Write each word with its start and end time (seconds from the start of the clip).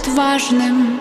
отважным. 0.00 1.00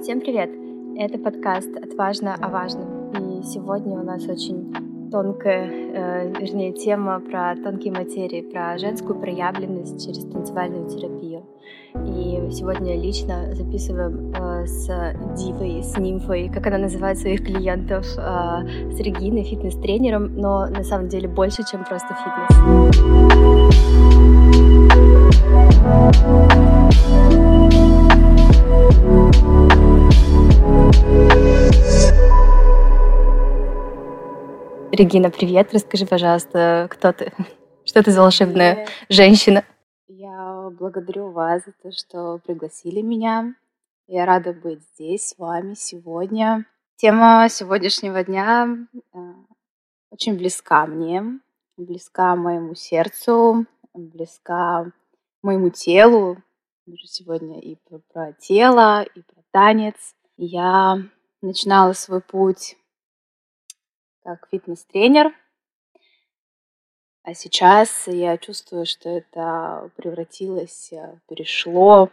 Всем 0.00 0.20
привет! 0.20 0.50
Это 0.96 1.18
подкаст 1.18 1.76
«Отважно 1.76 2.34
о 2.34 2.48
важном». 2.48 3.10
И 3.12 3.42
сегодня 3.42 3.98
у 3.98 4.02
нас 4.02 4.26
очень 4.26 4.93
тонкая, 5.14 5.70
э, 5.70 6.32
вернее, 6.40 6.72
тема 6.72 7.20
про 7.20 7.54
тонкие 7.54 7.92
материи, 7.92 8.42
про 8.42 8.76
женскую 8.78 9.20
проявленность 9.20 10.04
через 10.04 10.24
танцевальную 10.24 10.88
терапию. 10.88 11.44
И 11.94 12.50
сегодня 12.50 13.00
лично 13.00 13.54
записываем 13.54 14.32
э, 14.34 14.66
с 14.66 14.88
Дивой, 15.36 15.84
с 15.84 15.96
Нимфой, 15.96 16.50
как 16.52 16.66
она 16.66 16.78
называет 16.78 17.16
своих 17.18 17.44
клиентов, 17.44 18.04
э, 18.18 18.90
с 18.90 18.98
Региной, 18.98 19.44
фитнес-тренером, 19.44 20.34
но 20.34 20.66
на 20.66 20.82
самом 20.82 21.06
деле 21.06 21.28
больше, 21.28 21.62
чем 21.62 21.84
просто 21.84 22.08
фитнес. 22.24 22.74
Регина, 34.94 35.28
привет. 35.28 35.74
Расскажи, 35.74 36.06
пожалуйста, 36.06 36.86
кто 36.88 37.12
ты? 37.12 37.32
Что 37.84 38.00
ты 38.04 38.12
за 38.12 38.20
волшебная 38.20 38.74
Привет. 38.74 38.90
женщина? 39.08 39.64
Я 40.06 40.70
благодарю 40.70 41.32
вас 41.32 41.64
за 41.64 41.72
то, 41.82 41.90
что 41.90 42.38
пригласили 42.46 43.00
меня. 43.00 43.56
Я 44.06 44.24
рада 44.24 44.52
быть 44.52 44.82
здесь 44.94 45.30
с 45.30 45.38
вами 45.38 45.74
сегодня. 45.74 46.64
Тема 46.94 47.48
сегодняшнего 47.50 48.22
дня 48.22 48.68
э, 49.12 49.18
очень 50.12 50.36
близка 50.36 50.86
мне, 50.86 51.40
близка 51.76 52.36
моему 52.36 52.76
сердцу, 52.76 53.66
близка 53.94 54.92
моему 55.42 55.70
телу. 55.70 56.36
Мы 56.86 56.96
же 56.98 57.08
сегодня 57.08 57.58
и 57.60 57.76
про, 57.88 57.98
про 58.12 58.32
тело, 58.34 59.02
и 59.02 59.22
про 59.22 59.42
танец. 59.50 60.14
Я 60.36 61.02
начинала 61.42 61.94
свой 61.94 62.20
путь 62.20 62.76
как 64.24 64.48
фитнес-тренер, 64.50 65.34
а 67.22 67.34
сейчас 67.34 68.06
я 68.06 68.38
чувствую, 68.38 68.86
что 68.86 69.10
это 69.10 69.90
превратилось, 69.96 70.92
э, 70.92 71.18
перешло, 71.28 72.10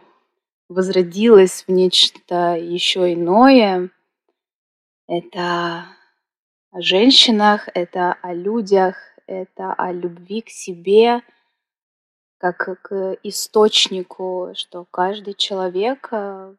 возродилось 0.70 1.64
в 1.68 1.72
нечто 1.72 2.56
еще 2.56 3.14
иное. 3.14 3.90
Это 5.08 5.86
о 6.72 6.82
женщинах, 6.82 7.68
это 7.74 8.14
о 8.22 8.34
людях, 8.34 8.98
это 9.26 9.74
о 9.74 9.92
любви 9.92 10.42
к 10.42 10.50
себе, 10.50 11.22
как 12.38 12.82
к 12.82 13.18
источнику, 13.24 14.52
что 14.56 14.86
каждый 14.92 15.34
человек, 15.34 16.10
э, 16.12 16.56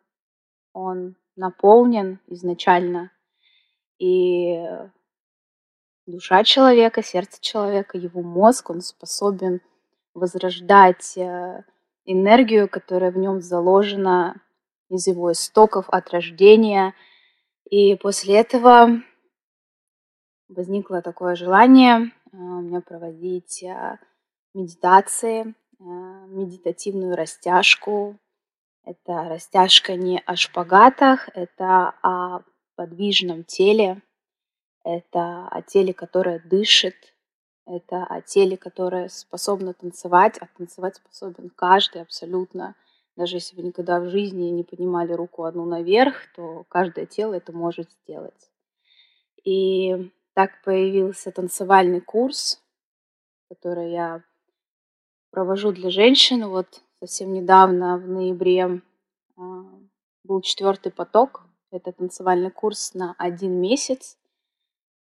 он 0.72 1.14
наполнен 1.36 2.20
изначально, 2.26 3.10
и 3.98 4.62
душа 6.06 6.44
человека, 6.44 7.02
сердце 7.02 7.40
человека, 7.40 7.98
его 7.98 8.22
мозг, 8.22 8.70
он 8.70 8.80
способен 8.80 9.60
возрождать 10.14 11.16
э, 11.16 11.64
энергию, 12.04 12.68
которая 12.68 13.10
в 13.10 13.18
нем 13.18 13.40
заложена 13.40 14.40
из 14.88 15.06
его 15.06 15.32
истоков 15.32 15.86
от 15.88 16.10
рождения. 16.10 16.94
И 17.70 17.94
после 17.96 18.36
этого 18.36 19.02
возникло 20.48 21.00
такое 21.02 21.34
желание 21.34 22.06
э, 22.06 22.36
у 22.36 22.60
меня 22.60 22.80
проводить 22.80 23.62
э, 23.62 23.98
медитации, 24.54 25.54
медитативную 25.78 27.16
растяжку. 27.16 28.16
Это 28.84 29.28
растяжка 29.28 29.96
не 29.96 30.20
о 30.26 30.36
шпагатах, 30.36 31.28
это 31.34 31.94
о 32.02 32.42
подвижном 32.76 33.42
теле, 33.42 34.00
это 34.84 35.48
о 35.48 35.62
теле, 35.62 35.92
которое 35.92 36.40
дышит, 36.40 37.14
это 37.66 38.04
о 38.04 38.20
теле, 38.20 38.56
которое 38.56 39.08
способно 39.08 39.72
танцевать, 39.74 40.38
а 40.38 40.48
танцевать 40.56 40.96
способен 40.96 41.50
каждый 41.50 42.02
абсолютно. 42.02 42.74
Даже 43.16 43.36
если 43.36 43.56
вы 43.56 43.62
никогда 43.62 44.00
в 44.00 44.08
жизни 44.08 44.50
не 44.50 44.64
поднимали 44.64 45.12
руку 45.12 45.44
одну 45.44 45.64
наверх, 45.64 46.32
то 46.34 46.64
каждое 46.68 47.06
тело 47.06 47.34
это 47.34 47.52
может 47.52 47.90
сделать. 47.90 48.50
И 49.44 50.10
так 50.34 50.62
появился 50.64 51.30
танцевальный 51.30 52.00
курс, 52.00 52.60
который 53.48 53.92
я 53.92 54.22
провожу 55.30 55.72
для 55.72 55.90
женщин. 55.90 56.48
Вот 56.48 56.82
совсем 57.00 57.32
недавно, 57.32 57.98
в 57.98 58.08
ноябре, 58.08 58.80
а, 59.36 59.64
был 60.24 60.40
четвертый 60.40 60.90
поток. 60.90 61.44
Это 61.70 61.92
танцевальный 61.92 62.50
курс 62.50 62.94
на 62.94 63.14
один 63.18 63.60
месяц 63.60 64.16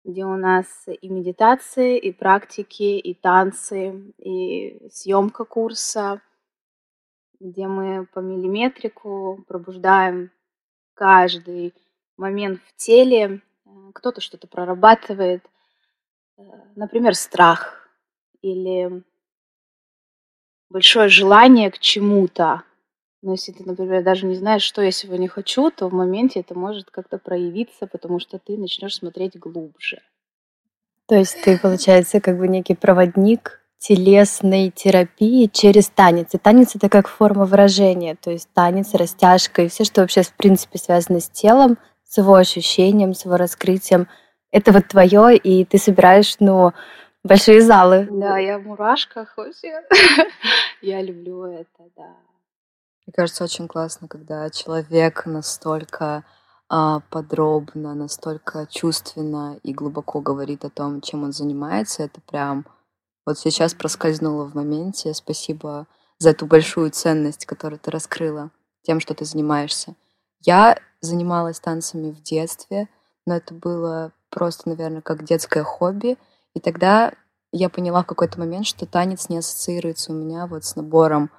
где 0.04 0.24
у 0.24 0.36
нас 0.36 0.66
и 0.86 1.08
медитации, 1.08 1.98
и 1.98 2.12
практики, 2.12 2.98
и 2.98 3.14
танцы, 3.14 4.12
и 4.18 4.88
съемка 4.90 5.44
курса, 5.44 6.20
где 7.40 7.66
мы 7.66 8.06
по 8.06 8.20
миллиметрику 8.20 9.44
пробуждаем 9.46 10.30
каждый 10.94 11.74
момент 12.16 12.60
в 12.66 12.74
теле. 12.76 13.40
Э, 13.64 13.70
Кто-то 13.94 14.20
что-то 14.20 14.46
прорабатывает, 14.48 15.44
э, 16.36 16.42
например, 16.74 17.14
страх 17.14 17.88
или 18.42 19.02
большое 20.68 21.08
желание 21.08 21.70
к 21.70 21.78
чему-то. 21.78 22.64
Но 23.20 23.32
если 23.32 23.52
ты, 23.52 23.64
например, 23.64 24.04
даже 24.04 24.26
не 24.26 24.36
знаешь, 24.36 24.62
что 24.62 24.80
я 24.80 24.92
сегодня 24.92 25.28
хочу, 25.28 25.70
то 25.70 25.88
в 25.88 25.92
моменте 25.92 26.40
это 26.40 26.56
может 26.56 26.90
как-то 26.90 27.18
проявиться, 27.18 27.86
потому 27.86 28.20
что 28.20 28.38
ты 28.38 28.56
начнешь 28.56 28.96
смотреть 28.96 29.38
глубже. 29.38 30.00
То 31.06 31.16
есть 31.16 31.40
ты, 31.42 31.58
получается, 31.58 32.20
как 32.20 32.38
бы 32.38 32.46
некий 32.46 32.74
проводник 32.74 33.60
телесной 33.78 34.70
терапии 34.70 35.46
через 35.52 35.88
танец. 35.88 36.34
И 36.34 36.38
танец 36.38 36.76
это 36.76 36.88
как 36.88 37.08
форма 37.08 37.44
выражения, 37.44 38.16
то 38.16 38.30
есть 38.30 38.48
танец, 38.52 38.94
растяжка 38.94 39.62
и 39.62 39.68
все, 39.68 39.84
что 39.84 40.02
вообще 40.02 40.22
в 40.22 40.32
принципе 40.34 40.78
связано 40.78 41.20
с 41.20 41.28
телом, 41.28 41.78
с 42.04 42.18
его 42.18 42.34
ощущением, 42.34 43.14
с 43.14 43.24
его 43.24 43.36
раскрытием. 43.36 44.08
Это 44.50 44.72
вот 44.72 44.88
твое, 44.88 45.36
и 45.36 45.64
ты 45.64 45.78
собираешь, 45.78 46.36
ну, 46.40 46.72
большие 47.22 47.60
залы. 47.60 48.08
Да, 48.10 48.38
я 48.38 48.58
в 48.58 48.62
мурашках 48.62 49.36
вообще. 49.36 49.82
Я 50.80 51.02
люблю 51.02 51.44
это, 51.44 51.90
да. 51.96 52.16
Мне 53.08 53.14
кажется, 53.14 53.44
очень 53.44 53.68
классно, 53.68 54.06
когда 54.06 54.50
человек 54.50 55.24
настолько 55.24 56.24
а, 56.68 57.00
подробно, 57.08 57.94
настолько 57.94 58.66
чувственно 58.66 59.58
и 59.62 59.72
глубоко 59.72 60.20
говорит 60.20 60.66
о 60.66 60.68
том, 60.68 61.00
чем 61.00 61.24
он 61.24 61.32
занимается. 61.32 62.02
Это 62.02 62.20
прям 62.20 62.66
вот 63.24 63.38
сейчас 63.38 63.72
проскользнуло 63.72 64.44
в 64.44 64.54
моменте. 64.54 65.14
Спасибо 65.14 65.86
за 66.18 66.30
эту 66.30 66.44
большую 66.44 66.90
ценность, 66.90 67.46
которую 67.46 67.78
ты 67.78 67.90
раскрыла 67.90 68.50
тем, 68.82 69.00
что 69.00 69.14
ты 69.14 69.24
занимаешься. 69.24 69.94
Я 70.40 70.78
занималась 71.00 71.60
танцами 71.60 72.10
в 72.10 72.22
детстве, 72.22 72.90
но 73.24 73.36
это 73.36 73.54
было 73.54 74.12
просто, 74.28 74.68
наверное, 74.68 75.00
как 75.00 75.24
детское 75.24 75.64
хобби. 75.64 76.18
И 76.52 76.60
тогда 76.60 77.14
я 77.52 77.70
поняла 77.70 78.02
в 78.02 78.06
какой-то 78.06 78.38
момент, 78.38 78.66
что 78.66 78.84
танец 78.84 79.30
не 79.30 79.38
ассоциируется 79.38 80.12
у 80.12 80.14
меня 80.14 80.46
вот 80.46 80.66
с 80.66 80.76
набором 80.76 81.30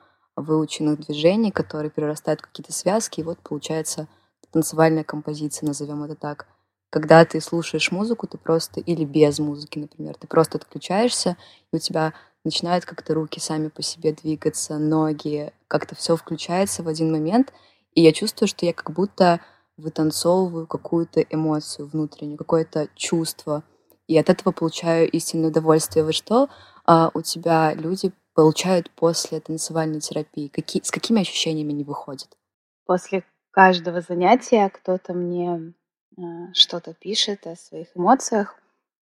выученных 0.42 1.00
движений, 1.00 1.52
которые 1.52 1.92
перерастают 1.92 2.42
в 2.42 2.44
какие-то 2.44 2.74
связки, 2.74 3.20
и 3.20 3.24
вот 3.24 3.40
получается 3.40 4.08
танцевальная 4.52 5.04
композиция, 5.04 5.68
назовем 5.68 6.04
это 6.04 6.16
так. 6.16 6.48
Когда 6.90 7.24
ты 7.24 7.40
слушаешь 7.40 7.92
музыку, 7.92 8.28
ты 8.28 8.38
просто, 8.38 8.80
или 8.80 9.06
без 9.06 9.40
музыки, 9.40 9.78
например, 9.78 10.16
ты 10.16 10.28
просто 10.28 10.58
отключаешься, 10.58 11.38
и 11.72 11.76
у 11.76 11.80
тебя 11.80 12.14
начинают 12.44 12.86
как-то 12.86 13.14
руки 13.14 13.40
сами 13.40 13.68
по 13.68 13.84
себе 13.84 14.14
двигаться, 14.14 14.78
ноги, 14.78 15.54
как-то 15.68 15.96
все 15.96 16.16
включается 16.16 16.82
в 16.82 16.88
один 16.88 17.12
момент, 17.12 17.54
и 17.94 18.02
я 18.02 18.12
чувствую, 18.12 18.48
что 18.48 18.66
я 18.66 18.74
как 18.74 18.92
будто 18.92 19.40
вытанцовываю 19.78 20.68
какую-то 20.68 21.22
эмоцию 21.22 21.88
внутреннюю, 21.88 22.38
какое-то 22.38 22.88
чувство, 22.96 23.64
и 24.08 24.18
от 24.18 24.30
этого 24.30 24.52
получаю 24.52 25.10
истинное 25.12 25.50
удовольствие. 25.50 26.04
Вот 26.04 26.16
что 26.16 26.50
а, 26.86 27.12
у 27.14 27.22
тебя 27.22 27.74
люди 27.76 28.12
получают 28.40 28.90
после 28.92 29.42
танцевальной 29.42 30.00
терапии? 30.00 30.48
Какие, 30.48 30.82
с 30.82 30.92
какими 30.92 31.20
ощущениями 31.20 31.74
они 31.74 31.84
выходят? 31.84 32.38
После 32.86 33.26
каждого 33.52 34.00
занятия 34.00 34.70
кто-то 34.70 35.14
мне 35.14 35.74
э, 36.18 36.22
что-то 36.54 36.94
пишет 36.94 37.46
о 37.48 37.58
своих 37.58 37.90
эмоциях, 37.98 38.56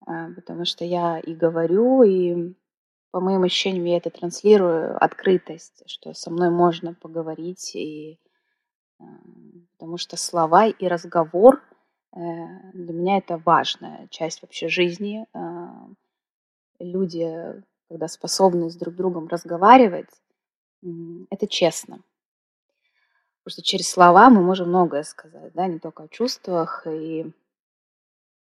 э, 0.08 0.30
потому 0.36 0.64
что 0.64 0.86
я 0.86 1.20
и 1.20 1.36
говорю, 1.36 2.04
и 2.04 2.54
по 3.12 3.20
моим 3.20 3.44
ощущениям 3.44 3.84
я 3.84 3.98
это 3.98 4.10
транслирую, 4.10 4.96
открытость, 5.04 5.84
что 5.86 6.14
со 6.14 6.32
мной 6.32 6.50
можно 6.50 6.94
поговорить, 6.94 7.76
и 7.76 8.18
э, 9.02 9.04
потому 9.74 9.98
что 9.98 10.16
слова 10.16 10.68
и 10.68 10.88
разговор 10.88 11.62
э, 12.16 12.20
для 12.72 12.94
меня 12.94 13.18
это 13.18 13.38
важная 13.46 14.08
часть 14.12 14.44
вообще 14.44 14.70
жизни. 14.70 15.28
Э, 15.34 15.68
люди, 16.80 17.62
когда 17.90 18.08
способны 18.08 18.70
с 18.70 18.76
друг 18.76 18.96
другом 18.96 19.28
разговаривать, 19.28 20.10
это 21.30 21.48
честно. 21.48 22.02
Потому 23.44 23.54
что 23.54 23.62
через 23.62 23.90
слова 23.90 24.30
мы 24.30 24.42
можем 24.42 24.70
многое 24.70 25.04
сказать, 25.04 25.54
да, 25.54 25.68
не 25.68 25.80
только 25.80 26.04
о 26.04 26.08
чувствах. 26.08 26.88
И 26.88 27.32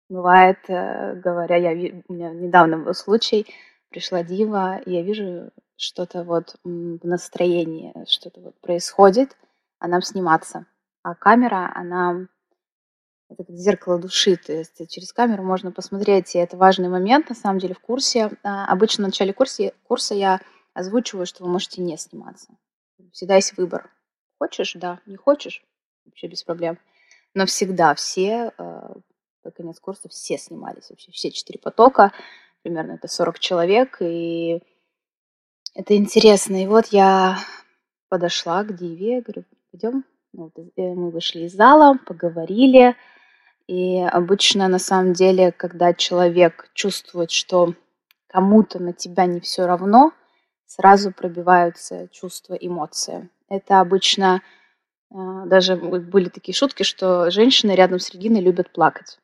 бывает, 0.10 0.60
э, 0.70 1.16
говоря, 1.16 1.58
я, 1.58 2.02
у 2.08 2.14
меня 2.14 2.30
недавно 2.32 2.78
был 2.78 2.94
случай, 2.94 3.46
пришла 3.90 4.24
дива, 4.24 4.78
и 4.78 4.92
я 4.92 5.02
вижу 5.02 5.52
что-то 5.76 6.24
вот 6.24 6.56
в 6.64 7.06
настроении, 7.06 7.94
что-то 8.08 8.40
вот 8.40 8.60
происходит, 8.62 9.36
а 9.80 9.88
нам 9.88 10.02
сниматься. 10.02 10.66
А 11.04 11.14
камера, 11.14 11.72
она 11.76 12.28
это 13.30 13.44
как 13.44 13.56
зеркало 13.56 13.98
души, 14.00 14.36
то 14.38 14.54
есть 14.54 14.90
через 14.90 15.12
камеру 15.12 15.44
можно 15.44 15.72
посмотреть, 15.72 16.36
и 16.36 16.40
это 16.40 16.58
важный 16.58 16.90
момент, 16.90 17.30
на 17.30 17.36
самом 17.36 17.60
деле, 17.60 17.74
в 17.74 17.80
курсе. 17.80 18.32
А, 18.44 18.66
обычно 18.68 19.06
в 19.06 19.08
начале 19.08 19.34
курса, 19.34 19.74
курса 19.84 20.14
я 20.14 20.42
озвучиваю, 20.74 21.26
что 21.26 21.44
вы 21.44 21.50
можете 21.50 21.82
не 21.82 21.98
сниматься. 21.98 22.50
Всегда 23.12 23.36
есть 23.36 23.58
выбор. 23.58 23.90
Хочешь, 24.38 24.74
да, 24.76 25.00
не 25.06 25.16
хочешь, 25.16 25.64
вообще 26.06 26.28
без 26.28 26.44
проблем. 26.44 26.78
Но 27.34 27.46
всегда 27.46 27.96
все, 27.96 28.52
э, 28.58 28.94
под 29.42 29.56
конец 29.56 29.80
курса, 29.80 30.10
все 30.10 30.38
снимались, 30.38 30.90
вообще 30.90 31.12
все 31.12 31.32
четыре 31.32 31.60
потока, 31.60 32.12
примерно 32.62 32.94
это 32.94 33.08
40 33.08 33.40
человек, 33.40 33.98
и 34.02 34.62
это 35.74 35.96
интересно. 35.96 36.62
И 36.62 36.68
вот 36.68 36.88
я 36.88 37.38
подошла 38.10 38.64
к 38.64 38.76
Диве, 38.76 39.22
говорю, 39.22 39.46
пойдем. 39.72 40.06
Ну, 40.34 40.52
э, 40.56 40.94
мы 40.94 41.12
вышли 41.12 41.42
из 41.42 41.54
зала, 41.54 41.98
поговорили, 42.06 42.96
и 43.68 44.00
обычно, 44.02 44.68
на 44.68 44.80
самом 44.80 45.14
деле, 45.14 45.52
когда 45.52 45.94
человек 45.94 46.70
чувствует, 46.74 47.32
что 47.32 47.74
кому-то 48.28 48.80
на 48.80 48.94
тебя 48.94 49.26
не 49.26 49.40
все 49.40 49.66
равно, 49.66 50.12
сразу 50.66 51.12
пробиваются 51.12 52.08
чувства, 52.10 52.54
эмоции. 52.54 53.30
Это 53.50 53.80
обычно 53.80 54.42
а, 55.12 55.46
даже 55.46 55.76
были 55.76 56.30
такие 56.30 56.56
шутки, 56.56 56.84
что 56.84 57.32
женщины 57.32 57.72
рядом 57.72 58.00
с 58.00 58.12
Региной 58.12 58.42
любят 58.42 58.72
плакать. 58.72 59.20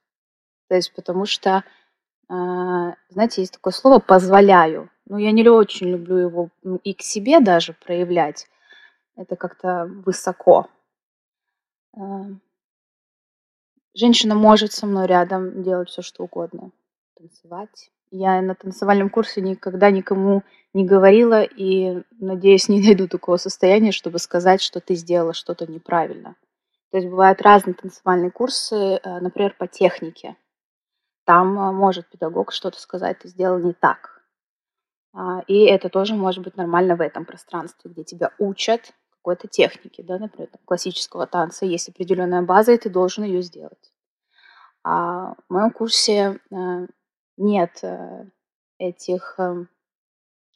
То 0.69 0.75
есть 0.75 0.93
потому 0.93 1.25
что, 1.25 1.63
а, 2.29 2.95
знаете, 3.09 3.41
есть 3.41 3.53
такое 3.53 3.73
слово 3.73 3.99
«позволяю». 3.99 4.89
Ну, 5.05 5.17
я 5.17 5.31
не 5.31 5.47
очень 5.49 5.89
люблю 5.89 6.17
его 6.17 6.49
и 6.83 6.93
к 6.93 7.01
себе 7.01 7.41
даже 7.41 7.73
проявлять. 7.73 8.47
Это 9.17 9.35
как-то 9.35 9.85
высоко. 10.05 10.67
Женщина 13.93 14.35
может 14.35 14.71
со 14.71 14.85
мной 14.85 15.07
рядом 15.07 15.63
делать 15.63 15.89
все, 15.89 16.01
что 16.01 16.23
угодно. 16.23 16.71
Танцевать. 17.17 17.91
Я 18.09 18.41
на 18.41 18.55
танцевальном 18.55 19.09
курсе 19.09 19.41
никогда 19.41 19.91
никому 19.91 20.43
не 20.73 20.85
говорила 20.85 21.43
и, 21.43 22.03
надеюсь, 22.19 22.69
не 22.69 22.81
найду 22.81 23.07
такого 23.07 23.37
состояния, 23.37 23.91
чтобы 23.91 24.19
сказать, 24.19 24.61
что 24.61 24.79
ты 24.79 24.95
сделала 24.95 25.33
что-то 25.33 25.67
неправильно. 25.67 26.35
То 26.91 26.97
есть 26.97 27.09
бывают 27.09 27.41
разные 27.41 27.73
танцевальные 27.73 28.31
курсы, 28.31 28.75
э, 28.75 29.19
например, 29.19 29.55
по 29.57 29.67
технике. 29.67 30.35
Там 31.25 31.57
э, 31.57 31.71
может 31.71 32.09
педагог 32.09 32.51
что-то 32.51 32.79
сказать, 32.79 33.19
ты 33.19 33.29
сделал 33.29 33.59
не 33.59 33.73
так. 33.73 34.21
А, 35.13 35.41
и 35.47 35.63
это 35.65 35.89
тоже 35.89 36.15
может 36.15 36.43
быть 36.43 36.57
нормально 36.57 36.95
в 36.95 37.01
этом 37.01 37.25
пространстве, 37.25 37.91
где 37.91 38.03
тебя 38.03 38.31
учат 38.39 38.93
какой-то 39.21 39.47
техники, 39.47 40.01
да, 40.01 40.17
например, 40.17 40.49
там, 40.49 40.59
классического 40.65 41.27
танца, 41.27 41.65
есть 41.65 41.89
определенная 41.89 42.41
база, 42.41 42.71
и 42.71 42.77
ты 42.77 42.89
должен 42.89 43.23
ее 43.23 43.43
сделать. 43.43 43.93
А 44.83 45.35
в 45.47 45.53
моем 45.53 45.69
курсе 45.69 46.39
э, 46.49 46.87
нет 47.37 47.79
э, 47.83 48.25
этих, 48.79 49.35
э, 49.37 49.65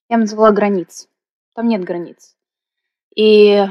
я 0.10 0.18
называла 0.18 0.52
границ. 0.52 1.08
Там 1.54 1.68
нет 1.68 1.84
границ. 1.84 2.36
И 3.16 3.64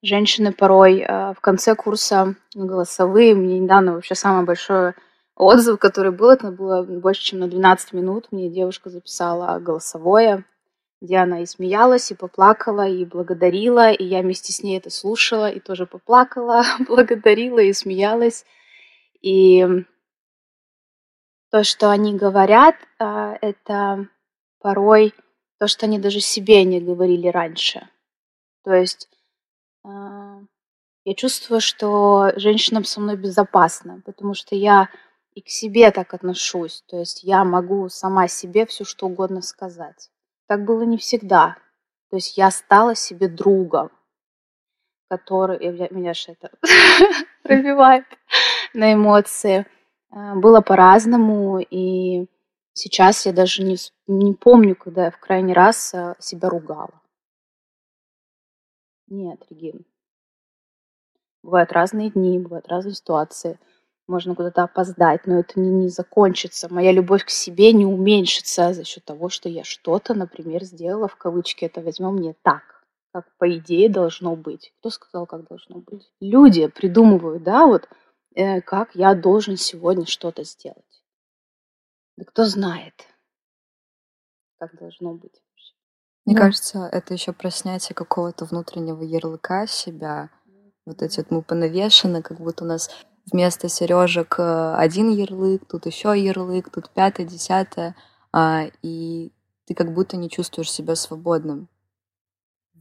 женщины 0.00 0.52
порой 0.52 1.04
в 1.04 1.36
конце 1.40 1.74
курса 1.74 2.36
голосовые, 2.54 3.34
мне 3.34 3.58
недавно 3.58 3.94
вообще 3.94 4.14
самый 4.14 4.46
большой 4.46 4.94
отзыв, 5.34 5.78
который 5.78 6.12
был, 6.12 6.30
это 6.30 6.50
было 6.50 6.82
больше, 6.82 7.22
чем 7.22 7.40
на 7.40 7.48
12 7.48 7.92
минут, 7.92 8.28
мне 8.30 8.48
девушка 8.48 8.88
записала 8.88 9.58
голосовое, 9.58 10.44
где 11.00 11.18
она 11.18 11.42
и 11.42 11.46
смеялась, 11.46 12.10
и 12.10 12.14
поплакала, 12.14 12.88
и 12.88 13.04
благодарила, 13.04 13.90
и 13.90 14.04
я 14.04 14.22
вместе 14.22 14.52
с 14.52 14.62
ней 14.62 14.78
это 14.78 14.90
слушала, 14.90 15.50
и 15.50 15.60
тоже 15.60 15.86
поплакала, 15.86 16.62
благодарила 16.86 17.58
и 17.58 17.72
смеялась. 17.72 18.44
И 19.20 19.66
то, 21.50 21.64
что 21.64 21.90
они 21.90 22.16
говорят, 22.16 22.76
а, 22.98 23.36
это 23.40 24.08
порой 24.60 25.14
то, 25.58 25.68
что 25.68 25.86
они 25.86 25.98
даже 25.98 26.20
себе 26.20 26.64
не 26.64 26.80
говорили 26.80 27.28
раньше. 27.28 27.88
То 28.64 28.74
есть 28.74 29.08
а, 29.84 30.40
я 31.04 31.14
чувствую, 31.14 31.60
что 31.60 32.32
женщинам 32.36 32.84
со 32.84 33.00
мной 33.00 33.16
безопасно, 33.16 34.02
потому 34.04 34.34
что 34.34 34.54
я 34.54 34.88
и 35.34 35.40
к 35.40 35.48
себе 35.48 35.90
так 35.90 36.14
отношусь. 36.14 36.82
То 36.88 36.98
есть 36.98 37.22
я 37.22 37.44
могу 37.44 37.88
сама 37.88 38.26
себе 38.26 38.66
все 38.66 38.84
что 38.84 39.06
угодно 39.06 39.42
сказать. 39.42 40.10
Так 40.46 40.64
было 40.64 40.82
не 40.82 40.96
всегда. 40.96 41.56
То 42.10 42.16
есть 42.16 42.36
я 42.36 42.50
стала 42.50 42.94
себе 42.94 43.28
другом, 43.28 43.90
который... 45.08 45.58
Меня 45.90 46.14
же 46.14 46.32
это 46.32 46.50
пробивает 47.42 48.04
на 48.72 48.94
эмоции. 48.94 49.66
А, 50.10 50.34
было 50.36 50.60
по-разному, 50.60 51.58
и 51.58 52.26
сейчас 52.72 53.26
я 53.26 53.32
даже 53.32 53.64
не, 53.64 53.76
не 54.06 54.34
помню, 54.34 54.76
когда 54.76 55.06
я 55.06 55.10
в 55.10 55.18
крайний 55.18 55.54
раз 55.54 55.92
а, 55.94 56.16
себя 56.20 56.48
ругала. 56.48 57.02
Нет, 59.08 59.40
Регин. 59.50 59.84
Бывают 61.42 61.72
разные 61.72 62.10
дни, 62.10 62.38
бывают 62.38 62.68
разные 62.68 62.94
ситуации– 62.94 63.58
можно 64.08 64.34
куда-то 64.34 64.62
опоздать, 64.62 65.26
но 65.26 65.38
это 65.40 65.58
не, 65.58 65.68
не 65.68 65.88
закончится. 65.88 66.72
Моя 66.72 66.92
любовь 66.92 67.24
к 67.24 67.30
себе 67.30 67.72
не 67.72 67.84
уменьшится 67.84 68.72
за 68.72 68.84
счет 68.84 69.04
того, 69.04 69.28
что 69.28 69.48
я 69.48 69.64
что-то, 69.64 70.14
например, 70.14 70.64
сделала, 70.64 71.08
в 71.08 71.16
кавычки 71.16 71.64
это 71.64 71.80
возьмем 71.80 72.18
не 72.18 72.34
так, 72.42 72.84
как 73.12 73.26
по 73.38 73.50
идее 73.56 73.88
должно 73.88 74.36
быть. 74.36 74.72
Кто 74.78 74.90
сказал, 74.90 75.26
как 75.26 75.48
должно 75.48 75.80
быть? 75.80 76.10
Люди 76.20 76.68
придумывают, 76.68 77.42
да, 77.42 77.66
вот, 77.66 77.88
э, 78.34 78.60
как 78.60 78.94
я 78.94 79.14
должен 79.14 79.56
сегодня 79.56 80.06
что-то 80.06 80.44
сделать. 80.44 80.84
Да 82.16 82.24
кто 82.24 82.44
знает, 82.46 82.94
как 84.58 84.78
должно 84.78 85.14
быть. 85.14 85.42
Мне 86.24 86.34
ну. 86.34 86.42
кажется, 86.42 86.88
это 86.90 87.14
еще 87.14 87.32
про 87.32 87.50
снятие 87.50 87.94
какого-то 87.94 88.46
внутреннего 88.46 89.02
ярлыка 89.02 89.66
себя. 89.66 90.30
Вот 90.84 91.02
эти 91.02 91.18
вот 91.18 91.30
мы 91.30 91.42
понавешены, 91.42 92.22
как 92.22 92.38
будто 92.38 92.64
у 92.64 92.66
нас 92.66 92.90
вместо 93.30 93.68
сережек 93.68 94.36
э, 94.38 94.74
один 94.76 95.10
ярлык, 95.10 95.64
тут 95.66 95.86
еще 95.86 96.14
ярлык, 96.16 96.70
тут 96.70 96.90
пятое, 96.90 97.26
десятое, 97.26 97.96
а, 98.32 98.66
и 98.82 99.32
ты 99.66 99.74
как 99.74 99.92
будто 99.92 100.16
не 100.16 100.30
чувствуешь 100.30 100.70
себя 100.70 100.94
свободным 100.94 101.68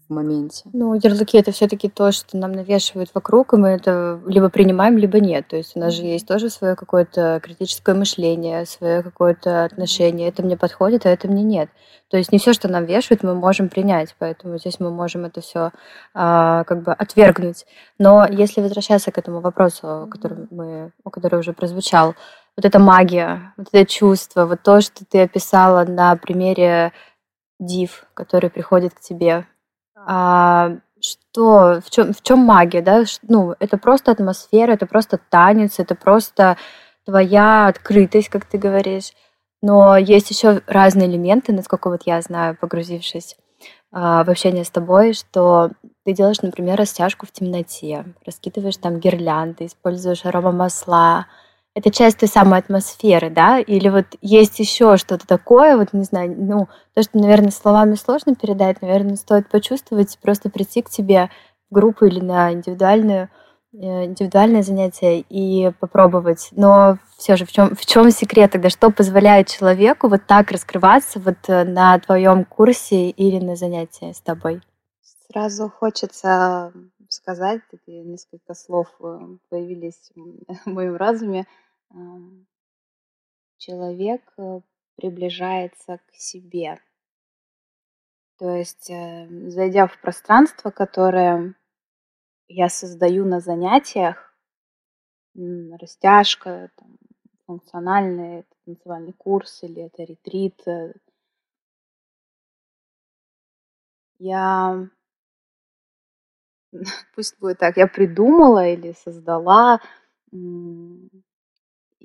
в 0.07 0.13
моменте. 0.13 0.63
Ну, 0.74 0.93
ярлыки 0.93 1.38
это 1.38 1.51
все-таки 1.51 1.89
то, 1.89 2.12
что 2.12 2.38
нам 2.38 2.51
навешивают 2.51 3.09
вокруг, 3.13 3.53
и 3.53 3.57
мы 3.57 3.69
это 3.69 4.21
либо 4.27 4.50
принимаем, 4.50 4.97
либо 4.97 5.19
нет. 5.19 5.47
То 5.47 5.57
есть 5.57 5.75
у 5.75 5.79
нас 5.79 5.93
же 5.93 6.03
есть 6.03 6.27
тоже 6.27 6.50
свое 6.50 6.75
какое-то 6.75 7.39
критическое 7.43 7.95
мышление, 7.95 8.65
свое 8.65 9.01
какое-то 9.01 9.63
отношение. 9.63 10.29
Это 10.29 10.43
мне 10.43 10.57
подходит, 10.57 11.05
а 11.05 11.09
это 11.09 11.27
мне 11.27 11.43
нет. 11.43 11.69
То 12.09 12.17
есть 12.17 12.31
не 12.31 12.38
все, 12.38 12.53
что 12.53 12.67
нам 12.67 12.85
вешают, 12.85 13.24
мы 13.24 13.33
можем 13.33 13.67
принять, 13.69 14.15
поэтому 14.19 14.57
здесь 14.59 14.79
мы 14.79 14.91
можем 14.91 15.25
это 15.25 15.41
все 15.41 15.71
а, 16.13 16.63
как 16.65 16.83
бы 16.83 16.93
отвергнуть. 16.93 17.65
Но 17.97 18.27
если 18.29 18.62
возвращаться 18.62 19.12
к 19.12 19.17
этому 19.17 19.41
вопросу, 19.41 20.07
который 20.12 20.47
мы, 20.51 20.91
который 21.12 21.39
уже 21.39 21.53
прозвучал, 21.53 22.13
вот 22.55 22.65
эта 22.65 22.79
магия, 22.79 23.53
вот 23.57 23.67
это 23.71 23.85
чувство, 23.85 24.45
вот 24.45 24.62
то, 24.62 24.81
что 24.81 25.03
ты 25.03 25.24
описала 25.24 25.83
на 25.83 26.15
примере 26.15 26.93
див, 27.59 28.05
который 28.13 28.50
приходит 28.50 28.93
к 28.93 29.00
тебе, 29.00 29.45
а, 30.05 30.77
что, 31.01 31.81
в 31.85 31.89
чем, 31.89 32.13
в 32.13 32.21
чем 32.21 32.39
магия, 32.39 32.81
да? 32.81 33.03
Ну, 33.24 33.55
это 33.59 33.77
просто 33.77 34.12
атмосфера, 34.12 34.71
это 34.74 34.85
просто 34.85 35.19
танец, 35.29 35.79
это 35.79 35.95
просто 35.95 36.57
твоя 37.05 37.67
открытость, 37.67 38.29
как 38.29 38.45
ты 38.45 38.57
говоришь. 38.57 39.12
Но 39.62 39.97
есть 39.97 40.29
еще 40.29 40.62
разные 40.67 41.07
элементы, 41.07 41.51
насколько 41.53 41.89
вот 41.89 42.03
я 42.05 42.21
знаю, 42.21 42.57
погрузившись 42.59 43.35
а, 43.91 44.24
в 44.24 44.29
общение 44.29 44.63
с 44.63 44.69
тобой, 44.69 45.13
что 45.13 45.71
ты 46.03 46.13
делаешь, 46.13 46.41
например, 46.41 46.77
растяжку 46.77 47.25
в 47.25 47.31
темноте, 47.31 48.05
раскидываешь 48.25 48.77
там 48.77 49.00
гирлянды, 49.00 49.65
используешь 49.65 50.25
аромамасла, 50.25 51.27
это 51.75 51.91
часть 51.91 52.20
той 52.20 52.29
самой 52.29 52.60
атмосферы, 52.60 53.29
да, 53.29 53.60
или 53.60 53.89
вот 53.89 54.05
есть 54.22 54.60
еще 54.60 54.96
что-то 54.96 55.27
такое, 55.27 55.75
вот 55.75 55.91
не 55.91 56.05
знаю, 56.05 56.34
ну, 56.38 56.70
то, 56.94 57.03
что, 57.03 57.20
наверное, 57.20 57.51
словами 57.51 57.96
сложно 57.96 58.34
передать, 58.34 58.82
наверное, 58.82 59.17
стоит 59.17 59.50
почувствовать, 59.50 60.17
просто 60.22 60.50
прийти 60.50 60.82
к 60.82 60.89
тебе 60.89 61.29
в 61.70 61.75
группу 61.75 62.05
или 62.05 62.22
на 62.22 62.53
индивидуальную 62.53 63.29
э, 63.74 64.05
индивидуальное 64.05 64.63
занятие 64.63 65.20
и 65.20 65.70
попробовать. 65.82 66.48
Но 66.51 66.98
все 67.17 67.36
же 67.36 67.46
в 67.46 67.51
чем, 67.51 67.75
в 67.75 67.86
чем 67.86 68.10
секрет 68.10 68.51
тогда? 68.51 68.70
Что 68.70 68.89
позволяет 68.89 69.50
человеку 69.50 70.08
вот 70.08 70.25
так 70.25 70.51
раскрываться 70.51 71.20
вот 71.20 71.38
э, 71.50 71.65
на 71.65 72.00
твоем 72.00 72.46
курсе 72.46 73.10
или 73.10 73.44
на 73.44 73.58
занятии 73.58 74.13
с 74.13 74.22
тобой? 74.22 74.62
Сразу 75.29 75.70
хочется 75.70 76.72
сказать, 77.10 77.62
такие 77.70 78.03
несколько 78.03 78.53
слов 78.53 78.88
э, 79.01 79.20
появились 79.50 80.12
в 80.65 80.70
моем 80.70 80.96
разуме. 80.96 81.46
Человек 83.57 84.21
приближается 84.95 85.97
к 85.97 86.13
себе. 86.13 86.79
То 88.37 88.55
есть, 88.55 88.87
зайдя 88.87 89.87
в 89.87 89.99
пространство, 90.01 90.71
которое 90.71 91.55
я 92.47 92.69
создаю 92.69 93.25
на 93.25 93.39
занятиях, 93.39 94.35
растяжка, 95.33 96.69
там, 96.75 96.97
функциональный, 97.45 98.39
это 98.39 98.55
танцевальный 98.65 99.13
курс 99.13 99.63
или 99.63 99.83
это 99.83 100.03
ретрит. 100.03 100.67
Э. 100.67 100.93
Я, 104.17 104.89
пусть 107.15 107.39
будет 107.39 107.59
так, 107.59 107.77
я 107.77 107.87
придумала 107.87 108.67
или 108.67 108.93
создала, 108.93 109.81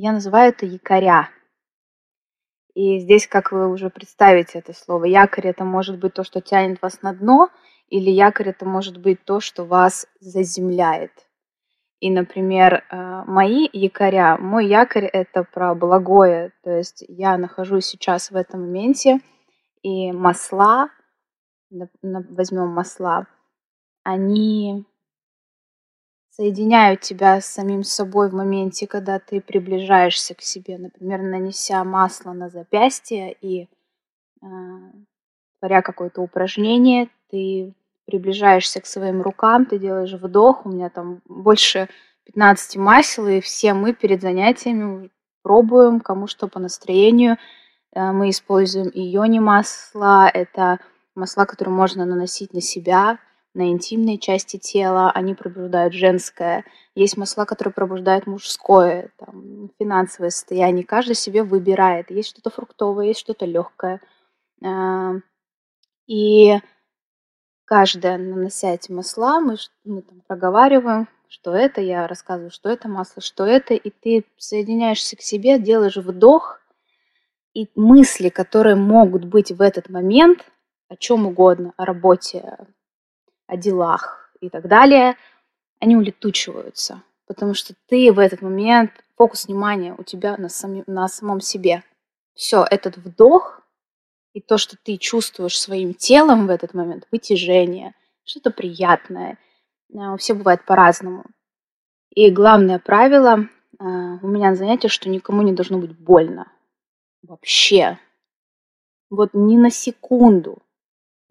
я 0.00 0.12
называю 0.12 0.48
это 0.48 0.64
якоря. 0.64 1.28
И 2.74 3.00
здесь, 3.00 3.26
как 3.26 3.52
вы 3.52 3.68
уже 3.68 3.90
представите 3.90 4.58
это 4.58 4.72
слово, 4.72 5.04
якорь 5.04 5.48
это 5.48 5.64
может 5.64 5.98
быть 5.98 6.14
то, 6.14 6.24
что 6.24 6.40
тянет 6.40 6.80
вас 6.80 7.02
на 7.02 7.12
дно, 7.12 7.50
или 7.88 8.10
якорь 8.10 8.48
это 8.50 8.64
может 8.64 8.96
быть 8.98 9.22
то, 9.24 9.40
что 9.40 9.64
вас 9.64 10.06
заземляет. 10.20 11.12
И, 11.98 12.10
например, 12.10 12.82
э, 12.90 13.24
мои 13.26 13.68
якоря, 13.72 14.38
мой 14.38 14.66
якорь 14.66 15.04
это 15.04 15.44
про 15.44 15.74
благое, 15.74 16.52
то 16.62 16.70
есть 16.70 17.04
я 17.08 17.36
нахожусь 17.36 17.84
сейчас 17.84 18.30
в 18.30 18.36
этом 18.36 18.60
моменте, 18.60 19.20
и 19.82 20.12
масла, 20.12 20.88
возьмем 22.02 22.68
масла, 22.68 23.26
они 24.02 24.86
соединяют 26.30 27.00
тебя 27.00 27.40
с 27.40 27.46
самим 27.46 27.82
собой 27.82 28.30
в 28.30 28.34
моменте, 28.34 28.86
когда 28.86 29.18
ты 29.18 29.40
приближаешься 29.40 30.34
к 30.34 30.42
себе, 30.42 30.78
например, 30.78 31.22
нанеся 31.22 31.82
масло 31.84 32.32
на 32.32 32.48
запястье 32.48 33.36
и 33.40 33.68
э, 34.42 34.46
творя 35.58 35.82
какое-то 35.82 36.22
упражнение, 36.22 37.08
ты 37.30 37.74
приближаешься 38.06 38.80
к 38.80 38.86
своим 38.86 39.22
рукам, 39.22 39.66
ты 39.66 39.78
делаешь 39.78 40.12
вдох, 40.12 40.66
у 40.66 40.70
меня 40.70 40.88
там 40.88 41.20
больше 41.26 41.88
15 42.26 42.76
масел, 42.76 43.26
и 43.26 43.40
все 43.40 43.74
мы 43.74 43.92
перед 43.92 44.20
занятиями 44.22 45.10
пробуем, 45.42 46.00
кому 46.00 46.26
что 46.26 46.48
по 46.48 46.58
настроению. 46.58 47.38
Э, 47.92 48.12
мы 48.12 48.30
используем 48.30 48.88
и 48.88 49.00
йони 49.00 49.40
масла, 49.40 50.28
это 50.28 50.78
масла, 51.14 51.44
которые 51.44 51.74
можно 51.74 52.04
наносить 52.04 52.54
на 52.54 52.60
себя, 52.60 53.18
на 53.54 53.70
интимные 53.70 54.18
части 54.18 54.58
тела, 54.58 55.10
они 55.10 55.34
пробуждают 55.34 55.92
женское. 55.92 56.64
Есть 56.94 57.16
масла, 57.16 57.44
которые 57.44 57.74
пробуждают 57.74 58.26
мужское, 58.26 59.10
там, 59.16 59.70
финансовое 59.78 60.30
состояние. 60.30 60.84
Каждый 60.84 61.14
себе 61.16 61.42
выбирает. 61.42 62.10
Есть 62.10 62.30
что-то 62.30 62.50
фруктовое, 62.50 63.06
есть 63.06 63.20
что-то 63.20 63.46
легкое. 63.46 64.00
Э, 64.64 65.20
и 66.06 66.58
каждая, 67.64 68.18
нанося 68.18 68.70
эти 68.74 68.92
масла, 68.92 69.40
мы, 69.40 69.56
мы 69.84 70.02
там 70.02 70.22
проговариваем, 70.26 71.08
что 71.28 71.54
это, 71.54 71.80
я 71.80 72.06
рассказываю, 72.06 72.50
что 72.50 72.68
это 72.68 72.88
масло, 72.88 73.22
что 73.22 73.44
это, 73.46 73.74
и 73.74 73.90
ты 73.90 74.24
соединяешься 74.36 75.16
к 75.16 75.22
себе, 75.22 75.58
делаешь 75.58 75.96
вдох, 75.96 76.60
и 77.54 77.68
мысли, 77.74 78.28
которые 78.28 78.76
могут 78.76 79.24
быть 79.24 79.50
в 79.50 79.60
этот 79.60 79.88
момент, 79.88 80.44
о 80.88 80.96
чем 80.96 81.26
угодно, 81.26 81.72
о 81.76 81.84
работе, 81.84 82.58
о 83.50 83.56
делах 83.56 84.30
и 84.40 84.48
так 84.48 84.68
далее, 84.68 85.16
они 85.80 85.96
улетучиваются, 85.96 87.02
потому 87.26 87.54
что 87.54 87.74
ты 87.86 88.12
в 88.12 88.18
этот 88.18 88.42
момент, 88.42 88.92
фокус 89.16 89.46
внимания 89.46 89.94
у 89.98 90.04
тебя 90.04 90.36
на, 90.36 90.48
сами, 90.48 90.84
на 90.86 91.08
самом 91.08 91.40
себе. 91.40 91.82
Все, 92.34 92.64
этот 92.70 92.96
вдох 92.96 93.60
и 94.32 94.40
то, 94.40 94.56
что 94.56 94.76
ты 94.76 94.96
чувствуешь 94.96 95.58
своим 95.58 95.94
телом 95.94 96.46
в 96.46 96.50
этот 96.50 96.74
момент, 96.74 97.08
вытяжение, 97.10 97.94
что-то 98.24 98.52
приятное. 98.52 99.36
А, 99.94 100.14
у 100.14 100.16
всех 100.16 100.38
бывает 100.38 100.64
по-разному. 100.64 101.24
И 102.10 102.30
главное 102.30 102.78
правило 102.78 103.48
а, 103.78 104.18
у 104.22 104.28
меня 104.28 104.50
на 104.50 104.56
занятии, 104.56 104.88
что 104.88 105.08
никому 105.08 105.42
не 105.42 105.52
должно 105.52 105.78
быть 105.78 105.98
больно. 105.98 106.50
Вообще. 107.22 107.98
Вот 109.10 109.30
ни 109.34 109.56
на 109.56 109.70
секунду. 109.70 110.62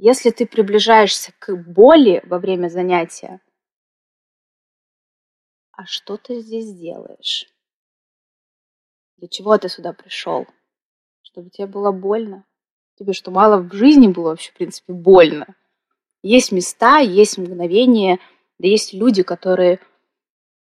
Если 0.01 0.29
ты 0.29 0.45
приближаешься 0.45 1.33
к 1.39 1.53
боли 1.53 2.21
во 2.23 2.39
время 2.39 2.69
занятия, 2.69 3.41
а 5.73 5.85
что 5.85 6.15
ты 6.15 6.39
здесь 6.39 6.73
делаешь? 6.73 7.53
Для 9.17 9.27
чего 9.27 9.57
ты 9.57 9.67
сюда 9.67 9.91
пришел? 9.91 10.47
Чтобы 11.21 11.49
тебе 11.49 11.67
было 11.67 11.91
больно? 11.91 12.45
тебе 12.97 13.11
что, 13.11 13.29
мало 13.29 13.57
в 13.61 13.73
жизни 13.73 14.07
было 14.07 14.29
вообще, 14.29 14.51
в 14.51 14.53
принципе, 14.53 14.93
больно? 14.93 15.53
Есть 16.23 16.53
места, 16.53 16.99
есть 16.99 17.37
мгновения, 17.37 18.19
да 18.57 18.69
есть 18.69 18.93
люди, 18.93 19.23
которые 19.23 19.81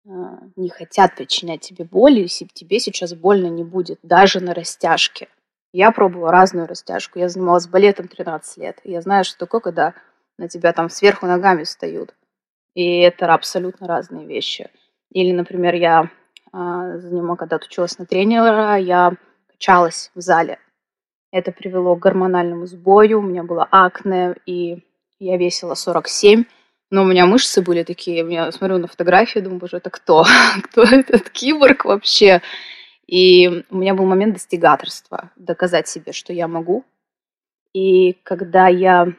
э, 0.05 0.09
не 0.55 0.69
хотят 0.69 1.15
причинять 1.15 1.61
тебе 1.61 1.85
боль, 1.85 2.19
и 2.19 2.27
тебе 2.27 2.79
сейчас 2.79 3.15
больно 3.15 3.47
не 3.47 3.63
будет, 3.63 3.97
даже 4.03 4.41
на 4.41 4.53
растяжке. 4.53 5.27
Я 5.73 5.91
пробовала 5.91 6.31
разную 6.31 6.67
растяжку. 6.67 7.19
Я 7.19 7.29
занималась 7.29 7.67
балетом 7.67 8.07
13 8.07 8.57
лет. 8.57 8.79
Я 8.83 9.01
знаю, 9.01 9.25
что 9.25 9.39
такое, 9.39 9.59
когда 9.59 9.93
на 10.37 10.47
тебя 10.47 10.71
там 10.71 10.89
сверху 10.89 11.25
ногами 11.25 11.63
встают. 11.63 12.13
И 12.75 12.99
это 12.99 13.33
абсолютно 13.33 13.87
разные 13.87 14.27
вещи. 14.27 14.69
Или, 15.11 15.31
например, 15.31 15.75
я 15.75 16.03
э, 16.03 16.07
занималась, 16.99 17.39
когда 17.39 17.57
училась 17.57 17.97
на 17.97 18.05
тренера, 18.05 18.77
я 18.77 19.13
качалась 19.47 20.11
в 20.15 20.21
зале. 20.21 20.59
Это 21.31 21.51
привело 21.51 21.95
к 21.95 21.99
гормональному 21.99 22.67
сбою, 22.67 23.19
у 23.19 23.23
меня 23.23 23.43
было 23.43 23.67
акне, 23.69 24.35
и 24.45 24.83
я 25.19 25.37
весила 25.37 25.73
47, 25.73 26.43
но 26.91 27.01
у 27.01 27.05
меня 27.05 27.25
мышцы 27.25 27.61
были 27.63 27.83
такие, 27.83 28.23
я 28.31 28.51
смотрю 28.51 28.77
на 28.77 28.87
фотографии, 28.87 29.39
думаю, 29.39 29.59
боже, 29.59 29.77
это 29.77 29.89
кто? 29.89 30.25
кто 30.63 30.83
этот 30.83 31.29
киборг 31.31 31.85
вообще? 31.85 32.41
И 33.07 33.65
у 33.69 33.77
меня 33.77 33.93
был 33.93 34.05
момент 34.05 34.33
достигаторства, 34.33 35.31
доказать 35.35 35.87
себе, 35.87 36.13
что 36.13 36.33
я 36.33 36.47
могу. 36.47 36.85
И 37.73 38.13
когда 38.23 38.67
я 38.67 39.13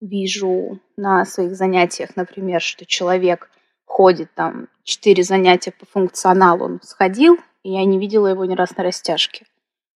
вижу 0.00 0.80
на 0.96 1.24
своих 1.24 1.54
занятиях, 1.54 2.16
например, 2.16 2.60
что 2.60 2.86
человек 2.86 3.50
ходит 3.84 4.32
там 4.34 4.68
четыре 4.84 5.22
занятия 5.22 5.72
по 5.72 5.86
функционалу, 5.86 6.64
он 6.64 6.80
сходил, 6.82 7.38
и 7.62 7.72
я 7.72 7.84
не 7.84 7.98
видела 7.98 8.28
его 8.28 8.44
ни 8.44 8.54
раз 8.54 8.76
на 8.76 8.84
растяжке. 8.84 9.46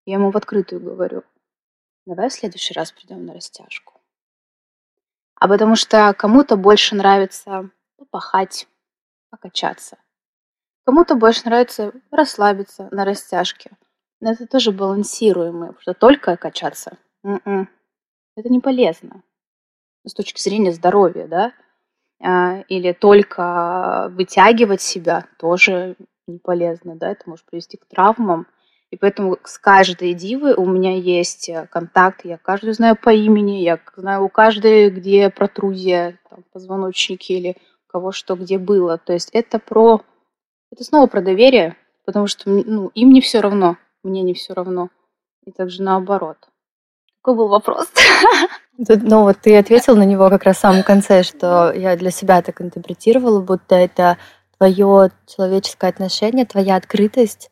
Я 0.05 0.15
ему 0.15 0.31
в 0.31 0.38
открытую 0.38 0.81
говорю, 0.81 1.24
давай 2.05 2.29
в 2.29 2.33
следующий 2.33 2.74
раз 2.74 2.91
придем 2.91 3.25
на 3.25 3.33
растяжку. 3.33 4.01
А 5.36 5.48
потому 5.48 5.75
что 5.75 6.13
кому-то 6.17 6.55
больше 6.55 6.95
нравится 6.95 7.69
попахать, 7.98 8.67
покачаться. 9.29 9.98
Кому-то 10.85 11.15
больше 11.15 11.41
нравится 11.45 11.91
расслабиться 12.11 12.88
на 12.91 13.05
растяжке. 13.05 13.71
Но 14.19 14.31
это 14.31 14.47
тоже 14.47 14.71
балансируемое, 14.71 15.69
потому 15.69 15.81
что 15.81 15.93
только 15.93 16.38
качаться 16.38 16.97
м-м, 17.23 17.69
это 18.35 18.50
не 18.50 18.59
полезно 18.59 19.23
с 20.05 20.13
точки 20.13 20.41
зрения 20.41 20.71
здоровья, 20.71 21.27
да, 21.27 21.53
а, 22.23 22.63
или 22.67 22.91
только 22.91 24.11
вытягивать 24.15 24.81
себя 24.81 25.25
тоже 25.38 25.95
не 26.27 26.39
полезно, 26.39 26.95
да, 26.95 27.11
это 27.11 27.29
может 27.29 27.45
привести 27.45 27.77
к 27.77 27.85
травмам. 27.85 28.47
И 28.91 28.97
поэтому 28.97 29.38
с 29.43 29.57
каждой 29.57 30.13
дивой 30.13 30.53
у 30.53 30.65
меня 30.65 30.95
есть 30.97 31.47
э, 31.47 31.65
контакт, 31.71 32.25
я 32.25 32.38
каждую 32.38 32.73
знаю 32.73 32.97
по 33.01 33.09
имени, 33.09 33.61
я 33.61 33.79
знаю 33.95 34.25
у 34.25 34.29
каждой, 34.29 34.89
где 34.89 35.29
протрузия, 35.29 36.19
там, 36.29 36.43
позвоночники 36.51 37.31
или 37.31 37.57
кого 37.88 38.11
что 38.11 38.35
где 38.35 38.57
было. 38.57 38.97
То 38.97 39.13
есть 39.13 39.29
это 39.31 39.59
про... 39.59 40.01
Это 40.71 40.83
снова 40.83 41.07
про 41.07 41.21
доверие, 41.21 41.75
потому 42.05 42.27
что 42.27 42.49
ну, 42.49 42.89
им 42.95 43.11
не 43.11 43.21
все 43.21 43.41
равно, 43.41 43.77
мне 44.03 44.21
не 44.21 44.33
все 44.33 44.53
равно. 44.53 44.89
И 45.45 45.51
также 45.51 45.83
наоборот. 45.83 46.37
Какой 47.21 47.35
был 47.35 47.47
вопрос? 47.47 47.87
Ну 48.77 49.23
вот 49.23 49.37
ты 49.37 49.55
ответил 49.57 49.95
на 49.95 50.05
него 50.05 50.29
как 50.29 50.43
раз 50.43 50.57
в 50.57 50.61
самом 50.61 50.81
конце, 50.81 51.21
что 51.21 51.71
я 51.71 51.95
для 51.95 52.09
себя 52.09 52.41
так 52.41 52.61
интерпретировала, 52.61 53.39
будто 53.39 53.75
это 53.75 54.17
твое 54.57 55.11
человеческое 55.27 55.89
отношение, 55.89 56.47
твоя 56.47 56.77
открытость 56.77 57.51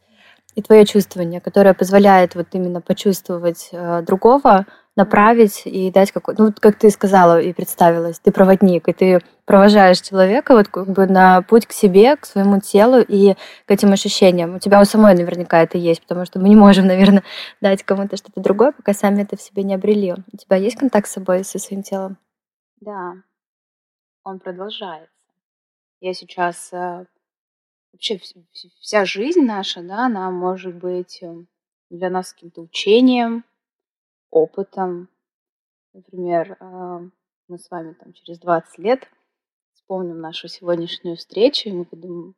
и 0.56 0.64
твое 0.64 0.86
чувствование, 0.86 1.40
которое 1.40 1.76
позволяет 1.76 2.34
вот 2.34 2.48
именно 2.54 2.82
почувствовать 2.82 3.70
э, 3.72 4.02
другого 4.02 4.66
направить 4.96 5.62
и 5.66 5.92
дать 5.92 6.12
какой 6.12 6.36
ну, 6.38 6.54
как 6.60 6.78
ты 6.78 6.90
сказала 6.90 7.40
и 7.40 7.54
представилась, 7.54 8.20
ты 8.20 8.32
проводник, 8.32 8.88
и 8.90 8.94
ты 8.94 9.22
провожаешь 9.46 10.02
человека 10.02 10.54
вот 10.54 10.68
как 10.68 10.88
бы 10.88 11.08
на 11.08 11.42
путь 11.42 11.66
к 11.66 11.72
себе, 11.72 12.16
к 12.18 12.26
своему 12.26 12.60
телу 12.60 13.00
и 13.00 13.36
к 13.66 13.72
этим 13.72 13.92
ощущениям. 13.92 14.56
У 14.56 14.60
тебя 14.60 14.82
у 14.82 14.86
самой 14.86 15.16
наверняка 15.16 15.62
это 15.62 15.78
есть, 15.78 16.02
потому 16.02 16.26
что 16.26 16.40
мы 16.40 16.50
не 16.50 16.56
можем, 16.56 16.86
наверное, 16.88 17.24
дать 17.62 17.84
кому-то 17.84 18.18
что-то 18.18 18.42
другое, 18.42 18.72
пока 18.72 18.94
сами 18.94 19.24
это 19.24 19.38
в 19.38 19.42
себе 19.42 19.64
не 19.64 19.76
обрели. 19.76 20.14
У 20.34 20.38
тебя 20.38 20.58
есть 20.58 20.78
контакт 20.78 21.08
с 21.08 21.14
собой, 21.14 21.44
со 21.44 21.60
своим 21.60 21.84
телом? 21.84 22.18
Да, 22.82 23.14
он 24.24 24.40
продолжается. 24.40 25.10
Я 26.02 26.14
сейчас 26.14 26.72
э, 26.72 27.06
вообще 27.92 28.20
вся 28.80 29.06
жизнь 29.06 29.42
наша, 29.42 29.82
да, 29.82 30.06
она 30.06 30.30
может 30.32 30.76
быть 30.76 31.20
э, 31.22 31.34
для 31.90 32.10
нас 32.10 32.34
каким-то 32.34 32.62
учением, 32.62 33.44
опытом. 34.32 35.10
Например, 35.94 36.58
а, 36.60 37.02
мы 37.48 37.58
с 37.58 37.70
вами 37.70 37.94
там 37.94 38.14
через 38.14 38.40
20 38.40 38.78
лет 38.80 39.10
вспомним 39.74 40.20
нашу 40.20 40.48
сегодняшнюю 40.48 41.18
встречу, 41.18 41.70
и 41.70 41.74
мы 41.74 41.86
подумаем, 41.86 42.36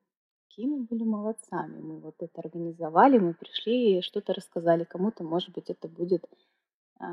какие 0.47 0.67
мы 0.67 0.83
были 0.83 1.03
молодцами. 1.03 1.79
Мы 1.81 1.99
вот 1.99 2.15
это 2.19 2.41
организовали, 2.41 3.17
мы 3.17 3.33
пришли 3.33 3.97
и 3.97 4.01
что-то 4.01 4.33
рассказали 4.33 4.83
кому-то. 4.83 5.23
Может 5.23 5.51
быть, 5.51 5.69
это 5.69 5.87
будет 5.87 6.23
а, 6.99 7.07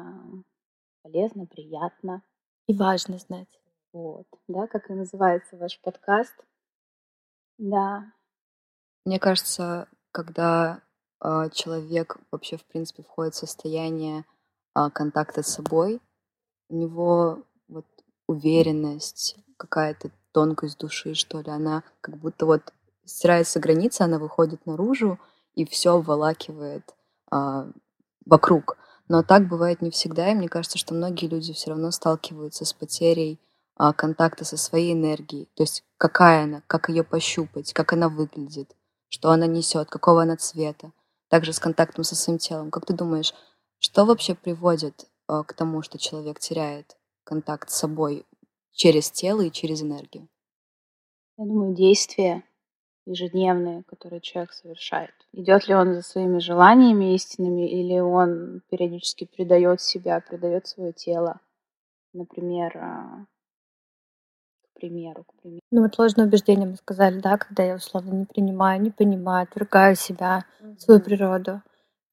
полезно, 1.02 1.46
приятно. 1.46 2.22
И 2.66 2.74
важно 2.74 3.18
знать. 3.18 3.48
Вот, 3.92 4.26
да, 4.46 4.66
как 4.66 4.90
и 4.90 4.94
называется 4.94 5.56
ваш 5.56 5.80
подкаст. 5.80 6.34
Да. 7.56 8.12
Мне 9.04 9.18
кажется, 9.18 9.88
когда 10.12 10.82
э, 11.20 11.48
человек 11.52 12.18
вообще, 12.30 12.58
в 12.58 12.66
принципе, 12.66 13.02
входит 13.02 13.34
в 13.34 13.38
состояние 13.38 14.24
контакта 14.90 15.42
с 15.42 15.54
собой, 15.54 16.00
у 16.68 16.76
него 16.76 17.42
вот 17.68 17.86
уверенность, 18.26 19.36
какая-то 19.56 20.10
тонкость 20.32 20.78
души, 20.78 21.14
что 21.14 21.40
ли, 21.40 21.50
она 21.50 21.82
как 22.00 22.16
будто 22.16 22.46
вот 22.46 22.72
стирается 23.04 23.60
граница, 23.60 24.04
она 24.04 24.18
выходит 24.18 24.66
наружу 24.66 25.18
и 25.54 25.64
все 25.64 25.96
обволакивает 25.96 26.94
а, 27.30 27.68
вокруг. 28.24 28.76
Но 29.08 29.22
так 29.22 29.48
бывает 29.48 29.82
не 29.82 29.90
всегда, 29.90 30.30
и 30.30 30.34
мне 30.34 30.48
кажется, 30.48 30.78
что 30.78 30.94
многие 30.94 31.26
люди 31.26 31.52
все 31.52 31.70
равно 31.70 31.90
сталкиваются 31.90 32.64
с 32.64 32.72
потерей 32.72 33.40
а, 33.76 33.92
контакта 33.92 34.44
со 34.44 34.56
своей 34.56 34.92
энергией. 34.92 35.48
То 35.54 35.62
есть 35.62 35.82
какая 35.96 36.44
она, 36.44 36.62
как 36.66 36.88
ее 36.90 37.02
пощупать, 37.02 37.72
как 37.72 37.92
она 37.92 38.08
выглядит, 38.08 38.76
что 39.08 39.30
она 39.30 39.46
несет, 39.46 39.88
какого 39.88 40.22
она 40.22 40.36
цвета. 40.36 40.92
Также 41.28 41.52
с 41.52 41.58
контактом 41.58 42.04
со 42.04 42.14
своим 42.14 42.38
телом. 42.38 42.70
Как 42.70 42.86
ты 42.86 42.94
думаешь, 42.94 43.34
что 43.78 44.04
вообще 44.04 44.34
приводит 44.34 45.08
э, 45.28 45.42
к 45.46 45.52
тому, 45.52 45.82
что 45.82 45.98
человек 45.98 46.38
теряет 46.38 46.96
контакт 47.24 47.70
с 47.70 47.78
собой 47.78 48.26
через 48.72 49.10
тело 49.10 49.42
и 49.42 49.50
через 49.50 49.82
энергию? 49.82 50.28
Я 51.36 51.44
думаю, 51.44 51.74
действия 51.74 52.42
ежедневные, 53.08 53.84
которые 53.84 54.20
человек 54.20 54.52
совершает. 54.52 55.14
Идет 55.32 55.66
ли 55.68 55.74
он 55.74 55.94
за 55.94 56.02
своими 56.02 56.38
желаниями 56.38 57.14
истинными, 57.14 57.68
или 57.68 57.98
он 57.98 58.62
периодически 58.70 59.24
предает 59.24 59.80
себя, 59.80 60.20
предает 60.20 60.66
свое 60.66 60.92
тело. 60.92 61.40
Например, 62.12 62.76
а, 62.76 63.26
к 64.62 64.80
примеру, 64.80 65.24
к 65.24 65.34
примеру. 65.40 65.60
Ну 65.70 65.82
вот 65.82 65.98
ложное 65.98 66.26
убеждение 66.26 66.68
мы 66.68 66.76
сказали, 66.76 67.20
да, 67.20 67.38
когда 67.38 67.62
я 67.62 67.76
условно 67.76 68.12
не 68.12 68.24
принимаю, 68.26 68.80
не 68.80 68.90
понимаю, 68.90 69.44
отвергаю 69.44 69.96
себя, 69.96 70.44
mm-hmm. 70.60 70.78
свою 70.78 71.00
природу. 71.00 71.62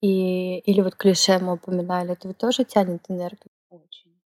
И, 0.00 0.58
или 0.58 0.80
вот 0.82 0.96
клише 0.96 1.38
мы 1.38 1.54
упоминали, 1.54 2.12
это 2.12 2.28
ведь 2.28 2.38
тоже 2.38 2.64
тянет 2.64 3.04
энергию. 3.08 3.50
Очень. 3.70 4.20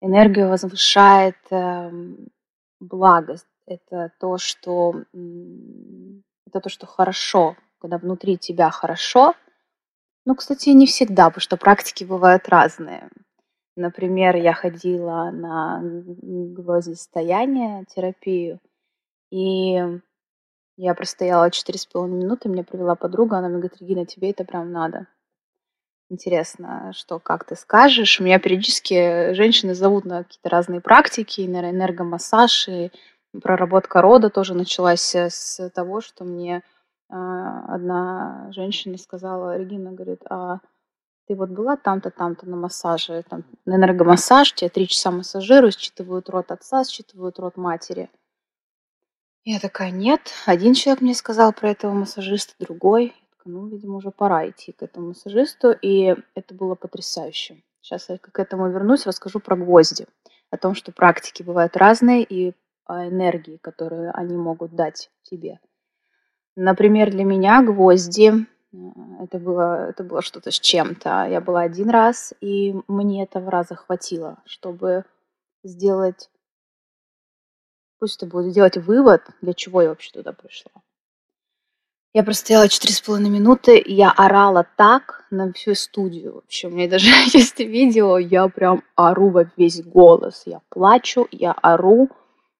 Энергию 0.00 0.48
возвышает 0.48 1.36
э, 1.50 1.90
благость. 2.80 3.46
Это 3.66 4.12
то, 4.18 4.38
что 4.38 5.04
это 6.46 6.60
то, 6.60 6.68
что 6.68 6.86
хорошо, 6.86 7.56
когда 7.78 7.98
внутри 7.98 8.38
тебя 8.38 8.70
хорошо. 8.70 9.34
Ну, 10.24 10.34
кстати, 10.34 10.70
не 10.70 10.86
всегда, 10.86 11.26
потому 11.26 11.40
что 11.40 11.56
практики 11.56 12.04
бывают 12.04 12.48
разные. 12.48 13.10
Например, 13.76 14.36
я 14.36 14.54
ходила 14.54 15.30
на 15.30 15.80
гвоздистояние, 15.82 17.84
терапию, 17.84 18.58
и 19.30 20.00
я 20.76 20.94
простояла 20.94 21.50
четыре 21.50 21.78
с 21.78 21.86
половиной 21.86 22.24
минуты, 22.24 22.48
меня 22.48 22.62
провела 22.62 22.94
подруга, 22.94 23.38
она 23.38 23.48
мне 23.48 23.58
говорит, 23.58 23.80
Регина, 23.80 24.04
тебе 24.04 24.30
это 24.30 24.44
прям 24.44 24.72
надо. 24.72 25.06
Интересно, 26.08 26.92
что, 26.94 27.18
как 27.18 27.44
ты 27.44 27.56
скажешь. 27.56 28.20
Меня 28.20 28.38
периодически 28.38 29.32
женщины 29.32 29.74
зовут 29.74 30.04
на 30.04 30.22
какие-то 30.22 30.48
разные 30.50 30.80
практики, 30.80 31.40
на 31.40 31.70
энергомассаж, 31.70 32.68
и 32.68 32.92
проработка 33.42 34.02
рода 34.02 34.30
тоже 34.30 34.54
началась 34.54 35.14
с 35.14 35.70
того, 35.70 36.00
что 36.00 36.24
мне 36.24 36.62
а, 37.08 37.74
одна 37.74 38.50
женщина 38.52 38.98
сказала, 38.98 39.56
Регина, 39.56 39.92
говорит, 39.92 40.20
а 40.30 40.60
ты 41.26 41.34
вот 41.34 41.48
была 41.48 41.76
там-то, 41.76 42.10
там-то 42.10 42.46
на 42.46 42.56
массаже, 42.56 43.24
там, 43.28 43.44
на 43.64 43.74
энергомассаж, 43.76 44.52
тебя 44.52 44.68
три 44.68 44.86
часа 44.86 45.10
массажируют, 45.10 45.76
считывают 45.76 46.28
рот 46.28 46.52
отца, 46.52 46.84
считывают 46.84 47.38
рот 47.38 47.56
матери– 47.56 48.10
я 49.46 49.60
такая: 49.60 49.90
"Нет". 49.90 50.32
Один 50.44 50.74
человек 50.74 51.00
мне 51.00 51.14
сказал 51.14 51.52
про 51.52 51.70
этого 51.70 51.92
массажиста, 51.92 52.54
другой. 52.58 53.14
ну, 53.44 53.68
видимо, 53.68 53.96
уже 53.98 54.10
пора 54.10 54.50
идти 54.50 54.72
к 54.72 54.82
этому 54.82 55.08
массажисту, 55.08 55.70
и 55.70 56.16
это 56.34 56.54
было 56.54 56.74
потрясающе. 56.74 57.62
Сейчас 57.80 58.08
я 58.08 58.18
к 58.18 58.38
этому 58.40 58.68
вернусь, 58.68 59.06
расскажу 59.06 59.38
про 59.38 59.56
гвозди, 59.56 60.06
о 60.50 60.56
том, 60.56 60.74
что 60.74 60.90
практики 60.90 61.44
бывают 61.44 61.76
разные 61.76 62.24
и 62.24 62.54
о 62.86 63.06
энергии, 63.06 63.58
которую 63.58 64.10
они 64.16 64.36
могут 64.36 64.74
дать 64.74 65.10
тебе. 65.22 65.60
Например, 66.56 67.12
для 67.12 67.22
меня 67.22 67.62
гвозди, 67.62 68.32
э, 68.72 68.76
это 69.20 69.38
было 69.38 69.90
это 69.90 70.02
было 70.02 70.22
что-то 70.22 70.50
с 70.50 70.58
чем-то. 70.58 71.26
Я 71.30 71.40
была 71.40 71.60
один 71.60 71.90
раз, 71.90 72.34
и 72.40 72.74
мне 72.88 73.22
этого 73.22 73.48
раза 73.50 73.76
хватило, 73.76 74.38
чтобы 74.44 75.04
сделать 75.62 76.30
Пусть 77.98 78.16
это 78.16 78.26
будет 78.26 78.50
сделать 78.50 78.76
вывод, 78.76 79.22
для 79.40 79.54
чего 79.54 79.82
я 79.82 79.88
вообще 79.88 80.10
туда 80.12 80.32
пришла. 80.32 80.72
Я 82.12 82.24
простояла 82.24 82.68
четыре 82.68 82.94
с 82.94 83.00
половиной 83.02 83.28
минуты, 83.28 83.78
и 83.78 83.92
я 83.92 84.10
орала 84.10 84.66
так 84.76 85.26
на 85.30 85.52
всю 85.52 85.74
студию. 85.74 86.36
Вообще, 86.36 86.68
у 86.68 86.70
меня 86.70 86.88
даже 86.88 87.08
есть 87.34 87.58
видео, 87.58 88.18
я 88.18 88.48
прям 88.48 88.82
ору 88.94 89.28
во 89.28 89.50
весь 89.56 89.82
голос. 89.82 90.42
Я 90.46 90.60
плачу, 90.70 91.28
я 91.30 91.52
ору. 91.52 92.08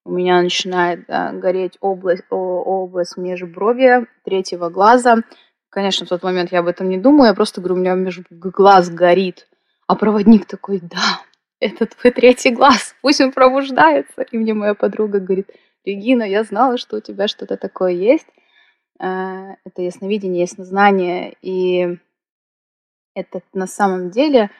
У 0.04 0.12
меня 0.12 0.40
начинает 0.42 1.06
да, 1.06 1.32
гореть 1.32 1.78
область, 1.80 2.24
о, 2.30 2.36
область 2.36 3.16
межбровья, 3.16 4.06
третьего 4.24 4.68
глаза. 4.68 5.22
Конечно, 5.70 6.06
в 6.06 6.10
тот 6.10 6.22
момент 6.22 6.52
я 6.52 6.60
об 6.60 6.68
этом 6.68 6.88
не 6.88 6.98
думала, 6.98 7.26
я 7.26 7.34
просто 7.34 7.60
говорю, 7.60 7.76
у 7.76 7.78
меня 7.78 7.94
между 7.94 8.24
глаз 8.30 8.88
горит. 8.88 9.48
А 9.86 9.96
проводник 9.96 10.46
такой, 10.46 10.80
да, 10.80 11.22
это 11.60 11.86
твой 11.86 12.12
третий 12.12 12.50
глаз, 12.50 12.94
пусть 13.02 13.20
он 13.20 13.32
пробуждается. 13.32 14.22
И 14.22 14.38
мне 14.38 14.54
моя 14.54 14.74
подруга 14.74 15.20
говорит, 15.20 15.50
Регина, 15.84 16.22
я 16.22 16.44
знала, 16.44 16.78
что 16.78 16.96
у 16.96 17.00
тебя 17.00 17.28
что-то 17.28 17.56
такое 17.56 17.92
есть. 17.92 18.26
Э, 18.98 19.54
это 19.64 19.82
ясновидение, 19.82 20.42
яснознание. 20.42 21.36
И 21.42 21.98
это 23.14 23.40
на 23.54 23.66
самом 23.66 24.10
деле 24.10 24.50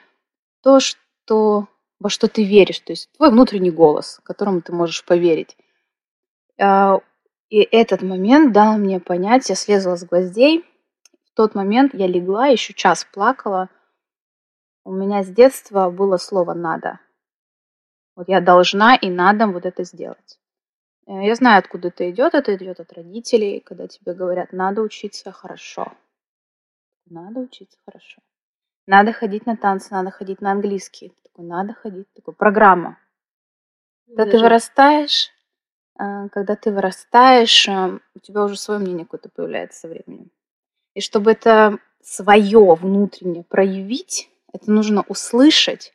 то, 0.63 0.79
что, 0.79 1.67
во 1.99 2.09
что 2.09 2.27
ты 2.27 2.43
веришь. 2.43 2.79
То 2.79 2.93
есть 2.93 3.11
твой 3.13 3.31
внутренний 3.31 3.71
голос, 3.71 4.19
которому 4.23 4.61
ты 4.61 4.73
можешь 4.73 5.03
поверить. 5.05 5.57
Э, 6.57 6.99
и 7.49 7.59
этот 7.59 8.01
момент 8.01 8.51
дал 8.51 8.77
мне 8.77 8.99
понять, 8.99 9.49
я 9.49 9.55
слезла 9.55 9.95
с 9.95 10.03
гвоздей. 10.03 10.65
В 11.25 11.35
тот 11.35 11.55
момент 11.55 11.93
я 11.93 12.07
легла, 12.07 12.47
еще 12.47 12.73
час 12.73 13.05
плакала– 13.11 13.69
у 14.87 14.93
меня 14.93 15.21
с 15.21 15.27
детства 15.27 15.89
было 15.89 16.15
слово 16.15 16.53
«надо». 16.53 16.99
Вот 18.15 18.29
я 18.29 18.39
должна 18.39 18.95
и 18.95 19.09
надо 19.09 19.45
вот 19.47 19.65
это 19.65 19.83
сделать. 19.83 20.39
Э, 21.05 21.25
я 21.25 21.35
знаю, 21.35 21.59
откуда 21.59 21.89
это 21.89 22.09
идет. 22.09 22.33
Это 22.33 22.55
идет 22.55 22.79
от 22.79 22.93
родителей, 22.93 23.59
когда 23.59 23.87
тебе 23.87 24.13
говорят, 24.13 24.53
надо 24.53 24.81
учиться 24.81 25.33
хорошо. 25.33 25.91
Надо 27.05 27.41
учиться 27.41 27.77
хорошо. 27.85 28.21
Надо 28.85 29.11
ходить 29.11 29.45
на 29.45 29.57
танцы, 29.57 29.93
надо 29.93 30.09
ходить 30.09 30.39
на 30.39 30.51
английский. 30.51 31.13
Такой, 31.23 31.45
надо 31.45 31.73
ходить. 31.73 32.07
Такой, 32.13 32.33
программа. 32.33 32.97
Когда 34.07 34.23
Даже... 34.23 34.37
ты 34.37 34.43
вырастаешь, 34.43 35.31
э, 35.99 36.29
когда 36.29 36.55
ты 36.55 36.71
вырастаешь, 36.71 37.67
э, 37.67 37.99
у 38.15 38.19
тебя 38.19 38.45
уже 38.45 38.55
свое 38.55 38.79
мнение 38.79 39.03
какое-то 39.03 39.27
появляется 39.27 39.81
со 39.81 39.87
временем. 39.89 40.31
И 40.93 41.01
чтобы 41.01 41.33
это 41.33 41.77
свое 42.01 42.73
внутреннее 42.73 43.43
проявить, 43.43 44.31
это 44.57 44.71
нужно 44.71 45.03
услышать, 45.07 45.93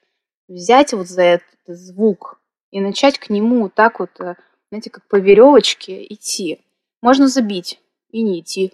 взять 0.49 0.93
вот 0.93 1.09
за 1.09 1.23
этот 1.23 1.49
звук 1.67 2.41
и 2.71 2.81
начать 2.81 3.19
к 3.19 3.31
нему 3.31 3.69
так 3.69 4.01
вот, 4.01 4.19
э, 4.21 4.35
знаете, 4.71 4.91
как 4.91 5.07
по 5.07 5.17
веревочке 5.17 6.05
идти. 6.13 6.65
Можно 7.03 7.29
забить 7.29 7.81
и 8.11 8.23
не 8.23 8.41
идти. 8.41 8.73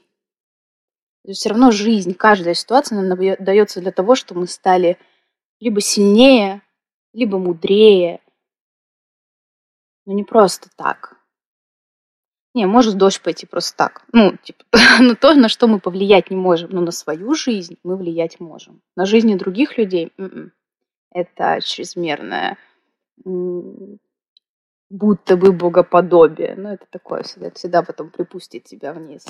Все 1.31 1.51
равно 1.51 1.71
жизнь, 1.71 2.15
каждая 2.15 2.55
ситуация 2.55 3.01
нам 3.01 3.19
дается 3.41 3.81
для 3.81 3.93
того, 3.93 4.15
чтобы 4.15 4.43
мы 4.43 4.47
стали 4.47 4.99
либо 5.61 5.81
сильнее, 5.81 6.63
либо 7.13 7.39
мудрее. 7.39 8.21
Но 10.07 10.15
не 10.15 10.25
просто 10.25 10.71
так. 10.77 11.18
Не, 12.55 12.67
может 12.67 12.97
дождь 12.97 13.21
пойти 13.23 13.47
просто 13.47 13.77
так. 13.77 14.03
Ну, 14.13 14.37
типа, 14.43 14.65
на 15.01 15.15
то, 15.15 15.35
на 15.35 15.49
что 15.49 15.67
мы 15.69 15.81
повлиять 15.81 16.31
не 16.31 16.37
можем. 16.37 16.71
Но 16.71 16.81
на 16.81 16.91
свою 16.91 17.35
жизнь 17.35 17.77
мы 17.83 17.97
влиять 17.97 18.41
можем. 18.41 18.81
На 18.97 19.05
жизни 19.05 19.35
других 19.35 19.79
людей 19.79 20.13
м-м. 20.19 20.53
это 21.11 21.61
чрезмерное 21.63 22.57
будто 24.91 25.37
бы 25.37 25.53
богоподобие. 25.53 26.55
Ну, 26.57 26.71
это 26.71 26.87
такое 26.91 27.23
всегда, 27.23 27.51
всегда 27.51 27.83
потом 27.83 28.11
припустит 28.11 28.65
тебя 28.65 28.93
вниз. 28.93 29.27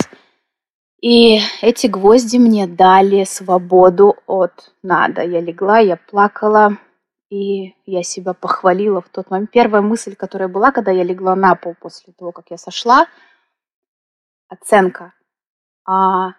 И 1.01 1.39
эти 1.63 1.87
гвозди 1.87 2.39
мне 2.39 2.67
дали 2.67 3.25
свободу 3.25 4.17
от 4.27 4.73
надо. 4.83 5.23
Я 5.23 5.41
легла, 5.41 5.79
я 5.79 5.97
плакала, 5.97 6.77
и 7.31 7.75
я 7.87 8.03
себя 8.03 8.33
похвалила 8.35 9.01
в 9.01 9.09
тот 9.09 9.31
момент. 9.31 9.51
Первая 9.51 9.83
мысль, 9.83 10.15
которая 10.17 10.49
была, 10.49 10.73
когда 10.73 10.91
я 10.91 11.05
легла 11.05 11.37
на 11.37 11.55
пол 11.55 11.75
после 11.79 12.13
того, 12.13 12.33
как 12.33 12.51
я 12.51 12.59
сошла, 12.59 13.07
оценка. 14.49 15.13
А 15.85 16.35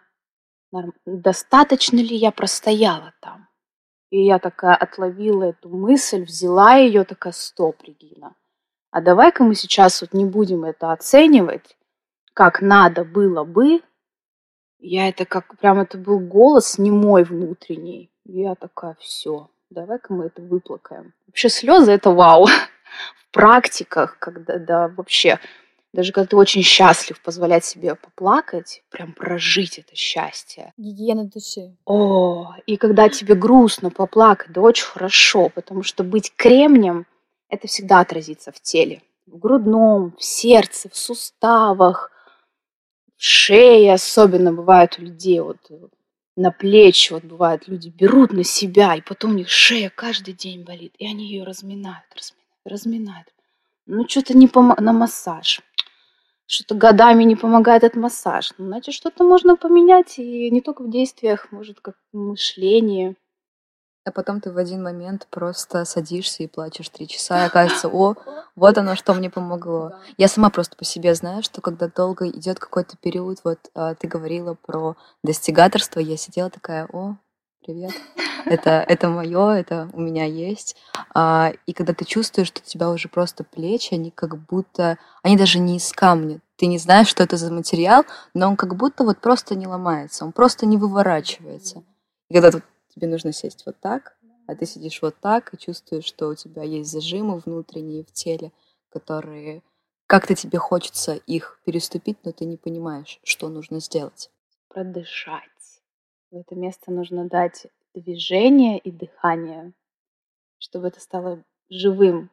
достаточно 1.06 1.98
ли 1.98 2.16
я 2.16 2.32
простояла 2.32 3.14
там? 3.22 3.48
И 4.10 4.26
я 4.26 4.40
такая 4.40 4.76
отловила 4.76 5.44
эту 5.44 5.70
мысль, 5.70 6.24
взяла 6.24 6.76
ее, 6.76 7.04
такая, 7.04 7.34
стоп, 7.34 7.84
Регина, 7.84 8.36
а 8.90 9.02
давай-ка 9.02 9.44
мы 9.44 9.54
сейчас 9.54 10.02
вот 10.02 10.14
не 10.14 10.26
будем 10.26 10.66
это 10.66 10.92
оценивать, 10.92 11.78
как 12.34 12.62
надо 12.62 13.06
было 13.06 13.44
бы, 13.44 13.82
я 14.80 15.10
это 15.10 15.26
как, 15.26 15.58
прям 15.58 15.80
это 15.80 15.98
был 15.98 16.20
голос 16.20 16.78
не 16.80 16.90
мой 16.90 17.24
внутренний. 17.24 18.12
Я 18.24 18.56
такая, 18.56 18.96
все, 19.00 19.50
давай-ка 19.70 20.14
мы 20.14 20.26
это 20.26 20.42
выплакаем. 20.42 21.14
Вообще 21.28 21.50
слезы 21.50 21.92
это 21.92 22.12
вау. 22.12 22.46
В 23.18 23.32
практиках, 23.32 24.18
когда, 24.18 24.58
да, 24.58 24.88
вообще, 24.88 25.40
даже 25.94 26.12
когда 26.12 26.28
ты 26.28 26.36
очень 26.36 26.64
счастлив 26.64 27.22
позволять 27.22 27.64
себе 27.64 27.96
поплакать, 27.96 28.84
прям 28.90 29.14
прожить 29.14 29.78
это 29.78 29.96
счастье. 29.96 30.74
Гигиена 30.78 31.26
души. 31.26 31.76
О, 31.86 32.54
и 32.66 32.78
когда 32.78 33.10
тебе 33.10 33.36
грустно 33.36 33.92
поплакать, 33.92 34.52
да 34.52 34.62
очень 34.62 34.86
хорошо, 34.86 35.50
потому 35.50 35.84
что 35.84 36.04
быть 36.04 36.34
кремнем, 36.36 37.06
это 37.50 37.68
всегда 37.68 38.00
отразится 38.00 38.52
в 38.52 38.60
теле. 38.60 39.02
В 39.28 39.38
грудном, 39.38 40.16
в 40.18 40.24
сердце, 40.24 40.90
в 40.90 40.96
суставах, 40.96 42.12
шея 43.18 43.94
особенно 43.94 44.52
бывает 44.52 44.98
у 44.98 45.04
людей, 45.04 45.40
вот 45.40 45.58
на 46.40 46.52
плечи, 46.52 47.12
вот 47.12 47.24
бывает, 47.24 47.68
люди 47.68 47.90
берут 47.90 48.32
на 48.32 48.44
себя, 48.44 48.96
и 48.96 49.02
потом 49.02 49.32
у 49.32 49.34
них 49.34 49.50
шея 49.50 49.92
каждый 49.94 50.34
день 50.34 50.64
болит, 50.64 50.96
и 50.98 51.06
они 51.06 51.28
ее 51.28 51.44
разминают, 51.44 52.06
разминают, 52.16 52.66
разминают. 52.66 53.28
Ну, 53.86 54.08
что-то 54.08 54.38
не 54.38 54.48
пом... 54.48 54.74
на 54.78 54.94
массаж. 54.94 55.62
Что-то 56.48 56.76
годами 56.76 57.26
не 57.26 57.36
помогает 57.36 57.84
этот 57.84 58.02
массаж. 58.02 58.54
Ну, 58.58 58.68
значит, 58.68 58.96
что-то 58.96 59.24
можно 59.24 59.58
поменять, 59.58 60.18
и 60.18 60.50
не 60.50 60.62
только 60.62 60.84
в 60.84 60.90
действиях, 60.90 61.52
может, 61.52 61.82
как 61.82 61.96
в 62.14 62.18
мышлении. 62.18 63.16
А 64.10 64.12
потом 64.12 64.42
ты 64.42 64.52
в 64.52 64.58
один 64.58 64.82
момент 64.82 65.28
просто 65.30 65.86
садишься 65.86 66.42
и 66.42 66.48
плачешь 66.48 66.90
три 66.90 67.08
часа, 67.08 67.44
и 67.44 67.46
оказывается, 67.46 67.90
о, 67.90 68.16
вот 68.56 68.76
оно, 68.80 68.96
что 68.96 69.14
мне 69.14 69.30
помогло. 69.30 69.92
Я 70.18 70.28
сама 70.28 70.50
просто 70.50 70.76
по 70.76 70.84
себе 70.84 71.14
знаю, 71.14 71.44
что 71.44 71.62
когда 71.62 71.88
долго 71.88 72.28
идет 72.28 72.58
какой-то 72.58 72.98
период, 72.98 73.38
вот 73.44 73.60
а, 73.76 73.94
ты 73.94 74.08
говорила 74.08 74.56
про 74.66 74.96
достигаторство, 75.24 76.00
я 76.00 76.18
сидела 76.18 76.50
такая, 76.50 76.88
о, 76.92 77.18
привет, 77.64 77.94
это, 78.46 78.84
это 78.88 79.10
мое, 79.10 79.52
это 79.52 79.92
у 79.94 80.02
меня 80.02 80.26
есть. 80.26 80.76
А, 81.14 81.52
и 81.68 81.74
когда 81.74 81.94
ты 81.94 82.04
чувствуешь, 82.04 82.48
что 82.48 82.62
у 82.66 82.68
тебя 82.68 82.90
уже 82.90 83.10
просто 83.10 83.44
плечи, 83.44 83.94
они 83.94 84.10
как 84.10 84.40
будто, 84.40 84.98
они 85.22 85.38
даже 85.38 85.60
не 85.60 85.78
из 85.78 85.92
камня, 85.92 86.40
ты 86.56 86.66
не 86.66 86.80
знаешь, 86.80 87.10
что 87.10 87.22
это 87.22 87.38
за 87.38 87.54
материал, 87.54 88.06
но 88.34 88.48
он 88.48 88.56
как 88.56 88.76
будто 88.76 89.04
вот 89.04 89.20
просто 89.20 89.54
не 89.54 89.68
ломается, 89.68 90.26
он 90.26 90.32
просто 90.32 90.66
не 90.66 90.78
выворачивается. 90.78 91.84
И 92.32 92.34
когда 92.34 92.60
тебе 93.00 93.08
нужно 93.08 93.32
сесть 93.32 93.66
вот 93.66 93.80
так, 93.80 94.18
а 94.48 94.56
ты 94.56 94.66
сидишь 94.66 95.02
вот 95.02 95.16
так 95.20 95.54
и 95.54 95.58
чувствуешь, 95.58 96.06
что 96.06 96.28
у 96.28 96.36
тебя 96.36 96.64
есть 96.64 96.92
зажимы 96.92 97.40
внутренние 97.40 98.04
в 98.04 98.12
теле, 98.12 98.52
которые 98.90 99.64
как-то 100.06 100.36
тебе 100.36 100.58
хочется 100.58 101.16
их 101.16 101.62
переступить, 101.66 102.18
но 102.24 102.32
ты 102.32 102.46
не 102.46 102.58
понимаешь, 102.58 103.20
что 103.24 103.48
нужно 103.48 103.80
сделать. 103.80 104.32
Продышать. 104.68 105.44
В 106.32 106.38
это 106.38 106.56
место 106.56 106.92
нужно 106.92 107.28
дать 107.30 107.68
движение 107.94 108.78
и 108.80 108.92
дыхание, 108.92 109.74
чтобы 110.58 110.88
это 110.88 111.00
стало 111.00 111.44
живым. 111.70 112.32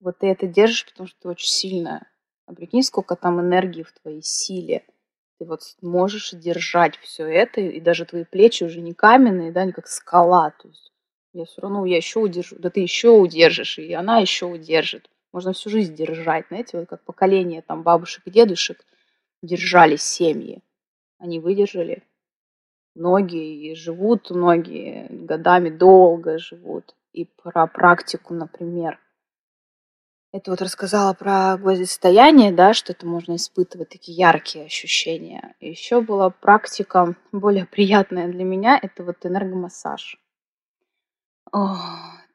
Вот 0.00 0.18
ты 0.18 0.28
это 0.28 0.46
держишь, 0.46 0.86
потому 0.86 1.08
что 1.08 1.20
ты 1.20 1.28
очень 1.28 1.48
сильная. 1.48 2.06
А 2.46 2.54
прикинь, 2.54 2.82
сколько 2.82 3.14
там 3.14 3.40
энергии 3.40 3.82
в 3.82 3.92
твоей 3.92 4.22
силе– 4.22 4.86
ты 5.38 5.44
вот 5.44 5.60
можешь 5.80 6.32
держать 6.32 6.96
все 6.98 7.24
это, 7.26 7.60
и 7.60 7.80
даже 7.80 8.04
твои 8.04 8.24
плечи 8.24 8.64
уже 8.64 8.80
не 8.80 8.94
каменные, 8.94 9.52
да, 9.52 9.64
не 9.64 9.72
как 9.72 9.86
скала. 9.86 10.50
То 10.50 10.68
есть 10.68 10.92
я 11.32 11.44
все 11.44 11.62
равно, 11.62 11.86
я 11.86 11.96
еще 11.96 12.20
удержу, 12.20 12.56
да 12.58 12.70
ты 12.70 12.80
еще 12.80 13.10
удержишь, 13.10 13.78
и 13.78 13.92
она 13.92 14.18
еще 14.18 14.46
удержит. 14.46 15.08
Можно 15.32 15.52
всю 15.52 15.70
жизнь 15.70 15.94
держать, 15.94 16.46
знаете, 16.48 16.78
вот 16.78 16.88
как 16.88 17.02
поколение 17.04 17.62
там 17.62 17.82
бабушек 17.82 18.22
и 18.26 18.30
дедушек 18.30 18.84
держали 19.42 19.96
семьи. 19.96 20.62
Они 21.18 21.38
выдержали. 21.38 22.02
Многие 22.94 23.70
и 23.70 23.74
живут, 23.74 24.30
многие 24.30 25.06
годами 25.10 25.70
долго 25.70 26.38
живут. 26.38 26.94
И 27.12 27.24
про 27.24 27.66
практику, 27.66 28.34
например– 28.34 28.98
это 30.32 30.50
вот 30.50 30.60
рассказала 30.60 31.14
про 31.14 31.56
гвоздистояние, 31.56 32.52
да, 32.52 32.74
что 32.74 32.92
это 32.92 33.06
можно 33.06 33.36
испытывать 33.36 33.88
такие 33.88 34.16
яркие 34.16 34.66
ощущения. 34.66 35.54
еще 35.60 36.00
была 36.00 36.30
практика 36.30 37.14
более 37.32 37.64
приятная 37.64 38.28
для 38.28 38.44
меня, 38.44 38.78
это 38.80 39.04
вот 39.04 39.24
энергомассаж. 39.24 40.18
О, 41.50 41.76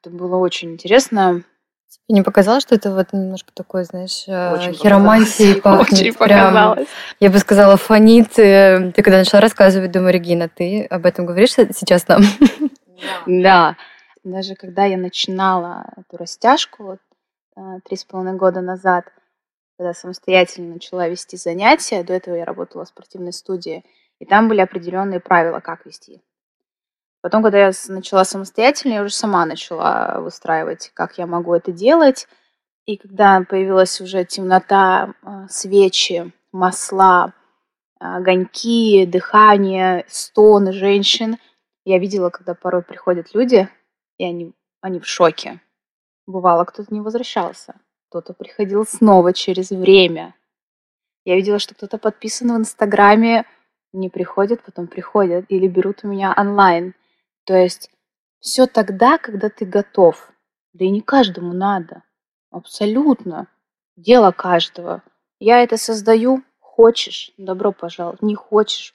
это 0.00 0.10
было 0.10 0.36
очень 0.36 0.72
интересно. 0.72 1.44
Тебе 1.88 2.16
не 2.16 2.22
показалось, 2.22 2.64
что 2.64 2.74
это 2.74 2.92
вот 2.92 3.12
немножко 3.12 3.52
такой, 3.54 3.84
знаешь, 3.84 4.24
э, 4.26 4.54
очень 4.54 4.74
хиромантией 4.74 5.60
пахнет? 5.62 5.92
Очень 5.92 6.14
прям, 6.14 6.48
показалось. 6.48 6.88
Я 7.20 7.30
бы 7.30 7.38
сказала, 7.38 7.76
фонит. 7.76 8.36
Э, 8.36 8.90
ты 8.92 9.02
когда 9.02 9.18
начала 9.18 9.40
рассказывать, 9.40 9.92
думаю, 9.92 10.12
Регина, 10.12 10.48
ты 10.48 10.84
об 10.86 11.06
этом 11.06 11.26
говоришь 11.26 11.52
сейчас 11.52 12.08
нам? 12.08 12.22
Да. 13.26 13.76
Даже 14.24 14.54
когда 14.54 14.86
я 14.86 14.96
начинала 14.96 15.84
эту 15.96 16.16
растяжку, 16.16 16.84
вот 16.84 16.98
три 17.84 17.96
с 17.96 18.04
половиной 18.04 18.36
года 18.36 18.60
назад, 18.60 19.12
когда 19.78 19.94
самостоятельно 19.94 20.74
начала 20.74 21.08
вести 21.08 21.36
занятия. 21.36 22.02
До 22.04 22.12
этого 22.12 22.34
я 22.36 22.44
работала 22.44 22.84
в 22.84 22.88
спортивной 22.88 23.32
студии, 23.32 23.84
и 24.18 24.26
там 24.26 24.48
были 24.48 24.60
определенные 24.60 25.20
правила, 25.20 25.60
как 25.60 25.86
вести. 25.86 26.22
Потом, 27.24 27.42
когда 27.42 27.58
я 27.58 27.72
начала 27.88 28.24
самостоятельно, 28.24 28.92
я 28.92 29.02
уже 29.02 29.14
сама 29.14 29.46
начала 29.46 30.20
выстраивать, 30.20 30.90
как 30.92 31.16
я 31.16 31.26
могу 31.26 31.54
это 31.54 31.72
делать. 31.72 32.28
И 32.84 32.98
когда 32.98 33.40
появилась 33.48 33.98
уже 34.02 34.26
темнота, 34.26 35.14
а, 35.22 35.48
свечи, 35.48 36.32
масла, 36.52 37.32
а, 37.98 38.18
огоньки, 38.18 39.06
дыхание, 39.06 40.04
стоны 40.06 40.72
женщин, 40.72 41.38
я 41.86 41.98
видела, 41.98 42.28
когда 42.28 42.52
порой 42.54 42.82
приходят 42.82 43.34
люди, 43.34 43.70
и 44.18 44.24
они, 44.24 44.52
они 44.82 45.00
в 45.00 45.06
шоке. 45.06 45.60
Бывало, 46.26 46.64
кто-то 46.64 46.92
не 46.92 47.00
возвращался, 47.00 47.74
кто-то 48.08 48.32
приходил 48.32 48.86
снова 48.86 49.32
через 49.32 49.70
время. 49.70 50.34
Я 51.24 51.36
видела, 51.36 51.58
что 51.58 51.74
кто-то 51.74 51.98
подписан 51.98 52.52
в 52.52 52.56
Инстаграме, 52.58 53.44
не 53.92 54.08
приходит, 54.08 54.62
потом 54.62 54.86
приходят, 54.86 55.46
или 55.48 55.68
берут 55.68 56.00
у 56.02 56.08
меня 56.08 56.34
онлайн. 56.36 56.94
То 57.44 57.54
есть 57.54 57.90
все 58.40 58.66
тогда, 58.66 59.18
когда 59.18 59.48
ты 59.48 59.64
готов. 59.64 60.32
Да 60.72 60.84
и 60.84 60.90
не 60.90 61.00
каждому 61.00 61.52
надо. 61.52 62.02
Абсолютно. 62.50 63.46
Дело 63.96 64.32
каждого. 64.32 65.02
Я 65.38 65.62
это 65.62 65.76
создаю. 65.76 66.42
Хочешь, 66.58 67.32
добро 67.36 67.72
пожаловать. 67.72 68.20
Не 68.22 68.34
хочешь, 68.34 68.94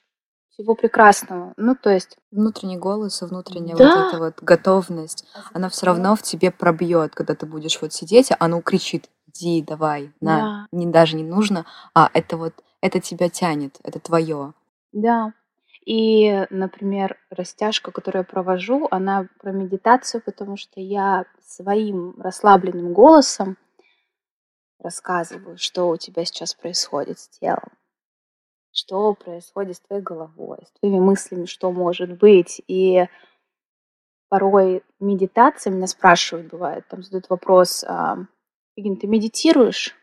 всего 0.60 0.74
прекрасного. 0.74 1.54
Ну, 1.56 1.74
то 1.74 1.90
есть... 1.90 2.18
Внутренний 2.30 2.76
голос 2.76 3.22
и 3.22 3.24
внутренняя 3.24 3.76
да. 3.76 3.96
вот 3.96 4.08
эта 4.08 4.18
вот 4.18 4.42
готовность, 4.42 5.26
она 5.52 5.68
все 5.68 5.86
равно 5.86 6.14
в 6.16 6.22
тебе 6.22 6.50
пробьет, 6.50 7.14
когда 7.14 7.34
ты 7.34 7.46
будешь 7.46 7.80
вот 7.80 7.92
сидеть, 7.92 8.30
а 8.30 8.36
оно 8.38 8.60
кричит, 8.60 9.08
иди, 9.28 9.62
давай, 9.62 10.12
на, 10.20 10.38
да. 10.38 10.66
не, 10.72 10.86
даже 10.86 11.16
не 11.16 11.24
нужно, 11.24 11.64
а 11.94 12.10
это 12.12 12.36
вот, 12.36 12.52
это 12.80 13.00
тебя 13.00 13.28
тянет, 13.30 13.78
это 13.82 13.98
твое. 14.00 14.52
Да. 14.92 15.32
И, 15.86 16.46
например, 16.50 17.16
растяжка, 17.30 17.90
которую 17.90 18.20
я 18.20 18.30
провожу, 18.30 18.86
она 18.90 19.26
про 19.40 19.52
медитацию, 19.52 20.22
потому 20.22 20.56
что 20.56 20.78
я 20.78 21.24
своим 21.44 22.14
расслабленным 22.20 22.92
голосом 22.92 23.56
рассказываю, 24.78 25.56
что 25.58 25.88
у 25.88 25.96
тебя 25.96 26.24
сейчас 26.24 26.54
происходит 26.54 27.18
с 27.18 27.28
телом 27.28 27.70
что 28.72 29.14
происходит 29.14 29.76
с 29.76 29.80
твоей 29.80 30.02
головой, 30.02 30.58
с 30.66 30.78
твоими 30.78 30.98
мыслями, 30.98 31.46
что 31.46 31.72
может 31.72 32.18
быть. 32.18 32.62
И 32.68 33.06
порой 34.28 34.82
медитация, 35.00 35.72
меня 35.72 35.86
спрашивают, 35.86 36.48
бывает, 36.48 36.86
там 36.88 37.02
задают 37.02 37.28
вопрос, 37.28 37.84
а, 37.84 38.18
Игин, 38.76 38.96
ты 38.96 39.06
медитируешь? 39.06 39.94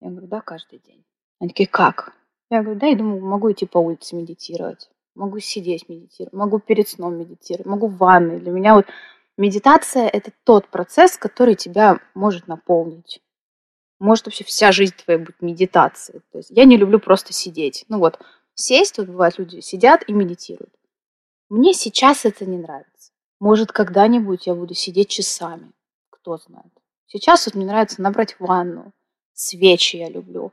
Я 0.00 0.10
говорю, 0.10 0.26
да, 0.26 0.40
каждый 0.40 0.78
день. 0.80 1.04
Они 1.40 1.50
такие, 1.50 1.68
как? 1.68 2.14
Я 2.50 2.62
говорю, 2.62 2.80
да, 2.80 2.86
я 2.86 2.96
думаю, 2.96 3.24
могу 3.24 3.52
идти 3.52 3.66
по 3.66 3.78
улице 3.78 4.16
медитировать, 4.16 4.90
могу 5.14 5.38
сидеть 5.38 5.88
медитировать, 5.88 6.32
могу 6.32 6.58
перед 6.58 6.88
сном 6.88 7.18
медитировать, 7.18 7.66
могу 7.66 7.88
в 7.88 7.98
ванной. 7.98 8.40
Для 8.40 8.52
меня 8.52 8.74
вот 8.74 8.86
медитация– 9.36 10.08
это 10.12 10.32
тот 10.44 10.68
процесс, 10.68 11.18
который 11.18 11.54
тебя 11.54 12.00
может 12.14 12.48
наполнить. 12.48 13.20
Может 13.98 14.26
вообще 14.26 14.44
вся 14.44 14.72
жизнь 14.72 14.94
твоя 14.94 15.18
быть 15.18 15.40
медитацией. 15.40 16.20
То 16.32 16.38
есть 16.38 16.50
я 16.50 16.64
не 16.64 16.76
люблю 16.76 17.00
просто 17.00 17.32
сидеть. 17.32 17.84
Ну 17.88 17.98
вот, 17.98 18.20
сесть, 18.54 18.98
вот 18.98 19.08
бывает, 19.08 19.38
люди 19.38 19.60
сидят 19.60 20.04
и 20.06 20.12
медитируют. 20.12 20.72
Мне 21.48 21.74
сейчас 21.74 22.24
это 22.24 22.44
не 22.46 22.58
нравится. 22.58 23.12
Может, 23.40 23.72
когда-нибудь 23.72 24.46
я 24.46 24.54
буду 24.54 24.74
сидеть 24.74 25.08
часами. 25.08 25.72
Кто 26.10 26.36
знает. 26.36 26.72
Сейчас 27.06 27.46
вот 27.46 27.54
мне 27.54 27.66
нравится 27.66 28.02
набрать 28.02 28.38
ванну. 28.38 28.92
Свечи 29.32 29.96
я 29.96 30.08
люблю. 30.08 30.52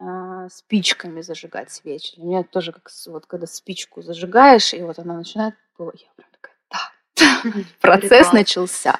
А, 0.00 0.48
спичками 0.48 1.20
зажигать 1.20 1.70
свечи. 1.70 2.16
Для 2.16 2.24
меня 2.24 2.42
тоже 2.42 2.72
как 2.72 2.90
вот 3.06 3.26
когда 3.26 3.46
спичку 3.46 4.00
зажигаешь, 4.00 4.72
и 4.72 4.82
вот 4.82 4.98
она 4.98 5.14
начинает... 5.14 5.54
Я 5.78 6.10
прям 6.16 6.28
такая, 6.30 6.56
да, 6.70 7.64
процесс 7.80 8.32
начался. 8.32 8.98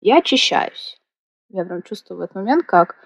Я 0.00 0.18
очищаюсь. 0.18 0.99
Я 1.50 1.64
прям 1.64 1.82
чувствую 1.82 2.18
в 2.18 2.20
этот 2.22 2.36
момент, 2.36 2.64
как 2.64 2.96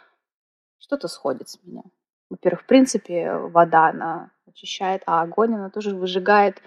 что-то 0.78 1.08
сходит 1.08 1.48
с 1.48 1.58
меня. 1.62 1.82
Во-первых, 2.30 2.62
в 2.62 2.66
принципе, 2.66 3.32
вода, 3.34 3.88
она 3.88 4.30
очищает, 4.46 5.02
а 5.06 5.22
огонь, 5.22 5.54
она 5.54 5.70
тоже 5.70 5.94
выжигает, 5.94 6.60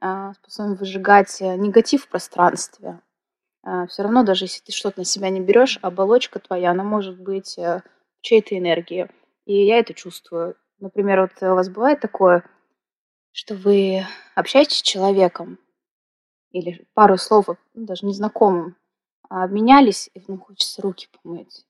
а, 0.00 0.32
способен 0.34 0.74
выжигать 0.74 1.40
э, 1.40 1.56
негатив 1.56 2.04
в 2.04 2.08
пространстве. 2.08 3.00
А, 3.62 3.86
Все 3.86 4.02
равно, 4.02 4.22
даже 4.22 4.46
если 4.46 4.62
ты 4.64 4.72
что-то 4.72 5.00
на 5.00 5.04
себя 5.04 5.28
не 5.30 5.40
берешь, 5.40 5.78
оболочка 5.82 6.38
твоя, 6.38 6.70
она 6.70 6.84
может 6.84 7.20
быть 7.20 7.58
э, 7.58 7.82
в 8.18 8.22
чьей-то 8.22 8.56
энергии. 8.56 9.08
И 9.44 9.66
я 9.66 9.78
это 9.78 9.94
чувствую. 9.94 10.56
Например, 10.78 11.22
вот 11.22 11.42
у 11.42 11.54
вас 11.54 11.68
бывает 11.68 12.00
такое, 12.00 12.44
что 13.32 13.54
вы 13.54 14.04
общаетесь 14.34 14.78
с 14.78 14.82
человеком, 14.82 15.58
или 16.52 16.86
пару 16.94 17.18
слов, 17.18 17.46
ну, 17.74 17.86
даже 17.86 18.06
незнакомым, 18.06 18.76
обменялись, 19.28 20.10
и 20.14 20.22
ну, 20.28 20.38
хочется 20.38 20.82
руки 20.82 21.08
помыть. 21.22 21.64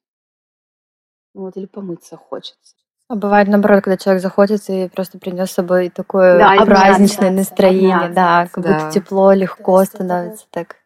Ну, 1.34 1.42
вот, 1.42 1.56
или 1.56 1.66
помыться 1.66 2.16
хочется. 2.16 2.76
А 3.08 3.14
бывает 3.14 3.48
наоборот, 3.48 3.84
когда 3.84 3.96
человек 3.96 4.22
заходит 4.22 4.68
и 4.68 4.88
просто 4.88 5.18
принес 5.18 5.50
с 5.50 5.54
собой 5.54 5.88
такое 5.88 6.38
да, 6.38 6.64
праздничное 6.64 7.30
настроение, 7.30 8.10
да, 8.10 8.48
как 8.52 8.62
да. 8.62 8.74
будто 8.74 8.92
тепло, 8.92 9.32
легко 9.32 9.82
становится 9.84 10.46
так. 10.50 10.76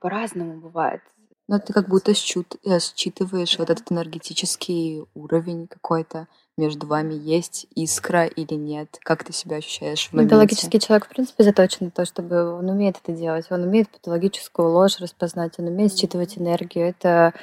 По-разному 0.00 0.60
бывает. 0.60 1.02
Но 1.46 1.58
ты 1.58 1.72
как 1.72 1.88
будто 1.88 2.14
счит, 2.14 2.56
э, 2.64 2.78
считываешь 2.80 3.58
вот 3.58 3.68
этот 3.68 3.92
энергетический 3.92 5.04
уровень 5.14 5.66
какой-то 5.66 6.26
между 6.56 6.86
вами 6.86 7.14
есть 7.14 7.66
искра 7.74 8.24
или 8.24 8.54
нет? 8.54 8.98
Как 9.02 9.24
ты 9.24 9.32
себя 9.32 9.56
ощущаешь 9.56 10.08
в 10.08 10.12
моменте? 10.12 10.30
Патологический 10.30 10.80
человек, 10.80 11.06
в 11.06 11.08
принципе, 11.08 11.44
заточен 11.44 11.86
на 11.86 11.90
то, 11.90 12.06
чтобы 12.06 12.54
он 12.54 12.70
умеет 12.70 12.96
это 13.02 13.12
делать. 13.12 13.46
Он 13.50 13.62
умеет 13.62 13.90
патологическую 13.90 14.70
ложь 14.70 15.00
распознать, 15.00 15.58
он 15.58 15.66
умеет 15.66 15.96
считывать 15.96 16.38
энергию. 16.38 16.88
Это 16.88 17.34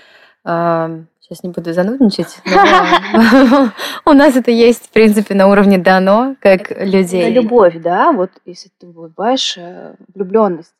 сейчас 0.44 1.44
не 1.44 1.50
буду 1.50 1.72
занудничать, 1.72 2.40
у 4.06 4.14
нас 4.14 4.36
это 4.36 4.50
есть, 4.50 4.88
в 4.88 4.90
принципе, 4.90 5.36
на 5.36 5.48
уровне 5.48 5.78
дано, 5.78 6.36
как 6.42 6.72
людей. 6.72 7.32
Любовь, 7.32 7.80
да, 7.80 8.12
вот 8.12 8.32
если 8.46 8.72
ты 8.80 8.88
бываешь 8.88 9.56
э, 9.56 9.94
влюбленность 10.14 10.74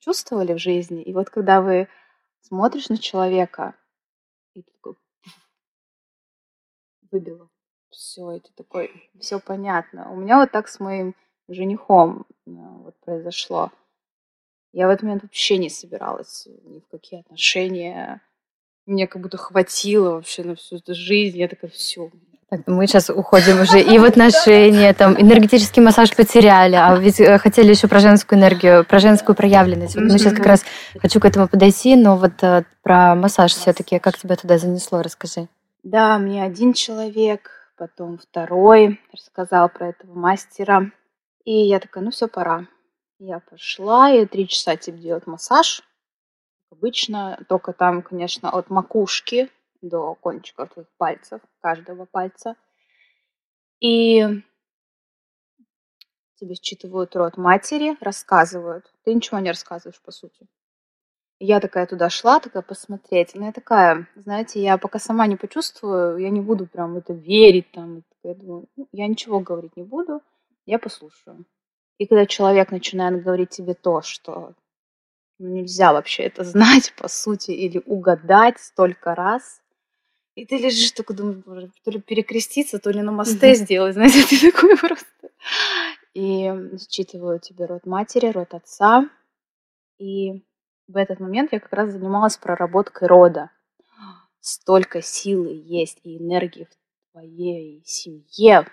чувствовали 0.00 0.52
в 0.52 0.58
жизни, 0.58 1.02
и 1.02 1.12
вот 1.12 1.30
когда 1.30 1.60
вы 1.60 1.88
смотришь 2.46 2.88
на 2.88 2.98
человека, 2.98 3.74
и 4.54 4.62
ты 4.62 4.70
такой 4.72 4.96
выбило. 7.10 7.48
Все, 7.90 8.32
это 8.32 8.50
такой, 8.54 9.10
все 9.18 9.40
понятно. 9.40 10.10
У 10.12 10.16
меня 10.16 10.38
вот 10.38 10.52
так 10.52 10.68
с 10.68 10.80
моим 10.80 11.14
женихом 11.48 12.26
э, 12.46 12.50
вот 12.50 12.94
произошло. 13.00 13.72
Я 14.72 14.86
в 14.86 14.90
этот 14.90 15.04
момент 15.04 15.22
вообще 15.22 15.58
не 15.58 15.70
собиралась 15.70 16.46
ни 16.64 16.80
в 16.80 16.88
какие 16.88 17.20
отношения. 17.20 18.20
Мне 18.84 19.06
как 19.06 19.22
будто 19.22 19.38
хватило 19.38 20.10
вообще 20.10 20.44
на 20.44 20.54
всю 20.54 20.76
эту 20.76 20.94
жизнь. 20.94 21.38
Я 21.38 21.48
такая, 21.48 21.70
все, 21.70 22.10
так, 22.48 22.60
мы 22.66 22.86
сейчас 22.86 23.10
уходим 23.10 23.60
уже 23.60 23.80
и 23.80 23.98
в 23.98 24.04
отношения, 24.04 24.94
там, 24.94 25.20
энергетический 25.20 25.82
массаж 25.82 26.14
потеряли, 26.14 26.76
а 26.76 26.96
ведь 26.96 27.20
э, 27.20 27.38
хотели 27.38 27.70
еще 27.70 27.88
про 27.88 27.98
женскую 27.98 28.38
энергию, 28.38 28.84
про 28.84 29.00
женскую 29.00 29.34
проявленность. 29.34 29.96
Вот 29.96 30.04
мы 30.04 30.16
сейчас 30.18 30.32
как 30.32 30.46
раз 30.46 30.64
хочу 31.00 31.18
к 31.18 31.24
этому 31.24 31.48
подойти, 31.48 31.96
но 31.96 32.16
вот 32.16 32.40
э, 32.42 32.62
про 32.82 33.16
массаж 33.16 33.52
все-таки, 33.52 33.98
как 33.98 34.16
тебя 34.16 34.36
туда 34.36 34.58
занесло, 34.58 35.02
расскажи. 35.02 35.48
Да, 35.82 36.18
мне 36.18 36.44
один 36.44 36.72
человек, 36.72 37.50
потом 37.76 38.18
второй 38.18 39.00
рассказал 39.12 39.68
про 39.68 39.88
этого 39.88 40.14
мастера. 40.16 40.92
И 41.44 41.52
я 41.52 41.80
такая, 41.80 42.04
ну 42.04 42.12
все, 42.12 42.28
пора. 42.28 42.66
Я 43.18 43.40
пошла, 43.40 44.12
и 44.12 44.24
три 44.24 44.46
часа 44.46 44.76
тебе 44.76 44.98
делать 44.98 45.26
массаж. 45.26 45.82
Обычно, 46.70 47.40
только 47.48 47.72
там, 47.72 48.02
конечно, 48.02 48.50
от 48.50 48.70
макушки 48.70 49.48
до 49.82 50.14
кончиков 50.14 50.70
твоих 50.70 50.88
пальцев, 50.96 51.40
каждого 51.60 52.06
пальца. 52.06 52.56
И 53.80 54.24
тебе 56.36 56.54
считывают 56.54 57.14
рот 57.16 57.36
матери, 57.36 57.96
рассказывают. 58.00 58.92
Ты 59.04 59.14
ничего 59.14 59.38
не 59.38 59.50
рассказываешь, 59.50 60.00
по 60.00 60.12
сути. 60.12 60.46
Я 61.38 61.60
такая 61.60 61.86
туда 61.86 62.08
шла, 62.08 62.40
такая 62.40 62.62
посмотреть. 62.62 63.34
Но 63.34 63.46
я 63.46 63.52
такая, 63.52 64.08
знаете, 64.14 64.62
я 64.62 64.78
пока 64.78 64.98
сама 64.98 65.26
не 65.26 65.36
почувствую, 65.36 66.18
я 66.18 66.30
не 66.30 66.40
буду 66.40 66.66
прям 66.66 66.96
это 66.96 67.12
верить. 67.12 67.70
Там. 67.72 68.02
Я 68.22 68.34
думаю, 68.34 68.66
ну, 68.76 68.88
я 68.92 69.06
ничего 69.06 69.40
говорить 69.40 69.76
не 69.76 69.82
буду, 69.82 70.22
я 70.64 70.78
послушаю. 70.78 71.44
И 71.98 72.06
когда 72.06 72.26
человек 72.26 72.70
начинает 72.70 73.22
говорить 73.22 73.50
тебе 73.50 73.74
то, 73.74 74.02
что 74.02 74.54
ну, 75.38 75.48
нельзя 75.48 75.92
вообще 75.92 76.24
это 76.24 76.44
знать, 76.44 76.94
по 76.96 77.08
сути, 77.08 77.50
или 77.50 77.82
угадать 77.84 78.58
столько 78.58 79.14
раз, 79.14 79.60
и 80.36 80.44
ты 80.44 80.58
лежишь 80.58 80.92
такой, 80.92 81.16
думаешь, 81.16 81.42
боже, 81.44 81.70
то 81.82 81.90
ли 81.90 81.98
перекреститься, 81.98 82.78
то 82.78 82.90
ли 82.90 83.00
на 83.00 83.10
мосте 83.10 83.54
сделать, 83.54 83.94
знаете, 83.94 84.22
ты 84.28 84.52
такой 84.52 84.76
просто. 84.76 85.06
И 86.12 86.52
считываю 86.88 87.40
тебе 87.40 87.64
род 87.64 87.86
матери, 87.86 88.28
род 88.28 88.52
отца. 88.52 89.08
И 89.98 90.44
в 90.88 90.96
этот 90.96 91.20
момент 91.20 91.52
я 91.52 91.60
как 91.60 91.72
раз 91.72 91.90
занималась 91.90 92.36
проработкой 92.36 93.08
рода. 93.08 93.50
Столько 94.40 95.00
силы 95.00 95.60
есть 95.64 96.00
и 96.04 96.18
энергии 96.18 96.64
в 96.64 97.12
твоей 97.12 97.82
семье, 97.86 98.66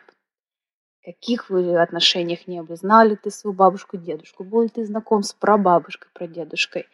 каких 1.03 1.49
вы 1.49 1.81
отношениях 1.81 2.45
не 2.45 2.61
были. 2.61 2.75
Знал 2.75 3.07
ли 3.07 3.15
ты 3.15 3.31
свою 3.31 3.55
бабушку, 3.55 3.95
дедушку? 3.95 4.43
Был 4.43 4.63
ли 4.63 4.69
ты 4.69 4.85
знаком 4.85 5.23
с 5.23 5.33
прабабушкой, 5.33 6.11
прадедушкой? 6.13 6.87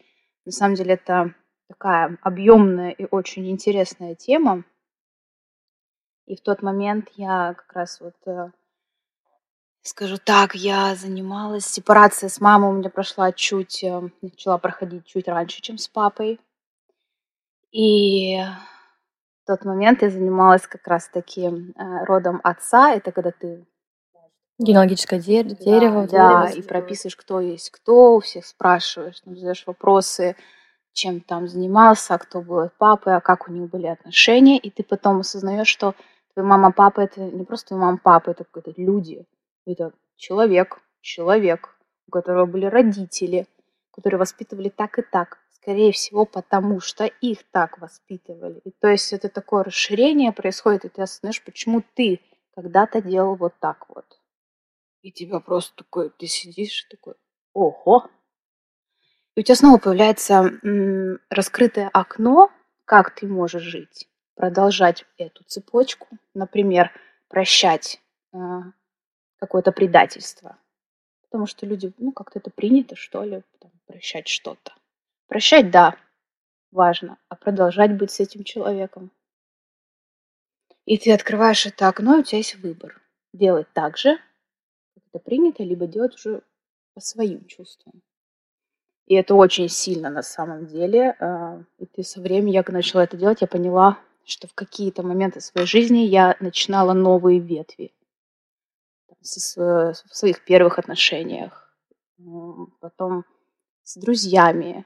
На 0.46 0.52
самом 0.52 0.76
деле 0.76 0.94
это 0.94 1.34
такая 1.70 2.18
объемная 2.22 2.92
и 2.92 3.08
очень 3.10 3.50
интересная 3.50 4.16
тема. 4.16 4.64
И 6.26 6.36
в 6.36 6.42
тот 6.42 6.62
момент 6.62 7.10
я 7.16 7.54
как 7.54 7.72
раз 7.74 8.02
вот 8.02 8.16
э, 8.26 8.52
скажу 9.82 10.18
так, 10.18 10.56
я 10.56 10.96
занималась 10.96 11.66
сепарацией 11.66 12.30
с 12.30 12.42
мамой, 12.42 12.70
у 12.70 12.74
меня 12.74 12.90
прошла 12.90 13.32
чуть, 13.32 13.84
э, 13.84 14.10
начала 14.22 14.58
проходить 14.58 15.06
чуть 15.06 15.28
раньше, 15.28 15.62
чем 15.62 15.78
с 15.78 15.88
папой. 15.88 16.40
И 17.72 18.38
в 19.44 19.48
тот 19.48 19.64
момент 19.64 20.02
я 20.02 20.10
занималась 20.10 20.68
как 20.68 20.86
раз 20.88 21.08
таки 21.08 21.46
э, 21.46 22.06
родом 22.06 22.42
отца, 22.44 22.94
это 22.94 23.12
когда 23.12 23.32
ты 23.32 23.66
Генеалогическое 24.60 25.20
де- 25.20 25.44
дерево. 25.44 26.06
Да, 26.06 26.48
да, 26.48 26.50
и 26.50 26.62
прописываешь, 26.62 27.16
кто 27.16 27.40
есть 27.40 27.70
кто, 27.70 28.16
у 28.16 28.20
всех 28.20 28.46
спрашиваешь, 28.46 29.22
задаешь 29.24 29.64
вопросы, 29.66 30.36
чем 31.00 31.22
там 31.22 31.48
занимался, 31.48 32.18
кто 32.18 32.42
был 32.42 32.70
папой, 32.78 33.16
а 33.16 33.22
как 33.22 33.48
у 33.48 33.52
них 33.52 33.70
были 33.70 33.88
отношения, 33.88 34.58
и 34.58 34.70
ты 34.70 34.84
потом 34.84 35.20
осознаешь, 35.20 35.68
что 35.68 35.96
твоя 36.34 36.48
мама, 36.48 36.72
папа 36.72 37.02
это 37.02 37.22
не 37.22 37.46
просто 37.46 37.70
твоя 37.70 37.84
мама, 37.84 38.00
папа, 38.04 38.32
это 38.32 38.44
какие-то 38.44 38.82
люди, 38.82 39.26
это 39.66 39.94
человек, 40.18 40.82
человек, 41.02 41.70
у 42.08 42.12
которого 42.12 42.46
были 42.46 42.66
родители, 42.66 43.48
которые 43.92 44.20
воспитывали 44.20 44.70
так 44.70 45.00
и 45.00 45.02
так, 45.02 45.38
скорее 45.52 45.94
всего, 45.94 46.26
потому 46.26 46.82
что 46.82 47.06
их 47.06 47.50
так 47.52 47.80
воспитывали. 47.80 48.60
И 48.66 48.72
то 48.72 48.90
есть 48.90 49.14
это 49.14 49.30
такое 49.30 49.64
расширение 49.64 50.34
происходит, 50.34 50.84
и 50.84 50.90
ты 50.90 51.02
осознаешь, 51.02 51.42
почему 51.44 51.82
ты 51.94 52.20
когда-то 52.56 53.02
делал 53.02 53.36
вот 53.36 53.54
так 53.60 53.86
вот. 53.88 54.06
И 55.02 55.14
тебя 55.14 55.40
просто 55.40 55.78
такой, 55.78 56.10
ты 56.10 56.28
сидишь 56.28 56.84
такой, 56.90 57.14
ого, 57.54 58.10
и 59.40 59.42
у 59.42 59.46
тебя 59.46 59.56
снова 59.56 59.78
появляется 59.78 60.52
раскрытое 61.30 61.88
окно, 61.94 62.52
как 62.84 63.16
ты 63.16 63.26
можешь 63.26 63.64
жить, 63.64 64.10
продолжать 64.36 65.06
эту 65.18 65.46
цепочку, 65.46 66.10
например, 66.34 66.92
прощать 67.30 68.02
а, 68.34 68.64
какое-то 69.38 69.72
предательство. 69.72 70.58
Потому 71.22 71.46
что 71.46 71.66
люди, 71.66 71.94
ну, 72.00 72.12
как-то 72.12 72.40
это 72.40 72.52
принято, 72.52 72.98
что 72.98 73.24
ли, 73.24 73.42
там, 73.62 73.72
прощать 73.88 74.28
что-то. 74.28 74.74
Прощать, 75.28 75.72
да, 75.72 75.96
важно, 76.72 77.18
а 77.30 77.38
продолжать 77.38 77.96
быть 77.96 78.12
с 78.12 78.20
этим 78.20 78.44
человеком. 78.44 79.10
И 80.84 80.98
ты 80.98 81.14
открываешь 81.14 81.66
это 81.66 81.88
окно, 81.88 82.18
и 82.18 82.20
у 82.20 82.24
тебя 82.24 82.40
есть 82.40 82.56
выбор. 82.56 83.02
Делать 83.32 83.72
так 83.72 83.96
же, 83.96 84.18
как 84.96 85.04
это 85.14 85.20
принято, 85.20 85.64
либо 85.64 85.88
делать 85.88 86.16
уже 86.16 86.42
по 86.94 87.00
своим 87.00 87.46
чувствам. 87.46 88.02
И 89.10 89.16
это 89.16 89.34
очень 89.34 89.70
сильно 89.70 90.12
на 90.12 90.22
самом 90.22 90.68
деле. 90.68 91.16
А, 91.20 91.62
и 91.80 92.04
со 92.04 92.22
временем, 92.22 92.54
я 92.54 92.64
начала 92.68 93.04
это 93.04 93.18
делать, 93.18 93.42
я 93.42 93.48
поняла, 93.48 93.98
что 94.24 94.48
в 94.48 94.54
какие-то 94.54 95.02
моменты 95.02 95.42
своей 95.42 95.66
жизни 95.66 96.00
я 96.00 96.38
начинала 96.40 96.94
новые 96.94 97.40
ветви 97.40 97.92
в 99.20 99.94
своих 99.94 100.46
первых 100.46 100.78
отношениях, 100.78 101.76
потом 102.80 103.26
с 103.84 103.98
друзьями. 103.98 104.86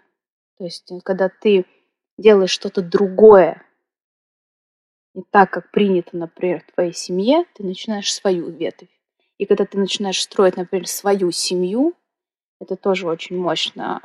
То 0.58 0.64
есть, 0.64 0.90
э, 0.92 1.02
когда 1.04 1.30
ты 1.30 1.66
делаешь 2.18 2.52
что-то 2.52 2.82
другое, 2.82 3.62
не 5.14 5.24
так, 5.30 5.52
как 5.52 5.70
принято, 5.72 6.16
например, 6.16 6.64
в 6.64 6.74
твоей 6.74 6.94
семье, 6.94 7.44
ты 7.54 7.64
начинаешь 7.64 8.14
свою 8.14 8.50
ветвь. 8.50 8.90
И 9.38 9.46
когда 9.46 9.66
ты 9.66 9.78
начинаешь 9.78 10.22
строить, 10.22 10.58
например, 10.58 10.88
свою 10.88 11.32
семью, 11.32 11.94
это 12.60 12.78
тоже 12.78 13.08
очень 13.08 13.38
мощно. 13.38 14.00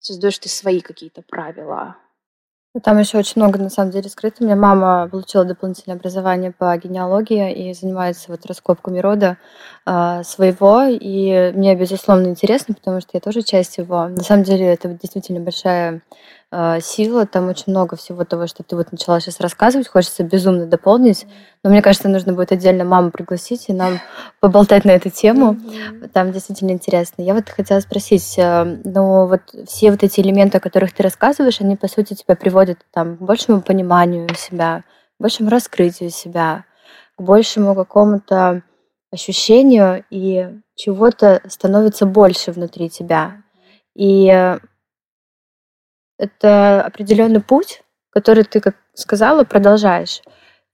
Создаешь 0.00 0.38
ты 0.38 0.48
свои 0.48 0.80
какие-то 0.80 1.22
правила. 1.22 1.96
Ну, 2.72 2.80
там 2.80 2.98
еще 2.98 3.18
очень 3.18 3.42
много, 3.42 3.58
на 3.58 3.68
самом 3.68 3.90
деле, 3.90 4.08
скрыто. 4.08 4.36
У 4.40 4.44
меня 4.44 4.54
мама 4.54 5.08
получила 5.10 5.44
дополнительное 5.44 5.96
образование 5.96 6.52
по 6.52 6.76
генеалогии 6.76 7.68
и 7.68 7.74
занимается 7.74 8.30
вот 8.30 8.46
раскопками 8.46 9.00
рода 9.00 9.38
э, 9.86 10.22
своего. 10.22 10.84
И 10.84 11.52
мне, 11.52 11.74
безусловно, 11.74 12.28
интересно, 12.28 12.74
потому 12.74 13.00
что 13.00 13.10
я 13.14 13.20
тоже 13.20 13.42
часть 13.42 13.78
его. 13.78 14.06
На 14.06 14.22
самом 14.22 14.44
деле, 14.44 14.66
это 14.66 14.88
действительно 14.88 15.40
большая 15.40 16.02
сила, 16.80 17.26
там 17.26 17.48
очень 17.48 17.66
много 17.68 17.94
всего 17.94 18.24
того, 18.24 18.48
что 18.48 18.64
ты 18.64 18.74
вот 18.74 18.90
начала 18.90 19.20
сейчас 19.20 19.38
рассказывать, 19.38 19.86
хочется 19.86 20.24
безумно 20.24 20.66
дополнить, 20.66 21.26
но 21.62 21.70
мне 21.70 21.80
кажется, 21.80 22.08
нужно 22.08 22.32
будет 22.32 22.50
отдельно 22.50 22.84
маму 22.84 23.12
пригласить 23.12 23.68
и 23.68 23.72
нам 23.72 24.00
поболтать 24.40 24.84
на 24.84 24.90
эту 24.90 25.10
тему, 25.10 25.56
там 26.12 26.32
действительно 26.32 26.72
интересно. 26.72 27.22
Я 27.22 27.34
вот 27.34 27.48
хотела 27.48 27.78
спросить, 27.78 28.34
э, 28.36 28.64
ну 28.82 29.28
вот 29.28 29.42
все 29.68 29.92
вот 29.92 30.02
эти 30.02 30.20
элементы, 30.20 30.58
о 30.58 30.60
которых 30.60 30.92
ты 30.92 31.04
рассказываешь, 31.04 31.60
они, 31.60 31.76
по 31.76 31.86
сути, 31.86 32.14
тебя 32.14 32.34
приводят 32.34 32.78
там, 32.92 33.16
к 33.16 33.20
большему 33.20 33.62
пониманию 33.62 34.28
себя, 34.34 34.82
к 35.18 35.22
большему 35.22 35.50
раскрытию 35.50 36.10
себя, 36.10 36.64
к 37.16 37.22
большему 37.22 37.76
какому-то 37.76 38.62
ощущению, 39.12 40.04
и 40.10 40.48
чего-то 40.74 41.42
становится 41.46 42.06
больше 42.06 42.52
внутри 42.52 42.88
тебя. 42.90 43.42
И 43.94 44.28
э, 44.28 44.58
это 46.20 46.82
определенный 46.82 47.40
путь, 47.40 47.82
который 48.10 48.44
ты, 48.44 48.60
как 48.60 48.76
сказала, 48.94 49.44
продолжаешь. 49.44 50.22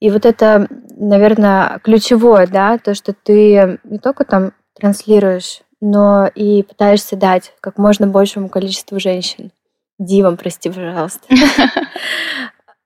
И 0.00 0.10
вот 0.10 0.26
это, 0.26 0.66
наверное, 0.96 1.78
ключевое, 1.82 2.46
да, 2.46 2.78
то, 2.78 2.94
что 2.94 3.14
ты 3.14 3.78
не 3.84 3.98
только 3.98 4.24
там 4.24 4.52
транслируешь, 4.74 5.62
но 5.80 6.26
и 6.26 6.62
пытаешься 6.62 7.16
дать 7.16 7.54
как 7.60 7.78
можно 7.78 8.06
большему 8.06 8.48
количеству 8.48 8.98
женщин. 9.00 9.52
Дивам, 9.98 10.36
прости, 10.36 10.68
пожалуйста. 10.68 11.26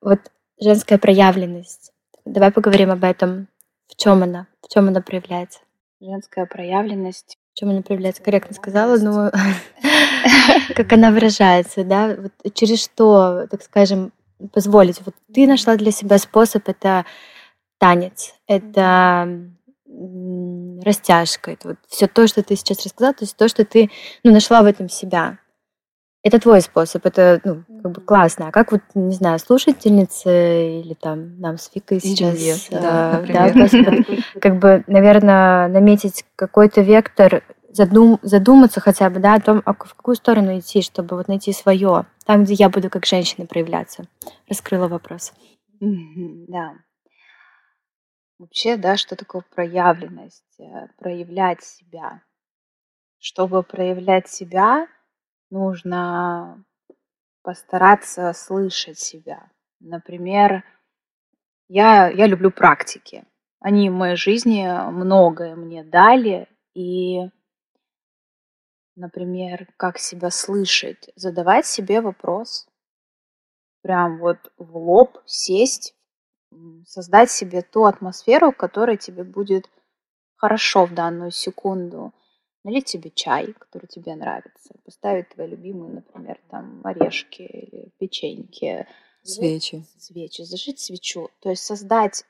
Вот 0.03 0.19
женская 0.59 0.97
проявленность. 0.97 1.93
Давай 2.25 2.51
поговорим 2.51 2.91
об 2.91 3.05
этом. 3.05 3.49
В 3.87 3.97
чем 3.97 4.23
она? 4.23 4.47
В 4.63 4.73
чем 4.73 4.89
она 4.89 5.03
проявляется? 5.03 5.59
Женская 6.01 6.47
проявленность 6.47 7.37
в 7.53 7.59
чем 7.59 7.71
она 7.71 7.83
проявляется, 7.83 8.23
корректно 8.23 8.55
сказала, 8.55 8.97
но 8.99 9.31
как 10.75 10.93
она 10.93 11.11
выражается, 11.11 11.85
да, 11.85 12.17
вот 12.17 12.55
через 12.55 12.83
что, 12.83 13.47
так 13.51 13.63
скажем, 13.63 14.13
позволить. 14.53 15.01
Вот 15.05 15.15
ты 15.33 15.47
нашла 15.47 15.77
для 15.77 15.91
себя 15.91 16.19
способ, 16.19 16.69
это 16.69 17.05
танец, 17.79 18.35
это 18.47 19.29
растяжка, 20.85 21.53
это 21.53 21.69
вот 21.69 21.77
все 21.89 22.07
то, 22.07 22.27
что 22.27 22.43
ты 22.43 22.57
сейчас 22.57 22.85
рассказала, 22.85 23.15
то 23.15 23.25
есть 23.25 23.37
то, 23.37 23.49
что 23.49 23.65
ты 23.65 23.91
ну, 24.25 24.33
нашла 24.33 24.63
в 24.63 24.67
этом 24.67 24.89
себя. 24.89 25.39
Это 26.23 26.39
твой 26.39 26.61
способ, 26.61 27.07
это 27.07 27.41
ну, 27.45 27.65
как 27.83 27.93
бы 27.93 28.01
классно. 28.03 28.49
А 28.49 28.53
как 28.53 28.73
вот, 28.73 28.83
не 28.95 29.15
знаю, 29.15 29.39
слушательницы 29.39 30.81
или 30.81 30.93
там 30.93 31.41
нам 31.41 31.57
с 31.57 31.71
Викой 31.75 31.99
сейчас, 32.01 32.69
да, 32.71 33.23
э, 33.27 33.33
да, 33.33 33.51
да 33.51 33.97
как 34.39 34.59
бы, 34.59 34.85
наверное, 34.87 35.69
наметить 35.69 36.27
какой-то 36.37 36.83
вектор, 36.83 37.43
задум, 37.71 38.19
задуматься 38.23 38.81
хотя 38.81 39.11
бы, 39.11 39.21
да, 39.21 39.35
о 39.35 39.41
том, 39.41 39.63
а 39.65 39.73
в 39.73 39.95
какую 39.95 40.17
сторону 40.17 40.59
идти, 40.59 40.83
чтобы 40.83 41.17
вот 41.17 41.29
найти 41.29 41.53
свое, 41.53 42.07
там, 42.25 42.45
где 42.45 42.55
я 42.55 42.69
буду 42.69 42.91
как 42.91 43.07
женщина 43.07 43.47
проявляться. 43.47 44.05
Раскрыла 44.49 44.89
вопрос. 44.89 45.33
Да. 45.81 46.75
Вообще, 48.39 48.77
да, 48.77 48.97
что 48.97 49.17
такое 49.17 49.45
проявленность? 49.55 50.59
Э, 50.59 50.89
проявлять 50.97 51.63
себя. 51.63 52.23
Чтобы 53.19 53.63
проявлять 53.63 54.29
себя, 54.29 54.87
нужно 55.51 56.65
постараться 57.43 58.33
слышать 58.33 58.99
себя. 58.99 59.51
Например, 59.79 60.65
я, 61.69 62.09
я 62.09 62.27
люблю 62.27 62.51
практики. 62.51 63.25
Они 63.61 63.91
в 63.91 63.93
моей 63.93 64.17
жизни 64.17 64.67
многое 64.91 65.55
мне 65.55 65.85
дали, 65.85 66.49
и, 66.75 67.29
например, 69.01 69.67
как 69.77 69.99
себя 69.99 70.31
слышать, 70.31 71.11
задавать 71.17 71.67
себе 71.67 72.01
вопрос, 72.01 72.69
прям 73.83 74.19
вот 74.19 74.39
в 74.59 74.77
лоб 74.77 75.19
сесть, 75.27 75.95
создать 76.87 77.31
себе 77.31 77.63
ту 77.63 77.85
атмосферу, 77.85 78.53
в 78.53 78.57
которой 78.57 78.97
тебе 78.97 79.25
будет 79.25 79.69
хорошо 80.37 80.85
в 80.85 80.95
данную 80.95 81.31
секунду. 81.31 82.13
Налить 82.63 82.87
тебе 82.87 83.11
чай, 83.11 83.55
который 83.55 83.87
тебе 83.87 84.15
нравится, 84.15 84.75
поставить 84.85 85.31
твои 85.31 85.49
любимые, 85.49 85.95
например, 85.95 86.39
там 86.51 86.83
орешки 86.85 87.43
или 87.43 87.91
печеньки, 87.99 88.87
свечи, 89.23 89.85
свечи, 89.99 90.43
зажить 90.43 90.79
свечу, 90.79 91.31
то 91.41 91.49
есть 91.49 91.63
создать 91.63 92.25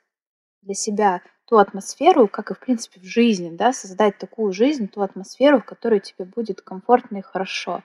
для 0.61 0.73
себя 0.73 1.21
ту 1.51 1.57
атмосферу, 1.57 2.29
как 2.29 2.49
и 2.49 2.53
в 2.53 2.59
принципе 2.59 3.01
в 3.01 3.03
жизни, 3.03 3.49
да, 3.49 3.73
создать 3.73 4.17
такую 4.17 4.53
жизнь, 4.53 4.87
ту 4.87 5.01
атмосферу, 5.01 5.59
в 5.59 5.65
которой 5.65 5.99
тебе 5.99 6.23
будет 6.23 6.61
комфортно 6.61 7.17
и 7.17 7.21
хорошо. 7.21 7.83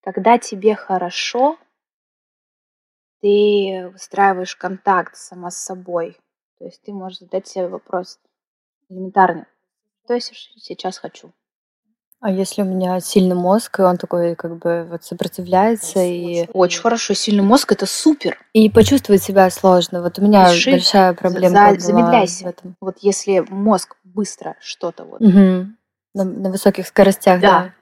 Когда 0.00 0.36
тебе 0.36 0.74
хорошо, 0.74 1.56
ты 3.20 3.88
выстраиваешь 3.92 4.56
контакт 4.56 5.14
сама 5.14 5.52
с 5.52 5.58
собой. 5.58 6.18
То 6.58 6.64
есть 6.64 6.82
ты 6.82 6.92
можешь 6.92 7.20
задать 7.20 7.46
себе 7.46 7.68
вопрос 7.68 8.18
элементарный. 8.88 9.44
Что 10.02 10.14
я 10.14 10.20
сейчас 10.20 10.98
хочу? 10.98 11.32
А 12.24 12.30
если 12.30 12.62
у 12.62 12.64
меня 12.64 13.00
сильный 13.00 13.34
мозг, 13.34 13.80
и 13.80 13.82
он 13.82 13.98
такой 13.98 14.34
как 14.34 14.56
бы 14.56 14.86
вот 14.90 15.04
сопротивляется 15.04 16.00
и... 16.00 16.48
Очень 16.54 16.80
хорошо, 16.80 17.12
сильный 17.12 17.42
мозг 17.42 17.70
это 17.72 17.84
супер. 17.84 18.38
И 18.54 18.70
почувствовать 18.70 19.22
себя 19.22 19.50
сложно. 19.50 20.00
Вот 20.00 20.18
у 20.18 20.22
меня 20.22 20.48
Пиши, 20.50 20.70
большая 20.70 21.12
проблема 21.12 21.74
за, 21.74 21.80
Замедляйся. 21.80 22.44
В 22.44 22.46
этом. 22.46 22.76
Вот 22.80 22.96
если 23.00 23.40
мозг 23.50 23.98
быстро 24.04 24.56
что-то 24.60 25.04
вот... 25.04 25.20
Угу. 25.20 25.66
На, 26.14 26.24
на 26.24 26.50
высоких 26.50 26.86
скоростях, 26.86 27.42
да. 27.42 27.50
да. 27.50 27.74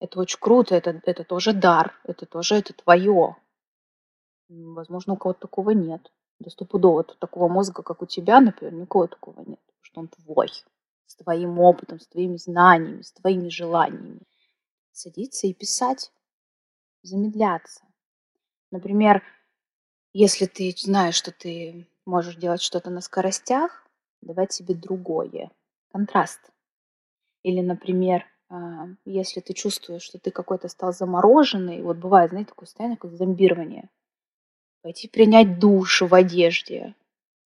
Это 0.00 0.20
очень 0.20 0.38
круто, 0.38 0.74
это, 0.74 1.00
это 1.06 1.24
тоже 1.24 1.54
дар, 1.54 1.94
это 2.04 2.26
тоже 2.26 2.56
это 2.56 2.74
твое. 2.74 3.34
Возможно, 4.50 5.14
у 5.14 5.16
кого-то 5.16 5.40
такого 5.40 5.70
нет. 5.70 6.12
Да 6.38 6.50
стопудово 6.50 7.02
такого 7.02 7.48
мозга, 7.48 7.82
как 7.82 8.02
у 8.02 8.06
тебя, 8.06 8.40
например, 8.40 8.74
никого 8.74 9.06
такого 9.06 9.40
нет, 9.40 9.58
потому 9.64 9.84
что 9.84 10.00
он 10.00 10.08
твой 10.08 10.50
с 11.08 11.16
твоим 11.16 11.58
опытом, 11.58 11.98
с 11.98 12.06
твоими 12.06 12.36
знаниями, 12.36 13.02
с 13.02 13.12
твоими 13.12 13.48
желаниями. 13.48 14.20
Садиться 14.92 15.46
и 15.46 15.54
писать, 15.54 16.12
замедляться. 17.02 17.82
Например, 18.70 19.22
если 20.12 20.46
ты 20.46 20.72
знаешь, 20.76 21.14
что 21.14 21.32
ты 21.32 21.88
можешь 22.04 22.36
делать 22.36 22.60
что-то 22.60 22.90
на 22.90 23.00
скоростях, 23.00 23.86
давать 24.20 24.52
себе 24.52 24.74
другое, 24.74 25.50
контраст. 25.90 26.40
Или, 27.42 27.62
например, 27.62 28.26
а, 28.50 28.88
если 29.04 29.40
ты 29.40 29.54
чувствуешь, 29.54 30.02
что 30.02 30.18
ты 30.18 30.30
какой-то 30.30 30.68
стал 30.68 30.92
замороженный, 30.92 31.82
вот 31.82 31.96
бывает, 31.96 32.30
знаете, 32.30 32.50
такое 32.50 32.66
состояние, 32.66 32.98
как 32.98 33.12
зомбирование, 33.12 33.88
пойти 34.82 35.08
принять 35.08 35.58
душ 35.58 36.02
в 36.02 36.14
одежде, 36.14 36.94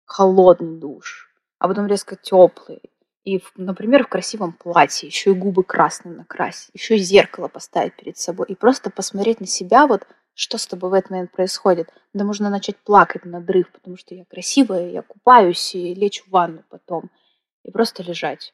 холодный 0.04 0.78
душ, 0.78 1.34
а 1.58 1.68
потом 1.68 1.86
резко 1.86 2.16
теплый, 2.16 2.82
и, 3.30 3.40
например, 3.56 4.04
в 4.04 4.08
красивом 4.08 4.52
платье, 4.52 5.06
еще 5.06 5.30
и 5.30 5.34
губы 5.34 5.62
красным 5.62 6.16
накрасить, 6.16 6.70
еще 6.72 6.96
и 6.96 6.98
зеркало 6.98 7.46
поставить 7.46 7.94
перед 7.94 8.18
собой 8.18 8.46
и 8.48 8.56
просто 8.56 8.90
посмотреть 8.90 9.40
на 9.40 9.46
себя, 9.46 9.86
вот 9.86 10.04
что 10.34 10.58
с 10.58 10.66
тобой 10.66 10.90
в 10.90 10.94
этот 10.94 11.10
момент 11.10 11.30
происходит. 11.30 11.90
Да 12.12 12.24
можно 12.24 12.50
начать 12.50 12.76
плакать 12.76 13.24
на 13.24 13.38
надрыв, 13.38 13.70
потому 13.70 13.96
что 13.96 14.14
я 14.16 14.24
красивая, 14.24 14.90
я 14.90 15.02
купаюсь 15.02 15.74
и 15.76 15.94
лечь 15.94 16.22
в 16.22 16.30
ванну 16.30 16.64
потом. 16.70 17.10
И 17.64 17.70
просто 17.70 18.02
лежать. 18.02 18.52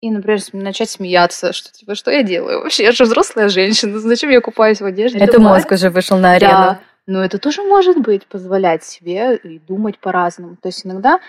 И, 0.00 0.10
например, 0.10 0.40
начать 0.54 0.88
смеяться, 0.88 1.52
что 1.52 1.72
типа, 1.72 1.94
что 1.94 2.10
я 2.10 2.22
делаю 2.22 2.62
вообще? 2.62 2.84
Я 2.84 2.92
же 2.92 3.04
взрослая 3.04 3.50
женщина, 3.50 3.98
зачем 3.98 4.30
я 4.30 4.40
купаюсь 4.40 4.80
в 4.80 4.84
одежде? 4.86 5.18
Это 5.18 5.40
мозг 5.40 5.72
уже 5.72 5.90
вышел 5.90 6.16
на 6.16 6.32
арену. 6.32 6.52
Да, 6.52 6.80
но 7.06 7.22
это 7.22 7.38
тоже 7.38 7.62
может 7.64 7.98
быть 7.98 8.26
позволять 8.26 8.84
себе 8.84 9.36
и 9.36 9.58
думать 9.58 9.98
по-разному. 9.98 10.56
То 10.56 10.68
есть 10.68 10.86
иногда 10.86 11.20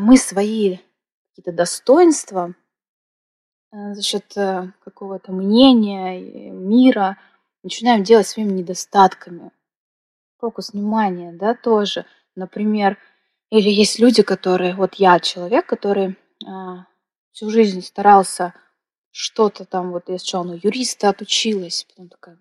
мы 0.00 0.16
свои 0.16 0.78
какие-то 1.30 1.52
достоинства 1.52 2.54
а, 3.70 3.94
за 3.94 4.02
счет 4.02 4.36
а, 4.36 4.72
какого-то 4.84 5.32
мнения, 5.32 6.50
мира 6.50 7.16
начинаем 7.62 8.02
делать 8.04 8.26
своими 8.26 8.52
недостатками. 8.52 9.50
Фокус 10.38 10.72
внимания, 10.72 11.32
да, 11.32 11.54
тоже. 11.54 12.04
Например, 12.34 12.98
или 13.50 13.70
есть 13.70 13.98
люди, 13.98 14.22
которые, 14.22 14.74
вот 14.74 14.94
я 14.94 15.18
человек, 15.20 15.66
который 15.66 16.18
а, 16.46 16.86
всю 17.30 17.48
жизнь 17.50 17.80
старался 17.82 18.54
что-то 19.10 19.64
там, 19.64 19.92
вот 19.92 20.08
я 20.08 20.18
сначала 20.18 20.44
ну, 20.44 20.60
юриста 20.62 21.10
отучилась, 21.10 21.86
потом 21.88 22.08
такая, 22.08 22.38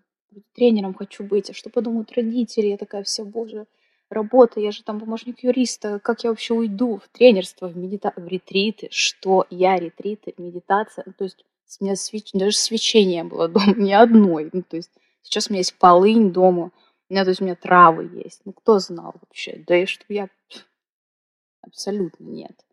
тренером 0.53 0.93
хочу 0.93 1.23
быть, 1.23 1.49
а 1.49 1.53
что 1.53 1.69
подумают 1.69 2.11
родители? 2.13 2.67
Я 2.67 2.77
такая, 2.77 3.03
все, 3.03 3.23
боже, 3.23 3.67
работа, 4.12 4.59
я 4.59 4.72
же 4.72 4.84
там 4.84 4.99
помощник 4.99 5.43
юриста, 5.43 5.99
как 5.99 6.24
я 6.24 6.30
вообще 6.30 6.53
уйду 6.53 6.97
в 6.97 7.07
тренерство, 7.09 7.68
в, 7.68 7.78
медита... 7.78 8.14
в 8.16 8.28
ретриты, 8.28 8.88
что 8.91 9.45
я 9.49 9.78
ретриты, 9.78 10.34
медитация, 10.38 11.03
ну, 11.05 11.14
то 11.18 11.24
есть 11.24 11.45
у 11.80 11.84
меня 11.84 11.95
свеч... 11.95 12.32
даже 12.34 12.57
свечение 12.57 13.24
было 13.24 13.47
дома, 13.47 13.74
ни 13.78 13.91
одной, 13.91 14.49
ну, 14.53 14.64
то 14.64 14.78
есть 14.78 14.91
сейчас 15.22 15.49
у 15.49 15.53
меня 15.53 15.59
есть 15.59 15.76
полынь 15.76 16.32
дома, 16.32 16.72
у 17.09 17.14
меня, 17.14 17.24
то 17.24 17.30
есть 17.30 17.41
у 17.41 17.45
меня 17.45 17.55
травы 17.55 18.09
есть, 18.24 18.41
ну, 18.45 18.53
кто 18.53 18.80
знал 18.80 19.14
вообще, 19.22 19.64
да 19.68 19.78
и 19.78 19.86
что 19.86 20.05
я 20.09 20.30
абсолютно 21.62 22.24
нет. 22.26 22.66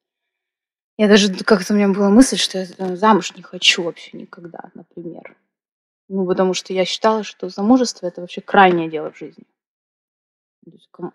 Я 0.99 1.07
даже 1.07 1.32
как-то 1.45 1.74
у 1.74 1.76
меня 1.76 1.89
была 1.89 2.11
мысль, 2.11 2.36
что 2.36 2.59
я 2.59 2.66
э, 2.76 2.97
замуж 2.97 3.36
не 3.36 3.43
хочу 3.43 3.84
вообще 3.84 4.16
никогда, 4.16 4.70
например. 4.74 5.36
Ну, 6.09 6.26
потому 6.26 6.55
что 6.55 6.72
я 6.72 6.84
считала, 6.84 7.22
что 7.22 7.49
замужество 7.49 8.07
это 8.07 8.20
вообще 8.20 8.41
крайнее 8.41 8.91
дело 8.91 9.12
в 9.12 9.16
жизни. 9.16 9.45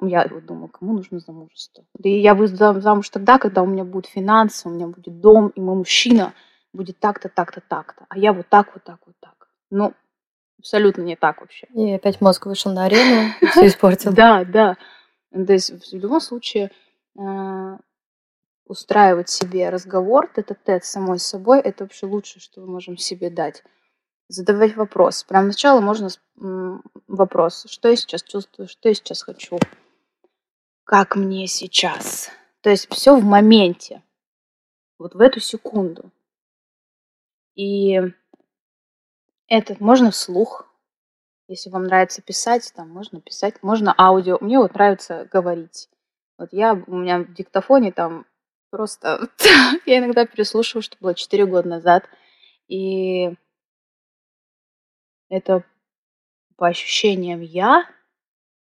Я 0.02 0.28
вот 0.28 0.46
думаю, 0.46 0.70
кому 0.70 0.94
нужно 0.94 1.20
замужество? 1.20 1.84
Да 1.94 2.10
и 2.10 2.20
я 2.20 2.36
выйду 2.36 2.56
замуж 2.82 3.10
тогда, 3.10 3.38
когда 3.38 3.62
у 3.62 3.66
меня 3.66 3.84
будут 3.84 4.08
финансы, 4.08 4.68
у 4.68 4.72
меня 4.72 4.88
будет 4.88 5.20
дом, 5.20 5.50
и 5.50 5.62
мой 5.62 5.76
мужчина 5.76 6.34
будет 6.74 7.00
так-то, 7.00 7.30
так-то, 7.30 7.62
так-то. 7.62 8.06
А 8.10 8.18
я 8.18 8.34
вот 8.34 8.48
так, 8.50 8.74
вот 8.74 8.84
так, 8.84 9.00
вот 9.06 9.16
так. 9.20 9.48
Ну, 9.70 9.94
абсолютно 10.60 11.02
не 11.02 11.16
так 11.16 11.42
вообще. 11.42 11.68
И 11.74 11.92
опять 11.92 12.22
мозг 12.22 12.46
вышел 12.46 12.72
на 12.72 12.86
арену, 12.86 13.32
все 13.52 13.68
испортил. 13.68 14.12
Да, 14.16 14.44
да. 14.46 14.78
То 15.32 15.54
есть 15.54 15.92
в 15.92 15.96
любом 15.96 16.22
случае 16.22 16.72
а, 17.18 17.78
устраивать 18.66 19.30
себе 19.30 19.70
разговор 19.70 20.30
тет-а-тет 20.36 20.86
с 20.86 20.92
самой 20.92 21.20
собой, 21.20 21.60
это 21.60 21.84
вообще 21.84 22.06
лучшее, 22.06 22.42
что 22.42 22.62
мы 22.62 22.68
можем 22.68 22.98
себе 22.98 23.30
дать. 23.30 23.64
Задавать 24.28 24.76
вопрос. 24.76 25.24
Прямо 25.24 25.52
сначала 25.52 25.82
можно 25.82 26.10
вопрос, 27.08 27.66
что 27.70 27.90
я 27.90 27.96
сейчас 27.96 28.24
чувствую, 28.24 28.68
что 28.68 28.90
я 28.90 28.96
сейчас 28.96 29.22
хочу, 29.22 29.60
как 30.84 31.16
мне 31.16 31.48
сейчас. 31.48 32.32
То 32.62 32.70
есть 32.70 32.90
все 32.90 33.16
в 33.16 33.24
моменте, 33.24 34.02
вот 34.98 35.14
в 35.14 35.20
эту 35.20 35.40
секунду. 35.40 36.12
И 37.56 38.00
этот 39.48 39.80
можно 39.80 40.12
вслух, 40.12 40.68
если 41.48 41.70
вам 41.70 41.84
нравится 41.84 42.22
писать, 42.22 42.72
там 42.76 42.90
можно 42.90 43.22
писать, 43.22 43.62
можно 43.62 43.94
аудио. 43.98 44.38
Мне 44.42 44.58
вот 44.58 44.74
нравится 44.74 45.28
говорить. 45.32 45.90
Вот 46.38 46.50
я, 46.52 46.74
у 46.74 46.96
меня 46.96 47.20
в 47.20 47.34
диктофоне 47.34 47.92
там 47.92 48.26
Просто 48.74 49.30
я 49.86 50.00
иногда 50.00 50.26
переслушиваю, 50.26 50.82
что 50.82 50.98
было 51.00 51.14
4 51.14 51.46
года 51.46 51.70
назад. 51.70 52.10
И 52.68 53.36
это 55.34 55.64
по 56.56 56.68
ощущениям 56.68 57.42
я, 57.42 57.86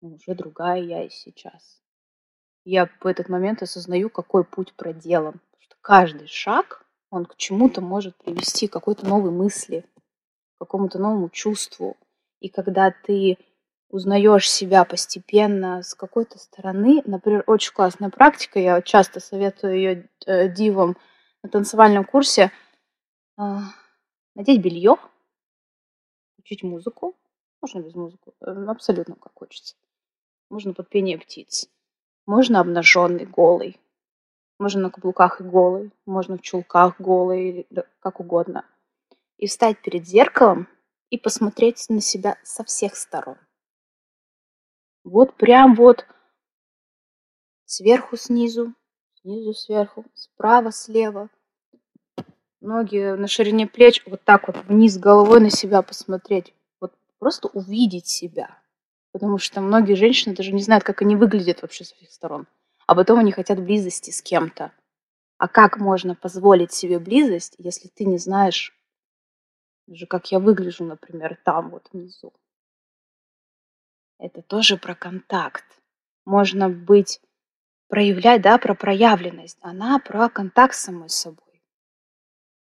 ну, 0.02 0.16
уже 0.16 0.36
другая 0.36 0.82
я 0.82 1.04
и 1.04 1.10
сейчас. 1.10 1.82
Я 2.66 2.90
в 3.00 3.08
этот 3.08 3.30
момент 3.30 3.62
осознаю, 3.62 4.10
какой 4.10 4.44
путь 4.44 4.74
проделан. 4.74 5.40
Что 5.60 5.76
каждый 5.82 6.28
шаг, 6.28 6.86
он 7.10 7.26
к 7.26 7.38
чему-то 7.38 7.82
может 7.82 8.18
привести, 8.18 8.68
к 8.68 8.74
какой-то 8.74 9.08
новой 9.08 9.32
мысли, 9.32 9.86
к 10.56 10.60
какому-то 10.60 11.00
новому 11.00 11.30
чувству. 11.30 11.96
И 12.42 12.50
когда 12.50 12.92
ты 12.92 13.38
узнаешь 13.90 14.50
себя 14.50 14.84
постепенно 14.84 15.82
с 15.82 15.96
какой-то 15.96 16.38
стороны. 16.38 17.02
Например, 17.06 17.44
очень 17.48 17.74
классная 17.74 18.10
практика, 18.10 18.60
я 18.60 18.82
часто 18.82 19.20
советую 19.20 19.76
ее 19.76 20.10
э, 20.26 20.50
дивам 20.50 20.98
на 21.42 21.50
танцевальном 21.50 22.04
курсе. 22.04 22.52
Э, 23.40 23.60
надеть 24.36 24.62
белье, 24.62 24.98
учить 26.48 26.64
музыку, 26.64 27.16
можно 27.62 27.80
без 27.80 27.94
музыки, 27.94 28.32
абсолютно 28.40 29.16
как 29.16 29.34
хочется. 29.36 29.76
Можно 30.50 30.74
под 30.74 30.90
пение 30.90 31.18
птиц, 31.18 31.70
можно 32.26 32.60
обнаженный, 32.60 33.26
голый, 33.26 33.80
можно 34.60 34.82
на 34.82 34.90
каблуках 34.90 35.42
и 35.42 35.44
голый, 35.44 35.92
можно 36.06 36.38
в 36.38 36.42
чулках 36.42 37.00
голый, 37.00 37.68
да, 37.70 37.84
как 38.00 38.20
угодно. 38.20 38.66
И 39.38 39.48
встать 39.48 39.82
перед 39.82 40.08
зеркалом 40.08 40.68
и 41.10 41.20
посмотреть 41.20 41.86
на 41.90 42.02
себя 42.02 42.38
со 42.44 42.64
всех 42.64 42.96
сторон 42.96 43.38
вот 45.08 45.36
прям 45.36 45.74
вот 45.76 46.06
сверху 47.66 48.18
снизу, 48.18 48.74
снизу 49.22 49.54
сверху, 49.54 50.06
справа 50.14 50.72
слева. 50.72 51.30
Ноги 52.62 53.16
на 53.16 53.28
ширине 53.28 53.68
плеч, 53.68 54.04
вот 54.06 54.24
так 54.24 54.48
вот 54.48 54.58
вниз 54.66 54.98
головой 54.98 55.40
на 55.40 55.50
себя 55.50 55.82
посмотреть. 55.82 56.54
Вот 56.80 56.94
просто 57.20 57.48
увидеть 57.50 58.08
себя. 58.08 58.58
Потому 59.12 59.38
что 59.38 59.62
многие 59.62 59.96
женщины 59.96 60.36
даже 60.36 60.52
не 60.52 60.62
знают, 60.62 60.84
как 60.84 61.02
они 61.02 61.16
выглядят 61.16 61.62
вообще 61.62 61.86
со 61.86 61.96
всех 61.96 62.12
сторон. 62.12 62.48
А 62.86 62.96
потом 62.96 63.20
они 63.20 63.32
хотят 63.32 63.60
близости 63.60 64.12
с 64.12 64.22
кем-то. 64.22 64.72
А 65.38 65.48
как 65.48 65.78
можно 65.78 66.16
позволить 66.16 66.72
себе 66.72 67.00
близость, 67.00 67.56
если 67.58 67.90
ты 67.90 68.06
не 68.06 68.18
знаешь, 68.18 68.74
даже 69.86 70.08
как 70.08 70.32
я 70.32 70.40
выгляжу, 70.40 70.84
например, 70.84 71.40
там 71.44 71.70
вот 71.70 71.90
внизу? 71.94 72.34
это 74.20 74.42
тоже 74.42 74.78
про 74.78 74.96
контакт. 74.96 75.66
Можно 76.26 76.70
быть, 76.70 77.22
проявлять, 77.88 78.42
да, 78.42 78.58
про 78.58 78.74
проявленность. 78.74 79.58
Она 79.62 80.00
про 80.00 80.30
контакт 80.30 80.76
с 80.76 80.80
самой 80.80 81.10
собой. 81.10 81.47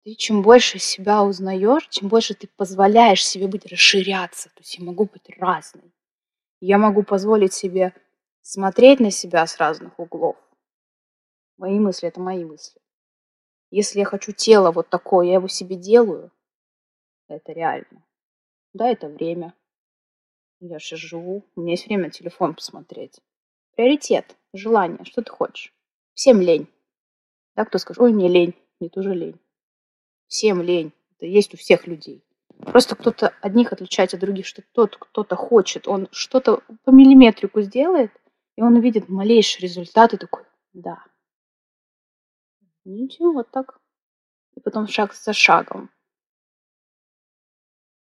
Ты 0.09 0.15
чем 0.15 0.41
больше 0.41 0.79
себя 0.79 1.23
узнаешь, 1.23 1.87
чем 1.89 2.09
больше 2.09 2.33
ты 2.33 2.49
позволяешь 2.57 3.23
себе 3.23 3.47
быть, 3.47 3.67
расширяться. 3.67 4.49
То 4.49 4.61
есть 4.61 4.79
я 4.79 4.83
могу 4.83 5.05
быть 5.05 5.29
разной. 5.37 5.93
Я 6.61 6.79
могу 6.79 7.03
позволить 7.03 7.53
себе 7.53 7.93
смотреть 8.41 9.01
на 9.01 9.11
себя 9.11 9.47
с 9.47 9.59
разных 9.59 9.99
углов. 9.99 10.37
Мои 11.59 11.79
мысли— 11.79 12.09
это 12.09 12.21
мои 12.21 12.43
мысли. 12.43 12.81
Если 13.71 13.99
я 13.99 14.07
хочу 14.07 14.33
тело 14.33 14.73
вот 14.73 14.89
такое, 14.89 15.27
я 15.27 15.35
его 15.35 15.49
себе 15.49 15.77
делаю, 15.77 16.33
это 17.29 17.53
реально. 17.53 18.03
Да, 18.73 18.89
это 18.89 19.09
время. 19.09 19.53
Я 20.61 20.79
сейчас 20.79 21.01
живу, 21.01 21.45
у 21.55 21.61
меня 21.61 21.73
есть 21.73 21.85
время 21.85 22.09
телефон 22.09 22.55
посмотреть. 22.55 23.21
Приоритет, 23.77 24.39
желание, 24.55 25.05
что 25.05 25.21
ты 25.21 25.31
хочешь. 25.31 25.75
Всем 26.15 26.41
лень. 26.41 26.67
Да, 27.55 27.67
кто 27.67 27.77
скажет, 27.77 28.01
ой, 28.01 28.15
мне 28.15 28.29
лень, 28.29 28.55
мне 28.81 28.89
тоже 28.89 29.13
лень. 29.13 29.39
Всем 30.29 30.63
лень. 30.63 30.93
Это 31.17 31.27
есть 31.27 31.55
у 31.55 31.57
всех 31.57 31.87
людей. 31.87 32.23
Просто 32.59 32.97
кто-то 32.97 33.35
одних 33.41 33.73
отличает 33.73 34.15
от 34.15 34.21
других, 34.21 34.47
что 34.47 34.63
тот, 34.73 34.97
кто-то 34.97 35.37
хочет, 35.37 35.89
он 35.89 36.09
что-то 36.11 36.63
по 36.85 36.91
миллиметрику 36.91 37.61
сделает, 37.63 38.13
и 38.57 38.63
он 38.63 38.75
увидит 38.77 39.09
малейший 39.09 39.63
результат 39.63 40.15
и 40.15 40.17
такой, 40.17 40.45
да. 40.73 41.03
Ничего, 42.85 43.33
вот 43.33 43.51
так. 43.51 43.81
И 44.55 44.61
потом 44.61 44.89
шаг 44.89 45.15
за 45.15 45.33
шагом. 45.33 45.91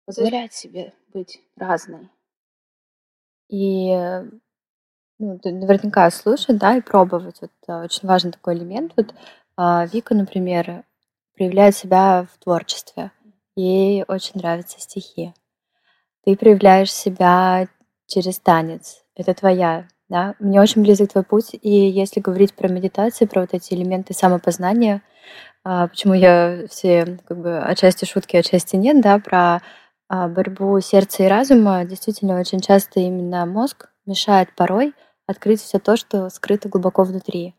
Позволять 0.06 0.54
себе 0.54 0.94
быть 1.12 1.40
разной. 1.56 2.08
И 3.48 3.90
ну, 5.18 5.40
наверняка 5.44 6.10
слушать, 6.10 6.58
да, 6.58 6.76
и 6.76 6.80
пробовать. 6.80 7.40
Вот 7.40 7.52
э, 7.66 7.84
очень 7.84 8.08
важный 8.08 8.32
такой 8.32 8.54
элемент. 8.54 8.92
Вот 8.96 9.14
а, 9.56 9.86
Вика, 9.86 10.14
например, 10.14 10.84
проявляет 11.38 11.76
себя 11.76 12.26
в 12.32 12.42
творчестве. 12.42 13.12
Ей 13.54 14.04
очень 14.08 14.32
нравятся 14.34 14.80
стихи. 14.80 15.32
Ты 16.24 16.36
проявляешь 16.36 16.92
себя 16.92 17.68
через 18.06 18.38
танец. 18.40 19.04
Это 19.14 19.34
твоя, 19.34 19.86
да. 20.08 20.34
Мне 20.40 20.60
очень 20.60 20.82
близок 20.82 21.12
твой 21.12 21.24
путь. 21.24 21.54
И 21.62 21.70
если 21.70 22.20
говорить 22.20 22.54
про 22.54 22.68
медитацию, 22.68 23.28
про 23.28 23.42
вот 23.42 23.50
эти 23.52 23.72
элементы 23.72 24.14
самопознания, 24.14 25.02
а, 25.64 25.86
почему 25.86 26.14
я 26.14 26.66
все 26.68 27.18
как 27.26 27.38
бы 27.40 27.58
отчасти 27.58 28.04
шутки, 28.04 28.36
отчасти 28.36 28.76
нет, 28.76 29.00
да, 29.00 29.18
про 29.18 29.62
а, 30.08 30.26
борьбу 30.28 30.80
сердца 30.80 31.22
и 31.22 31.28
разума 31.28 31.84
действительно 31.84 32.40
очень 32.40 32.60
часто 32.60 33.00
именно 33.00 33.46
мозг 33.46 33.90
мешает 34.06 34.54
порой 34.56 34.92
открыть 35.26 35.60
все 35.60 35.78
то, 35.78 35.96
что 35.96 36.30
скрыто 36.30 36.68
глубоко 36.68 37.04
внутри. 37.04 37.54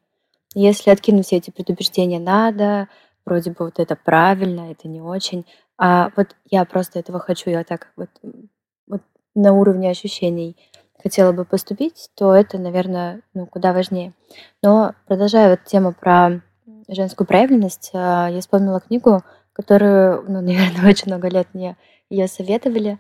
Если 0.56 0.90
откинуть 0.90 1.28
все 1.28 1.38
эти 1.38 1.52
предубеждения, 1.52 2.20
надо 2.20 2.88
вроде 3.30 3.52
бы 3.52 3.66
вот 3.66 3.80
это 3.80 3.96
правильно, 3.96 4.72
это 4.72 4.88
не 4.88 5.02
очень. 5.02 5.46
А 5.78 6.12
вот 6.16 6.36
я 6.50 6.66
просто 6.66 7.00
этого 7.00 7.20
хочу, 7.20 7.50
я 7.50 7.64
так 7.64 7.92
вот, 7.96 8.10
вот 8.88 9.02
на 9.36 9.54
уровне 9.54 9.90
ощущений 9.90 10.58
хотела 11.02 11.32
бы 11.32 11.46
поступить, 11.46 12.10
то 12.16 12.34
это, 12.34 12.58
наверное, 12.58 13.22
ну, 13.34 13.46
куда 13.46 13.72
важнее. 13.72 14.14
Но 14.62 14.94
продолжая 15.08 15.52
вот 15.52 15.64
тему 15.64 15.94
про 15.94 16.42
женскую 16.90 17.26
проявленность, 17.28 17.92
а, 17.94 18.28
я 18.28 18.42
вспомнила 18.42 18.80
книгу, 18.80 19.22
которую, 19.54 20.26
ну, 20.28 20.42
наверное, 20.42 20.90
очень 20.90 21.08
много 21.08 21.30
лет 21.30 21.48
мне 21.54 21.78
ее 22.10 22.28
советовали, 22.28 22.98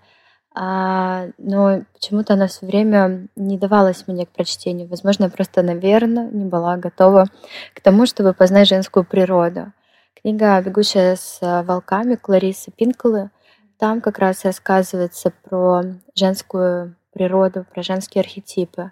а, 0.55 1.27
но 1.37 1.81
почему-то 1.93 2.33
она 2.33 2.47
все 2.47 2.65
время 2.65 3.27
не 3.35 3.57
давалась 3.57 4.07
мне 4.07 4.25
к 4.25 4.29
прочтению. 4.29 4.87
Возможно, 4.87 5.25
я 5.25 5.29
просто, 5.29 5.61
наверное, 5.61 6.29
не 6.29 6.45
была 6.45 6.77
готова 6.77 7.25
к 7.73 7.81
тому, 7.81 8.05
чтобы 8.05 8.33
познать 8.33 8.67
женскую 8.67 9.03
природу. 9.03 9.73
Книга 10.15 10.61
«Бегущая 10.61 11.15
с 11.15 11.39
волками» 11.41 12.15
Кларисы 12.15 12.71
Пинколы. 12.71 13.31
Там 13.77 14.01
как 14.01 14.19
раз 14.19 14.43
рассказывается 14.43 15.31
про 15.43 15.83
женскую 16.13 16.95
природу, 17.13 17.65
про 17.73 17.83
женские 17.83 18.21
архетипы. 18.21 18.91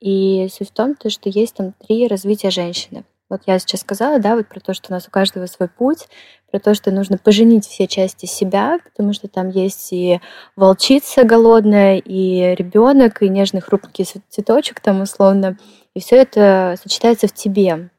И 0.00 0.48
суть 0.52 0.70
в 0.70 0.72
том, 0.72 0.94
то, 0.94 1.10
что 1.10 1.28
есть 1.28 1.56
там 1.56 1.72
три 1.72 2.06
развития 2.06 2.50
женщины. 2.50 3.04
Вот 3.28 3.42
я 3.46 3.58
сейчас 3.58 3.80
сказала, 3.80 4.18
да, 4.18 4.36
вот 4.36 4.48
про 4.48 4.60
то, 4.60 4.74
что 4.74 4.90
у 4.90 4.92
нас 4.92 5.06
у 5.06 5.10
каждого 5.10 5.46
свой 5.46 5.68
путь, 5.68 6.08
про 6.50 6.58
то, 6.58 6.74
что 6.74 6.90
нужно 6.90 7.18
поженить 7.18 7.66
все 7.66 7.86
части 7.86 8.26
себя, 8.26 8.78
потому 8.84 9.12
что 9.12 9.28
там 9.28 9.50
есть 9.50 9.92
и 9.92 10.20
волчица 10.56 11.24
голодная, 11.24 11.98
и 11.98 12.54
ребенок, 12.54 13.22
и 13.22 13.28
нежный 13.28 13.60
хрупкий 13.60 14.04
цветочек 14.04 14.80
там 14.80 15.00
условно, 15.02 15.58
и 15.94 16.00
все 16.00 16.16
это 16.16 16.76
сочетается 16.82 17.28
в 17.28 17.32
тебе. 17.32 17.90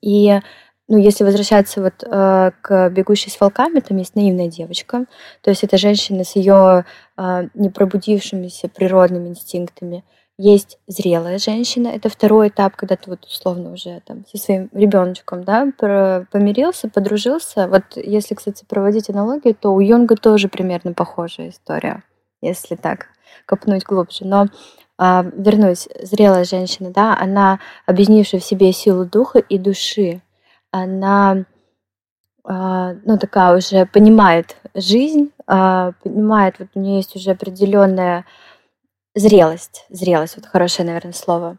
И 0.00 0.40
ну, 0.88 0.96
если 0.96 1.22
возвращаться 1.22 1.82
вот 1.82 2.02
э, 2.02 2.50
к 2.62 2.88
бегущей 2.90 3.30
с 3.30 3.38
волками, 3.38 3.80
там 3.80 3.98
есть 3.98 4.16
наивная 4.16 4.48
девочка, 4.48 5.04
то 5.42 5.50
есть 5.50 5.62
это 5.62 5.76
женщина 5.76 6.24
с 6.24 6.34
ее 6.34 6.86
э, 7.16 7.48
непробудившимися 7.54 8.68
природными 8.68 9.28
инстинктами. 9.28 10.02
Есть 10.38 10.78
зрелая 10.86 11.38
женщина, 11.38 11.88
это 11.88 12.08
второй 12.08 12.48
этап, 12.48 12.76
когда 12.76 12.96
ты 12.96 13.10
вот 13.10 13.24
условно 13.24 13.72
уже 13.72 14.00
там 14.06 14.24
со 14.32 14.38
своим 14.38 14.70
ребеночком, 14.72 15.42
да, 15.42 15.72
помирился, 16.30 16.88
подружился. 16.88 17.66
Вот 17.66 17.82
если, 17.96 18.34
кстати, 18.36 18.64
проводить 18.66 19.10
аналогию, 19.10 19.56
то 19.56 19.74
у 19.74 19.80
Йонга 19.80 20.14
тоже 20.14 20.48
примерно 20.48 20.92
похожая 20.92 21.50
история, 21.50 22.04
если 22.40 22.76
так 22.76 23.08
копнуть 23.46 23.82
глубже. 23.82 24.24
Но 24.24 24.46
а, 24.96 25.26
вернусь, 25.36 25.88
зрелая 26.02 26.44
женщина, 26.44 26.90
да, 26.90 27.18
она 27.20 27.58
объединившая 27.84 28.40
в 28.40 28.44
себе 28.44 28.72
силу 28.72 29.04
духа 29.04 29.40
и 29.40 29.58
души, 29.58 30.22
она, 30.70 31.44
а, 32.44 32.94
ну, 33.04 33.18
такая 33.18 33.56
уже 33.56 33.86
понимает 33.86 34.56
жизнь, 34.74 35.32
а, 35.46 35.92
понимает, 36.02 36.56
вот 36.58 36.68
у 36.74 36.80
нее 36.80 36.96
есть 36.96 37.16
уже 37.16 37.30
определенная 37.30 38.24
зрелость, 39.14 39.86
зрелость, 39.88 40.36
вот 40.36 40.46
хорошее, 40.46 40.86
наверное, 40.86 41.12
слово. 41.12 41.58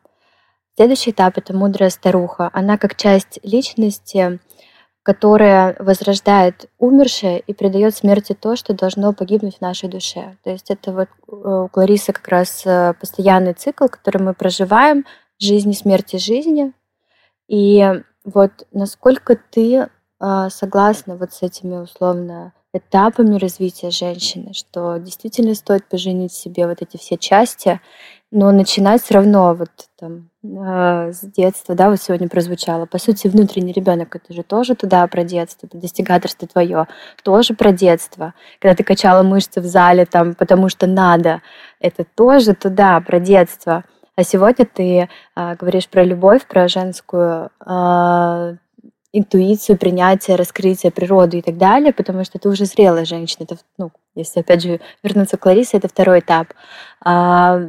Следующий 0.76 1.12
этап— 1.12 1.34
это 1.38 1.54
мудрая 1.54 1.90
старуха. 1.90 2.50
Она 2.54 2.78
как 2.78 2.96
часть 2.96 3.40
личности, 3.44 4.40
которая 5.04 5.76
возрождает 5.80 6.70
умершее 6.78 7.40
и 7.40 7.54
придает 7.54 7.96
смерти 7.96 8.34
то, 8.34 8.56
что 8.56 8.74
должно 8.74 9.12
погибнуть 9.12 9.58
в 9.58 9.62
нашей 9.62 9.90
душе. 9.90 10.38
То 10.44 10.52
есть 10.52 10.72
это 10.72 10.94
вот 10.94 11.10
э, 11.28 11.64
у 11.66 11.68
Кларисы 11.68 12.14
как 12.14 12.28
раз 12.28 12.62
э, 12.66 12.94
постоянный 13.00 13.54
цикл, 13.54 13.88
который 13.88 14.22
мы 14.22 14.34
проживаем, 14.34 15.06
жизни, 15.40 15.74
смерти, 15.74 16.18
жизни. 16.18 16.74
И 17.48 18.04
вот 18.34 18.52
насколько 18.72 19.36
ты 19.36 19.88
э, 20.20 20.48
согласна 20.50 21.16
вот 21.16 21.34
с 21.34 21.42
этими 21.42 21.78
условно 21.78 22.54
этапами 22.74 23.38
развития 23.38 23.90
женщины, 23.90 24.54
что 24.54 24.98
действительно 24.98 25.56
стоит 25.56 25.86
поженить 25.86 26.34
себе 26.34 26.68
вот 26.68 26.82
эти 26.82 26.98
все 26.98 27.18
части, 27.18 27.82
но 28.32 28.52
начинать 28.52 29.02
все 29.02 29.16
равно 29.16 29.56
вот 29.56 29.72
там 29.98 30.30
э, 30.44 31.12
с 31.12 31.22
детства, 31.22 31.74
да, 31.74 31.90
вот 31.90 32.00
сегодня 32.00 32.30
прозвучало. 32.30 32.86
По 32.86 33.00
сути, 33.00 33.28
внутренний 33.28 33.72
ребенок 33.72 34.16
это 34.16 34.34
же 34.34 34.44
тоже 34.44 34.76
туда 34.76 35.08
про 35.08 35.24
детство, 35.24 35.66
это 35.66 35.80
достигаторство 35.80 36.48
твое, 36.48 36.88
тоже 37.24 37.56
про 37.56 37.72
детство. 37.72 38.36
Когда 38.60 38.76
ты 38.76 38.84
качала 38.84 39.24
мышцы 39.24 39.62
в 39.62 39.66
зале 39.66 40.06
там, 40.06 40.36
потому 40.36 40.70
что 40.70 40.86
надо, 40.86 41.42
это 41.80 42.04
тоже 42.04 42.54
туда 42.54 43.02
про 43.02 43.20
детство. 43.20 43.84
А 44.20 44.24
сегодня 44.26 44.66
ты 44.66 45.08
э, 45.38 45.56
говоришь 45.56 45.88
про 45.88 46.04
любовь, 46.04 46.46
про 46.46 46.68
женскую 46.68 47.52
э, 47.66 48.56
интуицию, 49.14 49.78
принятие, 49.78 50.36
раскрытие 50.36 50.92
природы 50.92 51.38
и 51.38 51.42
так 51.42 51.58
далее, 51.58 51.94
потому 51.94 52.26
что 52.26 52.38
ты 52.38 52.50
уже 52.50 52.66
зрелая 52.66 53.06
женщина. 53.06 53.46
Это, 53.46 53.56
ну, 53.78 53.92
если 54.16 54.42
опять 54.42 54.62
же 54.62 54.82
вернуться 55.04 55.38
к 55.38 55.46
Ларисе, 55.46 55.78
это 55.78 55.88
второй 55.88 56.20
этап. 56.20 56.48
А, 57.02 57.62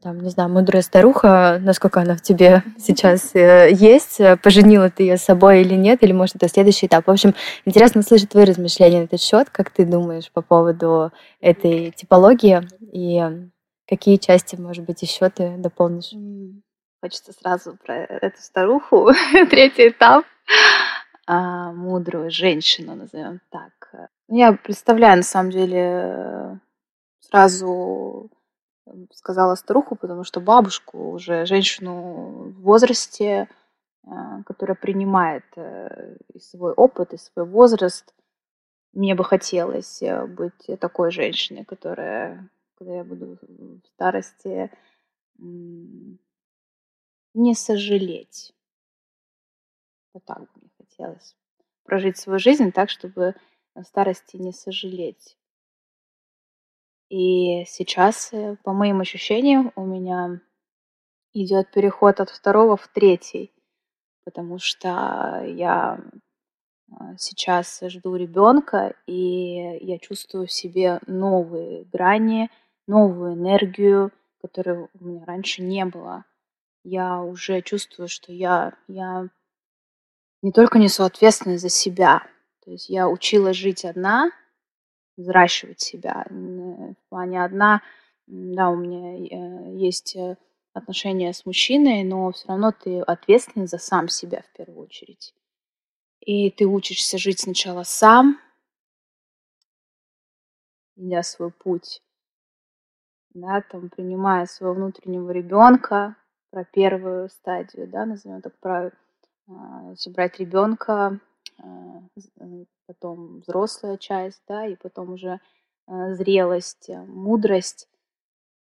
там, 0.00 0.20
не 0.20 0.30
знаю, 0.30 0.50
мудрая 0.50 0.82
старуха, 0.82 1.58
насколько 1.60 2.00
она 2.00 2.14
в 2.14 2.22
тебе 2.22 2.62
сейчас 2.78 3.34
э, 3.34 3.70
есть, 3.72 4.20
поженила 4.44 4.90
ты 4.90 5.02
ее 5.02 5.16
с 5.16 5.24
собой 5.24 5.62
или 5.62 5.74
нет, 5.74 6.04
или 6.04 6.12
может 6.12 6.36
это 6.36 6.46
следующий 6.48 6.86
этап. 6.86 7.08
В 7.08 7.10
общем, 7.10 7.34
интересно 7.64 8.02
услышать 8.02 8.28
твои 8.28 8.44
размышления 8.44 9.00
на 9.00 9.04
этот 9.06 9.20
счет, 9.20 9.50
как 9.50 9.70
ты 9.70 9.84
думаешь 9.84 10.30
по 10.30 10.42
поводу 10.42 11.10
этой 11.40 11.90
типологии 11.90 12.60
и 12.92 13.48
какие 13.88 14.16
части, 14.16 14.56
может 14.56 14.84
быть, 14.84 15.02
еще 15.02 15.28
ты 15.30 15.56
дополнишь? 15.56 16.12
Хочется 17.00 17.32
сразу 17.32 17.76
про 17.76 17.94
эту 17.94 18.40
старуху, 18.40 19.10
третий 19.50 19.88
этап, 19.88 20.24
а, 21.26 21.72
мудрую 21.72 22.30
женщину, 22.30 22.94
назовем 22.94 23.40
так. 23.50 23.72
Ну, 24.28 24.36
я 24.36 24.52
представляю, 24.52 25.18
на 25.18 25.22
самом 25.22 25.50
деле, 25.50 26.60
сразу 27.20 28.30
сказала 29.12 29.54
старуху, 29.54 29.96
потому 29.96 30.24
что 30.24 30.40
бабушку, 30.40 31.10
уже 31.10 31.46
женщину 31.46 32.50
в 32.50 32.62
возрасте, 32.62 33.48
а, 34.04 34.42
которая 34.44 34.74
принимает 34.74 35.44
э, 35.56 36.16
и 36.32 36.38
свой 36.40 36.72
опыт, 36.72 37.12
и 37.12 37.18
свой 37.18 37.44
возраст. 37.44 38.14
Мне 38.92 39.14
бы 39.14 39.24
хотелось 39.24 40.02
э, 40.02 40.24
быть 40.26 40.80
такой 40.80 41.10
женщиной, 41.10 41.64
которая, 41.64 42.48
когда 42.78 42.96
я 42.96 43.04
буду 43.04 43.38
в 43.42 43.86
старости, 43.86 44.70
не 45.38 46.18
сожалеть. 47.54 48.54
Вот 50.14 50.24
так 50.24 50.40
бы 50.40 50.48
мне 50.56 50.70
хотелось. 50.78 51.36
Прожить 51.82 52.16
свою 52.16 52.38
жизнь 52.38 52.72
так, 52.72 52.90
чтобы 52.90 53.34
в 53.74 53.82
старости 53.82 54.36
не 54.36 54.52
сожалеть. 54.52 55.36
И 57.08 57.64
сейчас, 57.66 58.32
э, 58.32 58.56
по 58.64 58.72
моим 58.72 59.00
ощущениям, 59.00 59.72
у 59.76 59.86
меня 59.86 60.40
идет 61.32 61.72
переход 61.72 62.20
от 62.20 62.30
второго 62.30 62.76
в 62.76 62.88
третий, 62.88 63.52
потому 64.24 64.58
что 64.58 65.42
я 65.46 65.98
а, 66.90 67.16
сейчас 67.16 67.80
жду 67.82 68.16
ребенка, 68.16 68.94
и 69.06 69.78
я 69.80 69.98
чувствую 69.98 70.46
в 70.46 70.52
себе 70.52 71.00
новые 71.06 71.84
грани, 71.84 72.50
новую 72.88 73.34
энергию, 73.34 74.10
которой 74.40 74.88
у 74.92 75.04
меня 75.04 75.24
раньше 75.24 75.62
не 75.62 75.84
было 75.84 76.24
я 76.88 77.20
уже 77.22 77.60
чувствую, 77.62 78.08
что 78.08 78.32
я, 78.32 78.74
я 78.88 79.28
не 80.42 80.52
только 80.52 80.78
несу 80.78 81.04
ответственность 81.04 81.62
за 81.62 81.68
себя, 81.68 82.26
то 82.64 82.70
есть 82.70 82.88
я 82.88 83.08
училась 83.08 83.56
жить 83.56 83.84
одна, 83.84 84.30
взращивать 85.16 85.80
себя. 85.80 86.26
В 86.30 86.94
плане 87.08 87.44
одна, 87.44 87.82
да, 88.26 88.70
у 88.70 88.76
меня 88.76 89.16
э, 89.16 89.76
есть 89.76 90.16
э, 90.16 90.36
отношения 90.72 91.32
с 91.32 91.44
мужчиной, 91.44 92.04
но 92.04 92.30
все 92.32 92.48
равно 92.48 92.72
ты 92.72 93.00
ответственен 93.00 93.66
за 93.66 93.78
сам 93.78 94.08
себя 94.08 94.42
в 94.42 94.56
первую 94.56 94.84
очередь. 94.84 95.34
И 96.20 96.50
ты 96.50 96.66
учишься 96.66 97.18
жить 97.18 97.40
сначала 97.40 97.82
сам, 97.82 98.38
идя 100.96 101.22
свой 101.22 101.50
путь, 101.50 102.02
да, 103.34 103.62
там, 103.62 103.90
принимая 103.90 104.46
своего 104.46 104.74
внутреннего 104.74 105.30
ребенка, 105.30 106.16
про 106.50 106.64
первую 106.64 107.28
стадию, 107.28 107.88
да, 107.88 108.06
назовем 108.06 108.40
так, 108.40 108.58
про 108.58 108.90
а, 109.48 109.90
если 109.90 110.10
брать 110.10 110.38
ребенка, 110.38 111.18
а, 111.58 112.02
э, 112.40 112.64
потом 112.86 113.40
взрослая 113.40 113.96
часть, 113.96 114.42
да, 114.48 114.66
и 114.66 114.76
потом 114.76 115.12
уже 115.12 115.40
а, 115.86 116.14
зрелость, 116.14 116.88
мудрость, 116.88 117.88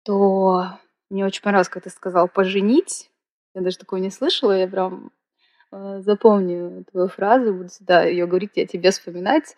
то 0.04 0.80
мне 1.10 1.26
очень 1.26 1.42
понравилось, 1.42 1.70
как 1.70 1.84
ты 1.84 1.90
сказал, 1.90 2.28
поженить. 2.28 3.10
Я 3.54 3.62
даже 3.62 3.78
такого 3.78 4.00
не 4.00 4.10
слышала, 4.10 4.52
я 4.52 4.68
прям 4.68 5.12
запомню 5.72 6.86
твою 6.92 7.08
фразу, 7.08 7.54
буду 7.54 7.70
всегда 7.70 8.04
ее 8.04 8.28
говорить, 8.28 8.52
я 8.56 8.66
тебе 8.66 8.92
вспоминать. 8.92 9.56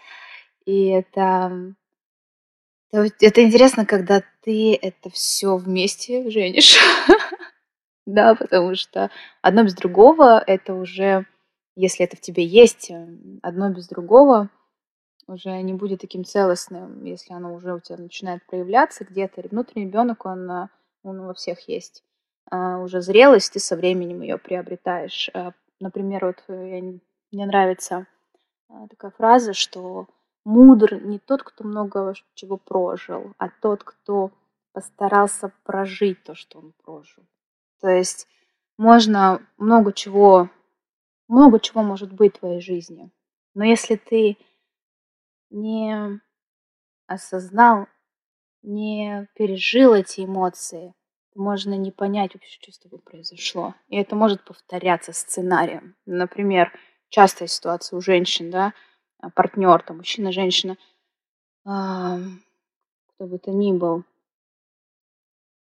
И 0.66 0.88
это, 0.88 1.74
это, 2.92 3.14
это 3.22 3.44
интересно, 3.44 3.86
когда 3.86 4.24
ты 4.42 4.76
это 4.76 5.10
все 5.10 5.58
вместе 5.58 6.30
женишь. 6.30 6.78
Да, 8.06 8.36
потому 8.36 8.74
что 8.76 9.12
одно 9.42 9.64
без 9.66 9.74
другого 9.76 10.42
это 10.48 10.74
уже 10.74 11.26
если 11.78 12.04
это 12.06 12.18
в 12.18 12.22
тебе 12.22 12.44
есть, 12.44 12.90
э, 12.90 13.08
одно 13.44 13.70
без 13.70 13.88
другого 13.88 14.50
уже 15.28 15.62
не 15.62 15.74
будет 15.76 16.02
таким 16.02 16.26
целостным, 16.26 17.06
если 17.06 17.34
оно 17.34 17.54
уже 17.54 17.76
у 17.76 17.80
тебя 17.80 17.98
начинает 18.00 18.44
проявляться 18.48 19.06
где-то. 19.06 19.44
Внутренний 19.48 19.86
ребенок, 19.86 20.26
он, 20.26 20.50
э, 20.50 20.68
он 21.04 21.22
во 21.22 21.36
всех 21.36 21.70
есть. 21.70 22.04
А 22.50 22.80
уже 22.80 23.02
зрелость, 23.02 23.54
ты 23.54 23.60
со 23.60 23.76
временем 23.76 24.22
ее 24.22 24.40
приобретаешь. 24.40 25.30
А, 25.36 25.52
например, 25.80 26.26
вот 26.26 26.44
я, 26.48 26.82
мне 26.82 27.46
нравится 27.46 28.08
такая 28.90 29.12
фраза, 29.12 29.54
что 29.54 30.08
мудр 30.48 31.02
не 31.04 31.20
тот, 31.20 31.44
кто 31.44 31.66
много 31.66 32.14
чего 32.34 32.56
прожил, 32.56 33.34
а 33.38 33.50
тот, 33.50 33.84
кто 33.84 34.32
постарался 34.72 35.52
прожить 35.64 36.24
то, 36.24 36.36
что 36.36 36.60
он 36.60 36.74
прожил. 36.84 37.24
То 37.82 37.90
есть 37.90 38.30
можно 38.78 39.46
много 39.58 39.92
чего, 39.92 40.50
много 41.28 41.60
чего 41.60 41.84
может 41.84 42.14
быть 42.14 42.38
в 42.38 42.40
твоей 42.40 42.62
жизни. 42.62 43.12
Но 43.56 43.66
если 43.66 43.98
ты 43.98 44.38
не 45.50 46.22
осознал, 47.08 47.88
не 48.62 49.28
пережил 49.36 49.94
эти 49.94 50.24
эмоции, 50.24 50.94
можно 51.36 51.74
не 51.74 51.92
понять 51.92 52.34
вообще, 52.34 52.58
что 52.62 52.72
с 52.72 52.80
тобой 52.80 53.00
произошло. 53.00 53.76
И 53.90 53.98
это 53.98 54.16
может 54.16 54.46
повторяться 54.46 55.12
сценарием. 55.12 55.96
Например, 56.06 56.72
частая 57.10 57.50
ситуация 57.50 57.98
у 57.98 58.02
женщин, 58.02 58.50
да, 58.50 58.74
партнер, 59.36 59.82
там, 59.84 59.98
мужчина, 59.98 60.32
женщина, 60.32 60.78
кто 61.64 62.20
бы 63.20 63.40
то 63.40 63.52
ни 63.52 63.72
был, 63.72 64.04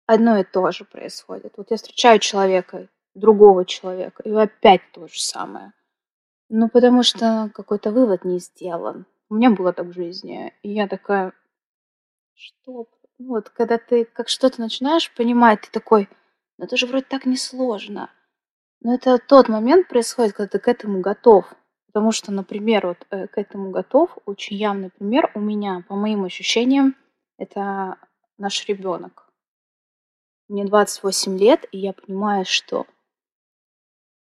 одно 0.06 0.38
и 0.38 0.44
то 0.44 0.72
же 0.72 0.86
происходит. 0.86 1.54
Вот 1.58 1.72
я 1.72 1.78
встречаю 1.78 2.20
человека, 2.20 2.88
другого 3.14 3.66
человека, 3.66 4.24
и 4.24 4.32
опять 4.32 4.82
то 4.94 5.08
же 5.08 5.20
самое. 5.20 5.74
Ну, 6.50 6.70
потому 6.70 7.04
что 7.04 7.50
какой-то 7.54 7.92
вывод 7.92 8.26
не 8.26 8.40
сделан. 8.40 9.06
У 9.30 9.36
меня 9.36 9.52
было 9.52 9.72
так 9.72 9.88
в 9.88 9.94
жизни. 9.94 10.54
И 10.64 10.72
я 10.74 10.88
такая, 10.88 11.34
что? 12.36 12.88
Ну, 13.18 13.28
вот, 13.28 13.50
когда 13.50 13.78
ты 13.78 14.04
как 14.04 14.28
что-то 14.28 14.60
начинаешь 14.60 15.14
понимать, 15.14 15.62
ты 15.62 15.72
такой, 15.72 16.10
ну 16.58 16.66
это 16.66 16.76
же 16.76 16.88
вроде 16.88 17.06
так 17.06 17.26
несложно. 17.26 18.10
Но 18.82 18.94
это 18.96 19.18
тот 19.20 19.48
момент 19.48 19.88
происходит, 19.88 20.34
когда 20.34 20.50
ты 20.50 20.60
к 20.60 20.68
этому 20.68 21.00
готов. 21.00 21.54
Потому 21.92 22.14
что, 22.14 22.32
например, 22.32 22.88
вот 22.88 23.06
э, 23.10 23.28
к 23.28 23.38
этому 23.38 23.72
готов, 23.72 24.18
очень 24.26 24.56
явный 24.56 24.90
пример 24.92 25.30
у 25.36 25.42
меня, 25.42 25.84
по 25.90 25.96
моим 25.96 26.24
ощущениям, 26.24 26.96
это 27.38 27.98
наш 28.38 28.66
ребенок. 28.68 29.30
Мне 30.48 30.64
28 30.64 31.38
лет, 31.38 31.66
и 31.74 31.80
я 31.80 31.92
понимаю, 31.92 32.46
что 32.46 32.86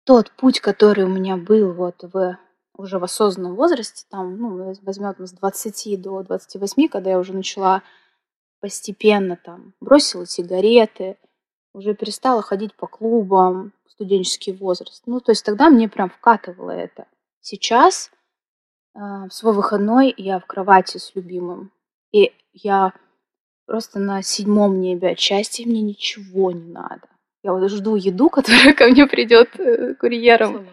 тот 0.04 0.32
путь, 0.32 0.60
который 0.60 1.06
у 1.06 1.10
меня 1.10 1.38
был 1.38 1.72
вот 1.72 2.04
в 2.04 2.38
уже 2.76 3.00
в 3.00 3.04
осознанном 3.04 3.56
возрасте, 3.56 4.06
там, 4.10 4.38
ну, 4.38 4.74
возьмем 4.82 5.16
с 5.26 5.32
20 5.32 6.02
до 6.02 6.24
28, 6.24 6.88
когда 6.88 7.12
я 7.12 7.20
уже 7.20 7.34
начала 7.34 7.84
постепенно 8.60 9.38
там 9.38 9.74
бросила 9.80 10.26
сигареты, 10.26 11.18
уже 11.74 11.94
перестала 11.96 12.42
ходить 12.42 12.76
по 12.76 12.88
клубам, 12.88 13.74
студенческий 13.88 14.54
возраст. 14.54 15.04
Ну, 15.06 15.20
то 15.20 15.32
есть 15.32 15.46
тогда 15.46 15.70
мне 15.70 15.88
прям 15.88 16.10
вкатывало 16.10 16.72
это. 16.72 17.08
Сейчас, 17.42 18.12
э, 18.94 19.00
в 19.00 19.32
свой 19.32 19.54
выходной, 19.54 20.14
я 20.16 20.40
в 20.40 20.46
кровати 20.46 20.98
с 20.98 21.16
любимым. 21.16 21.72
И 22.12 22.34
я 22.54 22.94
просто 23.66 24.00
на 24.00 24.22
седьмом 24.22 24.80
небе 24.80 25.10
от 25.10 25.20
счастья, 25.20 25.66
мне 25.66 25.82
ничего 25.82 26.52
не 26.52 26.72
надо. 26.72 27.08
Я 27.44 27.54
вот 27.54 27.70
жду 27.70 27.96
еду, 27.96 28.30
которая 28.32 28.74
ко 28.74 28.88
мне 28.88 29.08
придет 29.08 29.60
э, 29.60 29.96
курьером. 29.96 30.68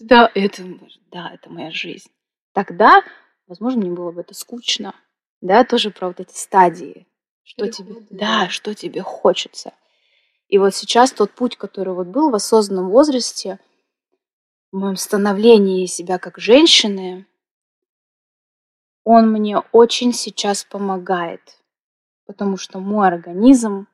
Да, 0.00 0.30
это, 0.34 0.62
да, 1.10 1.30
это 1.32 1.50
моя 1.50 1.70
жизнь. 1.70 2.10
Тогда, 2.52 3.02
возможно, 3.46 3.80
мне 3.80 3.90
было 3.90 4.10
бы 4.10 4.22
это 4.22 4.34
скучно. 4.34 4.94
Да, 5.40 5.64
тоже 5.64 5.90
про 5.90 6.08
вот 6.08 6.20
эти 6.20 6.36
стадии. 6.36 7.06
Что 7.42 7.66
Переходы, 7.66 7.94
тебе, 7.94 8.18
да, 8.18 8.48
что 8.48 8.74
тебе 8.74 9.02
хочется. 9.02 9.72
И 10.48 10.58
вот 10.58 10.74
сейчас 10.74 11.12
тот 11.12 11.30
путь, 11.32 11.56
который 11.56 11.94
вот 11.94 12.08
был 12.08 12.30
в 12.30 12.34
осознанном 12.34 12.88
возрасте, 12.88 13.58
в 14.76 14.78
моем 14.78 14.96
становлении 14.96 15.86
себя 15.86 16.18
как 16.18 16.38
женщины, 16.38 17.26
он 19.04 19.30
мне 19.30 19.58
очень 19.72 20.12
сейчас 20.12 20.64
помогает 20.64 21.56
потому 22.26 22.56
что 22.56 22.80
мой 22.80 23.06
организм, 23.08 23.86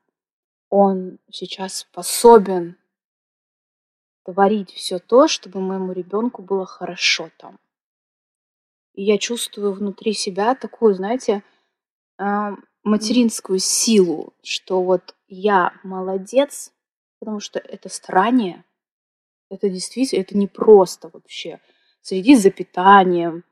он 0.70 1.18
сейчас 1.30 1.78
способен 1.78 2.76
творить 4.24 4.72
все 4.72 4.98
то, 4.98 5.28
чтобы 5.28 5.60
моему 5.60 5.92
ребенку 5.92 6.42
было 6.42 6.64
хорошо 6.64 7.30
там. 7.38 7.58
И 8.94 9.02
я 9.02 9.18
чувствую 9.18 9.72
внутри 9.72 10.12
себя 10.14 10.54
такую, 10.54 10.94
знаете, 10.94 11.42
а, 12.18 12.54
материнскую 12.84 13.58
силу, 13.58 14.34
что 14.42 14.82
вот 14.82 15.14
я 15.28 15.72
молодец, 15.82 16.72
потому 17.18 17.40
что 17.40 17.58
это 17.58 17.88
старание, 17.88 18.64
это 19.52 19.68
действительно, 19.68 20.22
это 20.22 20.36
не 20.36 20.46
просто 20.46 21.10
вообще 21.12 21.60
следить 22.00 22.40
за 22.40 22.50
питанием, 22.50 23.44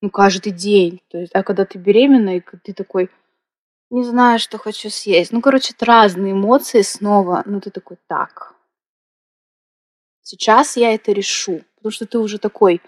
ну, 0.00 0.10
каждый 0.10 0.52
день. 0.52 1.02
То 1.08 1.18
есть, 1.18 1.32
а 1.34 1.42
когда 1.42 1.64
ты 1.64 1.78
беременна, 1.78 2.38
и 2.38 2.40
ты 2.40 2.72
такой, 2.72 3.10
не 3.90 4.02
знаю, 4.02 4.38
что 4.38 4.58
хочу 4.58 4.88
съесть. 4.88 5.32
Ну, 5.32 5.42
короче, 5.42 5.74
это 5.74 5.84
разные 5.84 6.32
эмоции 6.32 6.80
снова. 6.80 7.42
Ну, 7.44 7.60
ты 7.60 7.70
такой, 7.70 7.98
так, 8.08 8.54
сейчас 10.22 10.76
я 10.76 10.94
это 10.94 11.12
решу. 11.12 11.62
Потому 11.76 11.92
что 11.92 12.06
ты 12.06 12.18
уже 12.18 12.38
такой, 12.38 12.80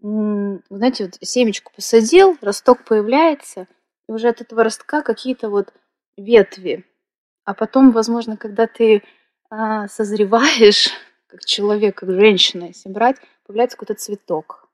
знаете, 0.00 1.04
вот 1.04 1.18
семечку 1.20 1.72
посадил, 1.74 2.38
росток 2.40 2.84
появляется, 2.84 3.66
и 4.08 4.12
уже 4.12 4.28
от 4.28 4.40
этого 4.40 4.64
ростка 4.64 5.02
какие-то 5.02 5.50
вот 5.50 5.74
ветви. 6.16 6.86
А 7.44 7.52
потом, 7.52 7.92
возможно, 7.92 8.36
когда 8.36 8.66
ты 8.66 9.02
а, 9.50 9.88
созреваешь, 9.88 10.90
как 11.32 11.46
человек, 11.46 11.96
как 11.96 12.10
женщина, 12.10 12.64
если 12.64 12.90
брать, 12.90 13.16
появляется 13.46 13.78
какой-то 13.78 13.98
цветок. 13.98 14.68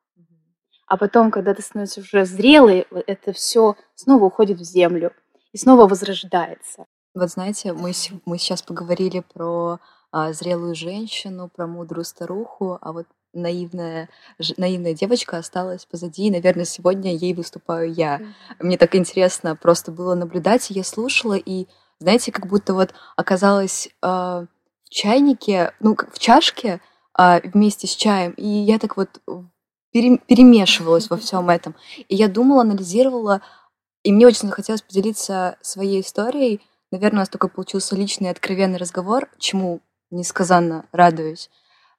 А 0.89 0.97
потом, 0.97 1.31
когда 1.31 1.55
ты 1.55 1.63
становишься 1.63 2.01
уже 2.01 2.25
зрелый, 2.25 2.85
это 3.07 3.33
все 3.33 3.77
снова 3.95 4.25
уходит 4.25 4.59
в 4.59 4.65
землю 4.65 5.13
и 5.53 5.59
снова 5.59 5.87
возрождается. 5.87 6.87
Вот 7.15 7.31
знаете, 7.31 7.73
мы, 7.73 7.93
мы 8.25 8.39
сейчас 8.39 8.63
поговорили 8.63 9.23
про 9.35 9.79
а, 10.11 10.33
зрелую 10.33 10.75
женщину, 10.75 11.49
про 11.55 11.69
мудрую 11.69 12.05
старуху, 12.05 12.79
а 12.81 12.93
вот 12.93 13.07
наивная, 13.33 14.09
ж, 14.41 14.55
наивная 14.57 14.95
девочка 14.95 15.37
осталась 15.37 15.85
позади, 15.85 16.27
и, 16.27 16.31
наверное, 16.33 16.65
сегодня 16.65 17.15
ей 17.15 17.35
выступаю 17.35 17.93
я. 17.93 18.21
Мне 18.59 18.77
так 18.79 18.97
интересно 18.97 19.55
просто 19.55 19.93
было 19.93 20.17
наблюдать, 20.17 20.71
я 20.71 20.83
слушала, 20.83 21.35
и, 21.35 21.69
знаете, 22.01 22.33
как 22.33 22.47
будто 22.47 22.75
вот 22.75 22.95
оказалась 23.15 23.91
а, 24.03 24.47
чайнике, 24.89 25.75
ну, 25.81 25.97
в 26.13 26.19
чашке 26.19 26.81
а, 27.15 27.41
вместе 27.43 27.87
с 27.87 27.95
чаем, 27.95 28.33
и 28.33 28.47
я 28.47 28.79
так 28.79 28.97
вот 28.97 29.21
пере, 29.93 30.19
перемешивалась 30.19 31.11
во 31.11 31.17
всем 31.17 31.51
этом. 31.51 31.75
И 32.09 32.15
я 32.15 32.29
думала, 32.29 32.63
анализировала, 32.63 33.41
и 34.03 34.13
мне 34.13 34.27
очень 34.27 34.49
захотелось 34.49 34.83
поделиться 34.83 35.59
своей 35.61 36.01
историей. 36.01 36.61
Наверное, 36.91 37.19
у 37.19 37.23
нас 37.23 37.29
такой 37.29 37.51
получился 37.51 37.97
личный 37.97 38.31
откровенный 38.31 38.79
разговор, 38.79 39.29
чему 39.39 39.81
несказанно 40.11 40.87
радуюсь. 40.93 41.51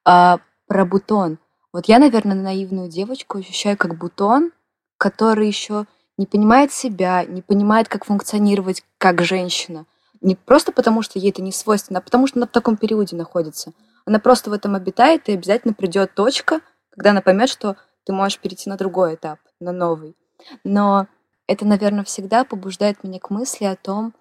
А, 0.06 0.40
про 0.68 0.86
бутон. 0.86 1.40
Вот 1.72 1.88
я, 1.88 2.00
наверное, 2.00 2.36
наивную 2.36 2.90
девочку 2.90 3.38
ощущаю 3.38 3.78
как 3.78 3.98
бутон, 3.98 4.52
который 4.98 5.48
еще 5.48 5.86
не 6.18 6.26
понимает 6.26 6.72
себя, 6.72 7.24
не 7.26 7.42
понимает, 7.42 7.88
как 7.88 8.06
функционировать 8.06 8.84
как 8.98 9.22
женщина. 9.22 9.86
Не 10.22 10.36
просто 10.36 10.72
потому, 10.72 11.02
что 11.02 11.20
ей 11.20 11.32
это 11.32 11.42
не 11.42 11.52
свойственно, 11.52 12.00
а 12.00 12.02
потому 12.02 12.28
что 12.28 12.40
она 12.40 12.48
в 12.48 12.52
таком 12.52 12.78
периоде 12.78 13.16
находится. 13.16 13.74
Она 14.06 14.20
просто 14.20 14.50
в 14.50 14.54
этом 14.54 14.76
обитает, 14.76 15.30
и 15.30 15.34
обязательно 15.34 15.74
придет 15.74 16.14
точка, 16.16 16.62
когда 16.90 17.12
она 17.12 17.22
поймет, 17.22 17.50
что 17.50 17.78
ты 18.06 18.14
можешь 18.14 18.40
перейти 18.40 18.70
на 18.70 18.78
другой 18.78 19.16
этап, 19.16 19.40
на 19.60 19.72
новый. 19.72 20.16
Но 20.64 21.08
это, 21.48 21.66
наверное, 21.66 22.04
всегда 22.04 22.44
побуждает 22.44 23.04
меня 23.04 23.20
к 23.20 23.30
мысли 23.30 23.66
о 23.66 23.76
том, 23.76 24.14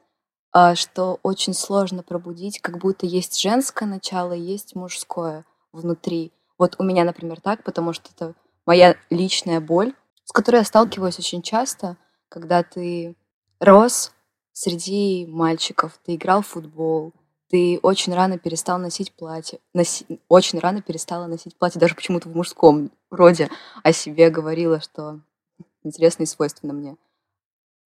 а, 0.53 0.75
что 0.75 1.21
очень 1.23 1.55
сложно 1.55 2.03
пробудить, 2.03 2.61
как 2.61 2.79
будто 2.79 3.07
есть 3.07 3.41
женское 3.41 3.87
начало 3.87 4.33
и 4.33 4.41
есть 4.41 4.75
мужское 4.75 5.45
внутри. 5.73 6.33
Вот 6.59 6.77
у 6.79 6.85
меня, 6.85 7.05
например, 7.05 7.41
так, 7.41 7.63
потому 7.65 7.93
что 7.93 8.11
это 8.15 8.35
моя 8.67 8.97
личная 9.11 9.61
боль, 9.61 9.95
с 10.25 10.33
которой 10.33 10.57
я 10.57 10.65
сталкиваюсь 10.65 11.19
очень 11.19 11.43
часто, 11.43 11.97
когда 12.29 12.63
ты 12.63 13.17
рос 13.61 14.13
среди 14.59 15.25
мальчиков, 15.29 16.01
ты 16.05 16.17
играл 16.17 16.43
в 16.43 16.49
футбол, 16.49 17.13
ты 17.49 17.79
очень 17.81 18.13
рано 18.13 18.39
перестал 18.39 18.81
носить 18.81 19.13
платье, 19.13 19.61
носи, 19.73 20.05
очень 20.29 20.59
рано 20.59 20.83
перестала 20.83 21.29
носить 21.29 21.57
платье, 21.57 21.81
даже 21.81 21.95
почему-то 21.95 22.29
в 22.29 22.35
мужском 22.35 22.91
роде 23.09 23.51
о 23.85 23.93
себе 23.93 24.31
говорила, 24.31 24.81
что 24.81 25.21
интересные 25.85 26.27
свойства 26.27 26.67
на 26.67 26.73
мне. 26.73 26.97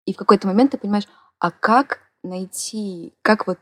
И 0.06 0.14
в 0.14 0.18
какой-то 0.18 0.48
момент 0.48 0.72
ты 0.72 0.78
понимаешь, 0.78 1.10
а 1.40 1.52
как 1.52 2.00
найти, 2.24 3.14
как 3.22 3.48
вот 3.48 3.60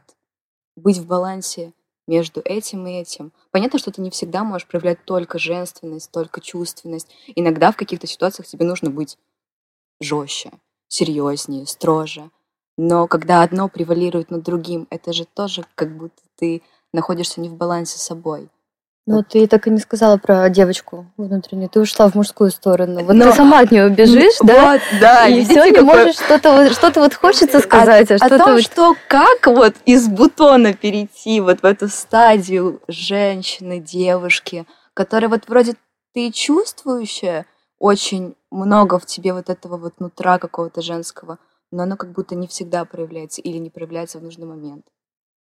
быть 0.76 0.99
в 0.99 1.07
балансе 1.07 1.74
между 2.05 2.41
этим 2.45 2.86
и 2.86 2.91
этим. 2.91 3.34
Понятно, 3.49 3.80
что 3.80 3.91
ты 3.91 4.01
не 4.01 4.12
всегда 4.12 4.43
можешь 4.43 4.68
проявлять 4.68 5.03
только 5.05 5.39
женственность, 5.39 6.12
только 6.12 6.41
чувственность. 6.41 7.10
Иногда 7.36 7.72
в 7.72 7.76
каких-то 7.76 8.05
ситуациях 8.05 8.47
тебе 8.47 8.66
нужно 8.66 8.91
быть 8.91 9.18
жестче, 9.99 10.51
серьезнее, 10.88 11.66
строже. 11.66 12.30
Но 12.82 13.08
когда 13.08 13.42
одно 13.42 13.68
превалирует 13.68 14.32
над 14.32 14.42
другим, 14.42 14.88
это 14.90 15.12
же 15.12 15.26
тоже 15.26 15.66
как 15.76 15.98
будто 15.98 16.22
ты 16.38 16.62
находишься 16.94 17.42
не 17.42 17.50
в 17.50 17.56
балансе 17.56 18.00
с 18.00 18.04
собой. 18.04 18.48
Ну, 19.06 19.22
ты 19.22 19.48
так 19.48 19.68
и 19.68 19.70
не 19.70 19.80
сказала 19.80 20.16
про 20.16 20.50
девочку 20.50 21.06
внутреннюю. 21.18 21.68
Ты 21.68 21.82
ушла 21.82 22.08
в 22.10 22.16
мужскую 22.16 22.52
сторону. 22.52 23.04
Вот 23.04 23.14
Но- 23.16 23.26
ты 23.26 23.34
сама 23.34 23.60
от 23.60 23.72
нее 23.72 23.90
бежишь, 23.98 24.38
да? 24.42 24.72
Вот, 24.72 24.82
да. 25.02 25.28
и 25.28 25.40
видите, 25.40 25.60
все, 25.60 25.72
не 25.72 25.82
можешь 25.82 26.16
что-то 26.16 26.54
вот, 26.54 26.72
что-то 26.72 27.02
вот 27.02 27.14
хочется 27.16 27.60
сказать, 27.60 28.12
а, 28.12 28.14
о 28.14 28.18
что-то 28.18 28.38
том, 28.38 28.54
вот... 28.54 28.64
что 28.64 28.96
как 29.10 29.48
вот 29.48 29.76
из 29.86 30.08
бутона 30.08 30.74
перейти 30.74 31.42
вот 31.42 31.62
в 31.62 31.66
эту 31.66 31.90
стадию 31.90 32.80
женщины, 32.88 33.82
девушки, 33.82 34.66
которая 34.94 35.30
вот 35.30 35.50
вроде 35.50 35.76
ты 36.14 36.32
чувствующая 36.32 37.46
очень 37.78 38.36
много 38.52 39.00
в 39.00 39.06
тебе 39.06 39.34
вот 39.34 39.50
этого 39.50 39.76
вот 39.76 40.00
нутра 40.00 40.38
какого-то 40.38 40.82
женского, 40.82 41.40
но 41.72 41.84
оно 41.84 41.96
как 41.98 42.12
будто 42.12 42.36
не 42.36 42.48
всегда 42.48 42.86
проявляется 42.86 43.42
или 43.42 43.58
не 43.58 43.70
проявляется 43.70 44.20
в 44.20 44.24
нужный 44.24 44.46
момент. 44.48 44.86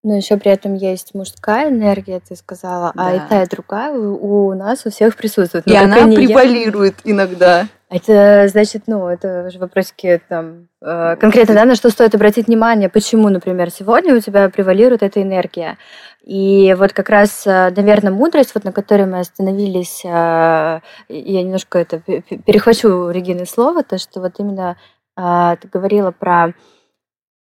Но 0.04 0.14
еще 0.14 0.36
при 0.36 0.52
этом 0.52 0.74
есть 0.74 1.12
мужская 1.14 1.70
энергия, 1.70 2.20
ты 2.20 2.36
сказала, 2.36 2.92
а 2.96 3.14
и 3.14 3.18
Да. 3.18 3.26
та, 3.28 3.42
и 3.42 3.48
другая 3.48 3.92
у, 3.92 4.46
у 4.48 4.54
нас 4.54 4.86
у 4.86 4.90
всех 4.90 5.16
присутствует. 5.16 5.66
И 5.66 5.70
Но 5.72 5.80
только 5.80 5.94
она 5.96 6.04
не 6.04 6.16
я. 6.16 6.28
превалирует 6.28 6.94
иногда. 7.02 7.66
Это 7.90 8.46
значит, 8.48 8.82
ну, 8.86 9.08
это 9.08 9.50
же 9.50 9.58
вопросики 9.58 10.20
там 10.28 10.68
э, 10.82 11.16
конкретно, 11.16 11.54
да, 11.54 11.64
на 11.64 11.74
что 11.74 11.90
стоит 11.90 12.14
обратить 12.14 12.46
внимание, 12.46 12.88
почему, 12.88 13.28
например, 13.28 13.70
сегодня 13.70 14.14
у 14.14 14.20
тебя 14.20 14.48
превалирует 14.50 15.02
эта 15.02 15.20
энергия. 15.22 15.78
И 16.22 16.76
вот 16.78 16.92
как 16.92 17.08
раз, 17.08 17.44
э, 17.46 17.70
наверное, 17.74 18.12
мудрость, 18.12 18.54
вот 18.54 18.62
на 18.64 18.72
которой 18.72 19.06
мы 19.06 19.18
остановились, 19.18 20.02
э, 20.04 20.08
я 21.08 21.42
немножко 21.42 21.78
это 21.78 21.98
пе- 21.98 22.20
пе- 22.20 22.36
перехвачу 22.38 23.08
Регины 23.10 23.46
слово, 23.46 23.82
то, 23.82 23.98
что 23.98 24.20
вот 24.20 24.34
именно 24.38 24.76
ты 25.56 25.68
говорила 25.68 26.12
про 26.12 26.54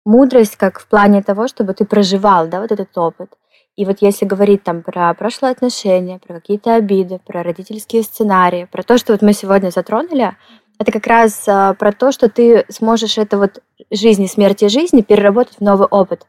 мудрость 0.04 0.56
как 0.56 0.80
в 0.80 0.88
плане 0.88 1.22
того, 1.22 1.48
чтобы 1.48 1.74
ты 1.74 1.84
проживал, 1.84 2.48
да, 2.48 2.60
вот 2.60 2.72
этот 2.72 2.96
опыт. 2.96 3.36
И 3.76 3.84
вот 3.84 3.98
если 4.00 4.24
говорить 4.24 4.64
там 4.64 4.82
про 4.82 5.14
прошлые 5.14 5.52
отношения, 5.52 6.18
про 6.18 6.34
какие-то 6.34 6.74
обиды, 6.74 7.20
про 7.24 7.42
родительские 7.42 8.02
сценарии, 8.02 8.68
про 8.72 8.82
то, 8.82 8.98
что 8.98 9.12
вот 9.12 9.22
мы 9.22 9.32
сегодня 9.32 9.70
затронули, 9.70 10.36
это 10.80 10.92
как 10.92 11.06
раз 11.06 11.46
а, 11.46 11.74
про 11.74 11.92
то, 11.92 12.10
что 12.10 12.28
ты 12.28 12.64
сможешь 12.70 13.18
это 13.18 13.38
вот 13.38 13.62
жизни, 13.90 14.26
смерти 14.26 14.68
жизни 14.68 15.02
переработать 15.02 15.58
в 15.58 15.60
новый 15.60 15.86
опыт. 15.88 16.26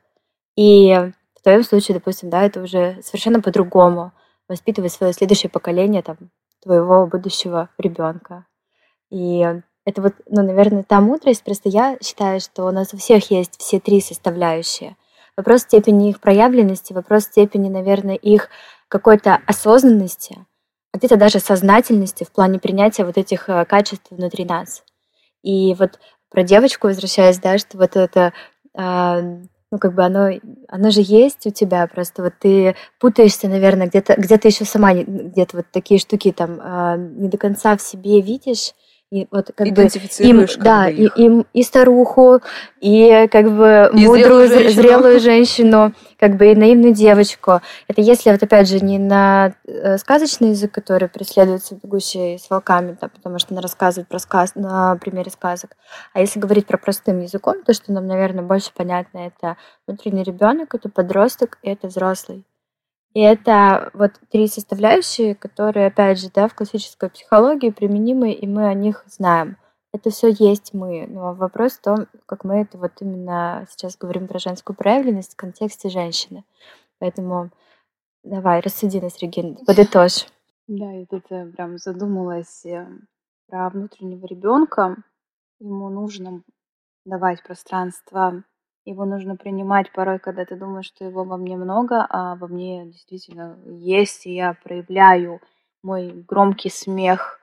И 0.55 0.93
в 1.35 1.41
твоем 1.41 1.63
случае, 1.63 1.95
допустим, 1.95 2.29
да, 2.29 2.43
это 2.43 2.61
уже 2.61 2.99
совершенно 3.01 3.41
по-другому 3.41 4.11
воспитывать 4.47 4.91
свое 4.91 5.13
следующее 5.13 5.49
поколение 5.49 6.01
там, 6.01 6.17
твоего 6.61 7.07
будущего 7.07 7.69
ребенка. 7.77 8.45
И 9.09 9.61
это 9.89 10.01
вот, 10.01 10.13
ну, 10.27 10.43
наверное, 10.43 10.83
та 10.83 11.01
мудрость. 11.01 11.43
Просто 11.43 11.69
я 11.69 11.97
считаю, 12.01 12.39
что 12.39 12.65
у 12.65 12.71
нас 12.71 12.93
у 12.93 12.97
всех 12.97 13.31
есть 13.31 13.59
все 13.59 13.79
три 13.79 14.01
составляющие. 14.01 14.95
Вопрос 15.35 15.61
степени 15.61 16.09
их 16.09 16.19
проявленности, 16.19 16.93
вопрос 16.93 17.23
степени, 17.23 17.69
наверное, 17.69 18.15
их 18.15 18.49
какой-то 18.87 19.39
осознанности, 19.45 20.45
а 20.91 20.97
где-то 20.97 21.15
даже 21.15 21.39
сознательности 21.39 22.23
в 22.23 22.31
плане 22.31 22.59
принятия 22.59 23.05
вот 23.05 23.17
этих 23.17 23.47
э, 23.47 23.63
качеств 23.65 24.07
внутри 24.09 24.43
нас. 24.43 24.83
И 25.43 25.75
вот 25.75 25.99
про 26.29 26.43
девочку 26.43 26.87
возвращаясь, 26.87 27.39
да, 27.39 27.57
что 27.57 27.77
вот 27.77 27.95
это, 27.95 28.33
а, 28.75 29.21
ну, 29.21 29.77
как 29.79 29.93
бы 29.93 30.03
оно, 30.03 30.29
оно 30.67 30.89
же 30.91 31.01
есть 31.01 31.45
у 31.45 31.51
тебя, 31.51 31.87
просто 31.87 32.23
вот 32.23 32.33
ты 32.39 32.75
путаешься, 32.99 33.47
наверное, 33.47 33.87
где-то 33.87 34.15
где 34.17 34.39
еще 34.43 34.65
сама 34.65 34.93
где-то 34.93 35.57
вот 35.57 35.67
такие 35.71 35.99
штуки 35.99 36.31
там 36.31 36.59
а, 36.61 36.97
не 36.97 37.29
до 37.29 37.37
конца 37.37 37.77
в 37.77 37.81
себе 37.81 38.21
видишь, 38.21 38.73
и 39.11 39.27
вот 39.31 39.51
как 39.55 39.67
бы 39.69 39.83
им, 40.19 40.45
как 40.47 40.57
да, 40.59 40.85
бы 40.85 40.91
и, 40.91 41.03
их. 41.05 41.17
им 41.17 41.45
и 41.51 41.63
старуху, 41.63 42.41
и 42.79 43.27
как 43.31 43.51
бы 43.51 43.89
И 43.93 44.05
мудрую, 44.05 44.47
зрелую 44.47 44.47
зр- 44.47 44.53
женщину. 44.61 44.81
зрелую 44.81 45.19
женщину, 45.19 45.93
как 46.19 46.37
бы 46.37 46.51
и 46.51 46.55
наивную 46.55 46.93
девочку. 46.93 47.61
Это 47.87 48.01
если 48.01 48.29
вот 48.31 48.43
опять 48.43 48.69
же 48.69 48.79
не 48.81 48.99
на 48.99 49.53
э, 49.65 49.97
сказочный 49.97 50.49
язык, 50.49 50.71
который 50.71 51.07
преследуется 51.07 51.75
бегущей 51.81 52.37
с 52.37 52.51
волками, 52.51 52.95
да, 53.01 53.07
потому 53.07 53.39
что 53.39 53.53
она 53.55 53.61
рассказывает 53.61 54.07
про 54.07 54.19
сказ 54.19 54.53
на 54.53 54.95
примере 54.97 55.31
сказок, 55.31 55.71
а 56.13 56.19
если 56.19 56.39
говорить 56.39 56.67
про 56.67 56.77
простым 56.77 57.19
языком, 57.21 57.63
то 57.65 57.73
что 57.73 57.91
нам, 57.91 58.05
наверное, 58.05 58.43
больше 58.43 58.69
понятно, 58.75 59.19
это 59.19 59.57
внутренний 59.87 60.23
ребенок, 60.23 60.75
это 60.75 60.87
подросток, 60.87 61.57
и 61.63 61.69
это 61.71 61.87
взрослый. 61.87 62.43
И 63.13 63.21
это 63.21 63.89
вот 63.93 64.11
три 64.29 64.47
составляющие, 64.47 65.35
которые, 65.35 65.87
опять 65.87 66.19
же, 66.19 66.29
да, 66.33 66.47
в 66.47 66.53
классической 66.53 67.09
психологии 67.09 67.71
применимы, 67.71 68.31
и 68.31 68.45
мы 68.47 68.67
о 68.67 68.73
них 68.73 69.03
знаем. 69.07 69.57
Это 69.91 70.11
все 70.11 70.29
есть 70.29 70.73
мы. 70.73 71.07
Но 71.07 71.33
вопрос 71.33 71.73
в 71.73 71.81
том, 71.81 72.07
как 72.27 72.43
мы 72.43 72.61
это 72.61 72.77
вот 72.77 72.91
именно 73.01 73.65
сейчас 73.69 73.97
говорим 73.97 74.27
про 74.27 74.37
женскую 74.37 74.75
проявленность 74.75 75.33
в 75.33 75.37
контексте 75.37 75.89
женщины. 75.89 76.43
Поэтому 76.99 77.49
давай, 78.23 78.59
рассуди 78.59 78.99
нас, 79.01 79.17
Регина, 79.19 79.57
подытожь. 79.65 80.27
Да, 80.67 80.91
я 80.91 81.05
тут 81.07 81.25
э, 81.31 81.47
прям 81.47 81.79
задумалась 81.79 82.63
э, 82.65 82.87
про 83.47 83.69
внутреннего 83.69 84.27
ребенка. 84.27 84.97
Ему 85.59 85.89
нужно 85.89 86.43
давать 87.05 87.41
пространство, 87.41 88.43
его 88.89 89.05
нужно 89.05 89.35
принимать 89.35 89.91
порой, 89.91 90.19
когда 90.19 90.45
ты 90.45 90.55
думаешь, 90.55 90.85
что 90.85 91.05
его 91.05 91.23
во 91.23 91.37
мне 91.37 91.55
много, 91.55 92.05
а 92.09 92.35
во 92.35 92.47
мне 92.47 92.85
действительно 92.85 93.57
есть, 93.65 94.25
и 94.25 94.33
я 94.33 94.55
проявляю 94.63 95.41
мой 95.83 96.11
громкий 96.27 96.69
смех, 96.69 97.39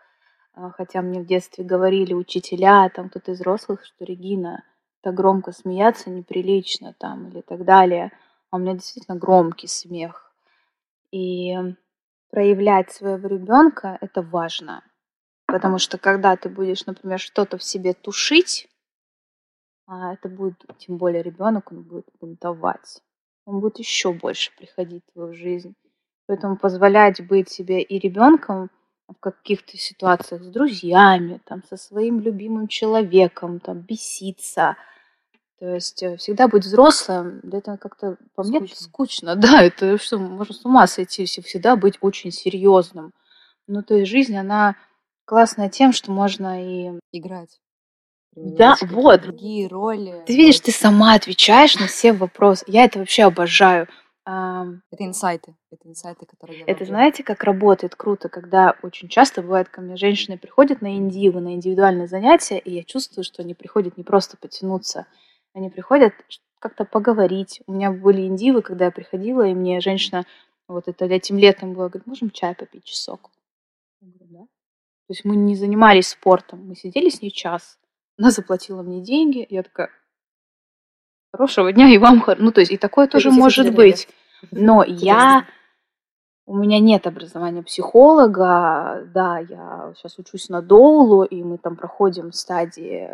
а, 0.54 0.70
хотя 0.70 1.02
мне 1.02 1.20
в 1.20 1.26
детстве 1.26 1.64
говорили 1.64 2.14
учителя, 2.14 2.88
там 2.88 3.08
кто-то 3.08 3.32
из 3.32 3.38
взрослых, 3.38 3.84
что 3.84 4.04
Регина, 4.04 4.64
так 5.02 5.14
громко 5.14 5.52
смеяться 5.52 6.10
неприлично 6.10 6.94
там 6.98 7.28
или 7.28 7.40
так 7.40 7.64
далее. 7.64 8.10
А 8.50 8.56
у 8.56 8.58
меня 8.58 8.74
действительно 8.74 9.16
громкий 9.16 9.68
смех. 9.68 10.32
И 11.12 11.54
проявлять 12.30 12.90
своего 12.90 13.28
ребенка 13.28 13.98
это 14.00 14.22
важно. 14.22 14.82
Потому 15.46 15.78
что 15.78 15.96
когда 15.96 16.36
ты 16.36 16.48
будешь, 16.48 16.86
например, 16.86 17.20
что-то 17.20 17.56
в 17.56 17.62
себе 17.62 17.94
тушить, 17.94 18.68
а 19.86 20.14
это 20.14 20.28
будет, 20.28 20.64
тем 20.78 20.98
более 20.98 21.22
ребенок, 21.22 21.70
он 21.70 21.82
будет 21.82 22.06
бунтовать. 22.20 23.02
Он 23.44 23.60
будет 23.60 23.78
еще 23.78 24.12
больше 24.12 24.50
приходить 24.56 25.04
в 25.06 25.12
твою 25.12 25.32
жизнь. 25.32 25.74
Поэтому 26.26 26.56
позволять 26.56 27.24
быть 27.26 27.48
себе 27.48 27.80
и 27.80 27.98
ребенком 27.98 28.70
в 29.08 29.14
каких-то 29.20 29.76
ситуациях 29.76 30.42
с 30.42 30.48
друзьями, 30.48 31.40
там, 31.44 31.62
со 31.62 31.76
своим 31.76 32.20
любимым 32.20 32.66
человеком, 32.66 33.60
там, 33.60 33.80
беситься. 33.80 34.76
То 35.60 35.74
есть 35.74 36.02
э, 36.02 36.16
всегда 36.16 36.48
быть 36.48 36.64
взрослым, 36.64 37.40
да 37.44 37.58
это 37.58 37.78
как-то 37.78 38.16
по 38.34 38.42
мне 38.42 38.66
Скучно. 38.74 39.36
Да, 39.36 39.62
это 39.62 39.96
что, 39.98 40.18
можно 40.18 40.54
с 40.54 40.64
ума 40.64 40.86
сойти, 40.88 41.24
всегда 41.24 41.76
быть 41.76 41.98
очень 42.00 42.32
серьезным. 42.32 43.12
Но 43.68 43.82
то 43.82 43.94
есть 43.94 44.10
жизнь, 44.10 44.36
она 44.36 44.76
классная 45.24 45.70
тем, 45.70 45.92
что 45.92 46.10
можно 46.10 46.62
и... 46.62 46.98
Играть. 47.12 47.60
Да, 48.36 48.76
вот. 48.82 49.22
Другие 49.22 49.66
роли. 49.66 50.22
Ты 50.26 50.36
видишь, 50.36 50.60
ты 50.60 50.70
сама 50.70 51.14
отвечаешь 51.14 51.78
на 51.78 51.86
все 51.86 52.12
вопросы. 52.12 52.64
Я 52.68 52.84
это 52.84 52.98
вообще 52.98 53.24
обожаю. 53.24 53.88
Это 54.26 54.80
инсайты. 54.98 55.54
Это 55.70 55.88
инсайты, 55.88 56.26
которые 56.26 56.58
я 56.58 56.64
Это 56.64 56.80
ловлю. 56.80 56.86
знаете, 56.86 57.22
как 57.22 57.44
работает 57.44 57.94
круто, 57.94 58.28
когда 58.28 58.74
очень 58.82 59.08
часто 59.08 59.40
бывает 59.40 59.68
ко 59.68 59.80
мне 59.80 59.96
женщины 59.96 60.36
приходят 60.36 60.82
на 60.82 60.96
индивы, 60.96 61.40
на 61.40 61.54
индивидуальные 61.54 62.08
занятия, 62.08 62.58
и 62.58 62.72
я 62.74 62.82
чувствую, 62.82 63.24
что 63.24 63.42
они 63.42 63.54
приходят 63.54 63.96
не 63.96 64.02
просто 64.02 64.36
потянуться, 64.36 65.06
они 65.54 65.70
приходят 65.70 66.12
как-то 66.58 66.84
поговорить. 66.84 67.62
У 67.68 67.72
меня 67.72 67.92
были 67.92 68.22
индивы, 68.22 68.62
когда 68.62 68.86
я 68.86 68.90
приходила, 68.90 69.46
и 69.46 69.54
мне 69.54 69.80
женщина, 69.80 70.26
вот 70.66 70.88
это 70.88 71.04
этим 71.04 71.38
летом 71.38 71.74
было, 71.74 71.88
говорит, 71.88 72.08
можем 72.08 72.30
чай 72.30 72.56
попить 72.56 72.84
часок? 72.84 73.30
Я 74.00 74.08
говорю, 74.08 74.26
да. 74.28 74.40
То 74.40 75.10
есть 75.10 75.24
мы 75.24 75.36
не 75.36 75.54
занимались 75.54 76.08
спортом, 76.08 76.66
мы 76.66 76.74
сидели 76.74 77.10
с 77.10 77.22
ней 77.22 77.30
час. 77.30 77.78
Она 78.18 78.30
заплатила 78.30 78.82
мне 78.82 79.02
деньги, 79.02 79.46
я 79.50 79.62
такая, 79.62 79.90
хорошего 81.32 81.72
дня 81.72 81.88
и 81.88 81.98
вам, 81.98 82.20
хор-». 82.20 82.38
ну 82.38 82.50
то 82.50 82.60
есть 82.60 82.72
и 82.72 82.76
такое 82.78 83.06
тоже 83.06 83.28
Спасибо 83.28 83.42
может 83.42 83.74
быть. 83.74 84.08
Но 84.50 84.84
я 84.84 85.46
у 86.46 86.56
меня 86.56 86.78
нет 86.78 87.06
образования 87.06 87.62
психолога, 87.62 89.04
да, 89.12 89.38
я 89.38 89.92
сейчас 89.96 90.18
учусь 90.18 90.48
на 90.48 90.62
доулу, 90.62 91.24
и 91.24 91.42
мы 91.42 91.58
там 91.58 91.76
проходим 91.76 92.32
стадии 92.32 93.10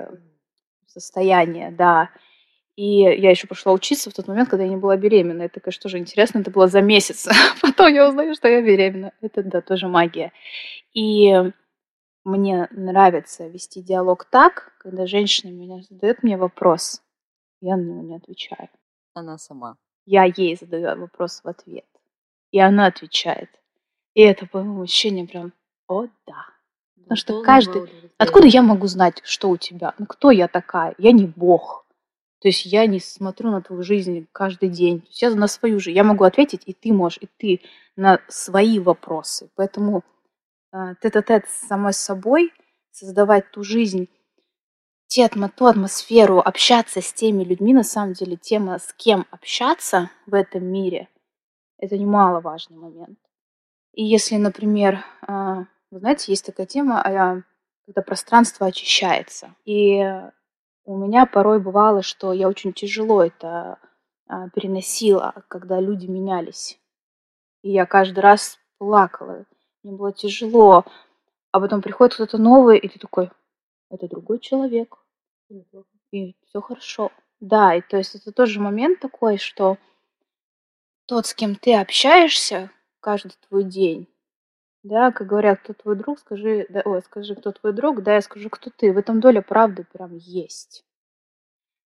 состояния, 0.87 1.71
да. 1.71 2.11
И 2.77 3.01
я 3.01 3.31
еще 3.31 3.47
пошла 3.47 3.73
учиться 3.73 4.11
в 4.11 4.15
тот 4.15 4.29
момент, 4.29 4.49
когда 4.49 4.65
я 4.65 4.71
не 4.71 4.77
была 4.77 4.97
беременна. 4.97 5.43
Это, 5.43 5.61
конечно, 5.61 5.83
тоже 5.83 5.99
интересно, 5.99 6.41
это 6.41 6.51
было 6.51 6.69
за 6.69 6.81
месяц. 6.83 7.29
Потом 7.63 7.93
я 7.93 8.09
узнаю, 8.09 8.35
что 8.35 8.49
я 8.49 8.63
беременна. 8.63 9.13
Это, 9.21 9.43
да, 9.43 9.61
тоже 9.61 9.89
магия. 9.89 10.33
И 10.95 11.33
мне 12.25 12.69
нравится 12.71 13.47
вести 13.49 13.83
диалог 13.83 14.25
так, 14.25 14.73
когда 14.79 15.07
женщина 15.07 15.51
меня 15.51 15.83
задает 15.83 16.23
мне 16.23 16.37
вопрос, 16.37 17.03
я 17.61 17.77
на 17.77 17.83
него 17.83 18.03
не 18.03 18.17
отвечаю. 18.17 18.69
Она 19.15 19.39
сама. 19.39 19.77
Я 20.07 20.25
ей 20.25 20.57
задаю 20.57 21.01
вопрос 21.01 21.41
в 21.43 21.49
ответ. 21.49 21.87
И 22.51 22.59
она 22.59 22.87
отвечает. 22.87 23.51
И 24.15 24.21
это, 24.21 24.47
по 24.47 24.59
моему 24.63 24.83
ощущению, 24.83 25.27
прям, 25.27 25.53
о, 25.89 26.07
да. 26.27 26.47
Потому 26.97 27.17
что 27.17 27.43
каждый... 27.43 27.91
Откуда 28.19 28.47
я 28.47 28.63
могу 28.63 28.87
знать, 28.87 29.21
что 29.25 29.49
у 29.49 29.57
тебя? 29.57 29.95
Ну, 29.99 30.07
кто 30.07 30.31
я 30.31 30.49
такая? 30.49 30.95
Я 30.99 31.13
не 31.13 31.27
бог. 31.27 31.87
То 32.41 32.49
есть 32.49 32.67
я 32.67 32.87
не 32.87 33.01
смотрю 33.01 33.51
на 33.51 33.63
твою 33.63 33.83
жизнь 33.83 34.27
каждый 34.33 34.69
день. 34.69 35.01
То 35.01 35.07
есть 35.09 35.23
я 35.23 35.31
на 35.31 35.47
свою 35.47 35.79
жизнь. 35.79 35.97
Я 35.97 36.05
могу 36.05 36.25
ответить, 36.25 36.63
и 36.67 36.73
ты 36.73 36.93
можешь, 36.93 37.19
и 37.21 37.29
ты 37.37 37.61
на 37.97 38.21
свои 38.29 38.79
вопросы. 38.79 39.49
Поэтому 39.55 40.03
тет-а-тет 41.01 41.47
с 41.49 41.69
самой 41.69 41.93
собой, 41.93 42.53
создавать 42.91 43.51
ту 43.51 43.63
жизнь, 43.63 44.09
те, 45.07 45.29
ту 45.29 45.67
атмосферу, 45.67 46.41
общаться 46.41 47.03
с 47.03 47.13
теми 47.13 47.45
людьми, 47.45 47.75
на 47.75 47.85
самом 47.85 48.15
деле 48.15 48.37
тема, 48.37 48.79
с 48.79 48.93
кем 48.95 49.27
общаться 49.31 50.11
в 50.27 50.35
этом 50.35 50.65
мире, 50.65 51.09
это 51.79 51.99
немаловажный 51.99 52.79
момент. 52.79 53.19
И 53.93 54.03
если, 54.05 54.37
например, 54.37 55.05
э, 55.29 55.65
вы 55.93 55.99
знаете, 55.99 56.33
есть 56.33 56.47
такая 56.47 56.67
тема, 56.67 57.03
а, 57.03 57.43
когда 57.85 58.01
пространство 58.01 58.67
очищается. 58.67 59.55
И 59.67 60.03
у 60.85 60.97
меня 60.97 61.27
порой 61.27 61.61
бывало, 61.61 62.03
что 62.03 62.33
я 62.33 62.49
очень 62.49 62.73
тяжело 62.73 63.23
это 63.23 63.79
а, 64.27 64.49
переносила, 64.49 65.35
когда 65.49 65.81
люди 65.81 66.07
менялись. 66.07 66.81
И 67.61 67.71
я 67.71 67.85
каждый 67.85 68.21
раз 68.21 68.59
плакала. 68.79 69.45
Мне 69.83 69.97
было 69.97 70.13
тяжело. 70.13 70.85
А 71.51 71.61
потом 71.61 71.83
приходит 71.83 72.15
кто-то 72.15 72.39
новый, 72.39 72.79
и 72.79 72.89
ты 72.89 72.99
такой, 72.99 73.31
это 73.91 74.09
другой 74.09 74.39
человек. 74.39 74.97
И 76.11 76.35
все 76.47 76.61
хорошо. 76.61 77.11
Да, 77.41 77.75
и 77.75 77.81
то 77.81 77.97
есть 77.97 78.15
это 78.15 78.33
тоже 78.33 78.61
момент 78.61 79.01
такой, 79.01 79.37
что 79.37 79.77
тот, 81.07 81.27
с 81.27 81.35
кем 81.35 81.57
ты 81.57 81.75
общаешься 81.75 82.71
каждый 83.01 83.35
твой 83.49 83.65
день, 83.65 84.07
да, 84.83 85.13
как 85.13 85.27
говорят, 85.27 85.61
кто 85.61 85.75
твой 85.75 85.97
друг, 85.97 86.19
скажи, 86.19 86.67
да, 86.69 86.83
ой, 86.85 87.03
скажи, 87.03 87.35
кто 87.35 87.53
твой 87.53 87.73
друг, 87.73 88.03
да, 88.03 88.15
я 88.15 88.23
скажу, 88.23 88.51
кто 88.51 88.71
ты. 88.71 88.93
В 88.93 88.99
этом 88.99 89.21
доля 89.21 89.43
правды 89.43 89.85
прям 89.93 90.17
есть. 90.17 90.85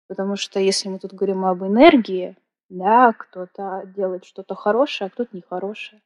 Потому 0.09 0.37
что 0.37 0.61
если 0.61 0.89
мы 0.89 0.99
тут 0.99 1.13
говорим 1.13 1.45
об 1.45 1.63
энергии, 1.65 2.37
да, 2.69 3.13
кто-то 3.13 3.83
делает 3.95 4.25
что-то 4.25 4.55
хорошее, 4.55 5.09
а 5.09 5.11
кто-то 5.11 5.37
нехорошее. 5.37 6.01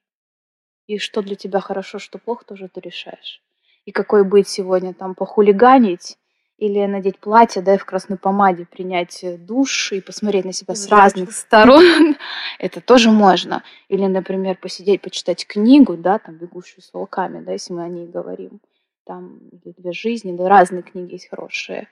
И 0.91 0.99
что 0.99 1.22
для 1.22 1.36
тебя 1.36 1.61
хорошо, 1.61 2.01
что 2.01 2.18
плохо, 2.18 2.45
тоже 2.45 2.68
ты 2.68 2.80
решаешь. 2.80 3.41
И 3.84 3.93
какой 3.93 4.24
быть 4.24 4.49
сегодня 4.49 4.93
там 4.93 5.14
похулиганить, 5.14 6.18
или 6.59 6.84
надеть 6.84 7.20
платье, 7.20 7.62
да, 7.62 7.76
и 7.76 7.78
в 7.78 7.84
красной 7.84 8.18
помаде 8.18 8.66
принять 8.66 9.22
э, 9.22 9.38
душ 9.38 9.93
и 9.93 10.01
посмотреть 10.01 10.47
на 10.47 10.53
себя 10.53 10.74
с 10.74 10.88
разных 10.88 11.30
сторон. 11.30 12.16
Это 12.59 12.80
тоже 12.80 13.12
можно. 13.12 13.62
Или, 13.86 14.05
например, 14.07 14.59
посидеть, 14.61 15.01
почитать 15.01 15.47
книгу, 15.47 15.97
да, 15.97 16.18
там 16.18 16.38
«Бегущую 16.38 16.82
с 16.82 16.93
волками», 16.93 17.41
да, 17.45 17.53
если 17.53 17.72
мы 17.72 17.84
о 17.84 17.88
ней 17.88 18.09
говорим. 18.09 18.61
Там 19.05 19.38
«Две 19.53 19.93
жизни», 19.93 20.36
да, 20.36 20.49
разные 20.49 20.82
книги 20.82 21.12
есть 21.12 21.30
хорошие. 21.30 21.86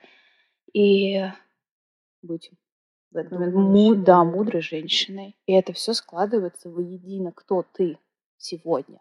И 0.73 1.23
быть 2.21 2.51
в 3.11 3.15
этот 3.15 3.31
момент 3.31 3.55
му, 3.55 3.95
да, 3.95 4.25
мудрой 4.25 4.61
женщиной. 4.61 5.37
И 5.45 5.53
это 5.53 5.71
все 5.71 5.93
складывается 5.93 6.69
воедино, 6.69 7.31
кто 7.31 7.63
ты 7.63 7.97
сегодня. 8.39 8.99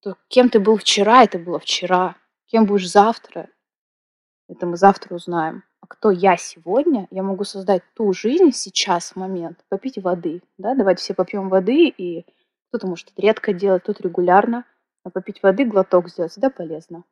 То, 0.00 0.16
кем 0.28 0.50
ты 0.50 0.60
был 0.60 0.76
вчера, 0.76 1.24
это 1.24 1.38
было 1.38 1.58
вчера. 1.58 2.16
Кем 2.46 2.66
будешь 2.66 2.90
завтра, 2.90 3.48
это 4.48 4.66
мы 4.66 4.76
завтра 4.76 5.14
узнаем. 5.14 5.64
А 5.80 5.86
кто 5.86 6.10
я 6.10 6.36
сегодня? 6.36 7.08
Я 7.10 7.22
могу 7.22 7.44
создать 7.44 7.82
ту 7.94 8.12
жизнь 8.12 8.52
сейчас, 8.52 9.10
в 9.12 9.16
момент, 9.16 9.64
попить 9.68 9.98
воды. 9.98 10.42
Да? 10.58 10.74
Давайте 10.74 11.02
все 11.02 11.14
попьем 11.14 11.48
воды, 11.48 11.88
и 11.88 12.26
кто-то 12.68 12.86
может 12.86 13.10
это 13.10 13.22
редко 13.22 13.52
делать, 13.52 13.82
кто-то 13.82 14.02
регулярно. 14.02 14.64
А 15.04 15.10
попить 15.10 15.42
воды, 15.42 15.64
глоток 15.64 16.08
сделать, 16.08 16.32
всегда 16.32 16.50
полезно. 16.50 17.04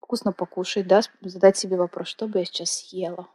Вкусно 0.00 0.32
покушать, 0.32 0.86
да, 0.86 1.00
задать 1.22 1.56
себе 1.56 1.76
вопрос, 1.76 2.08
что 2.08 2.28
бы 2.28 2.40
я 2.40 2.44
сейчас 2.44 2.70
съела. 2.70 3.28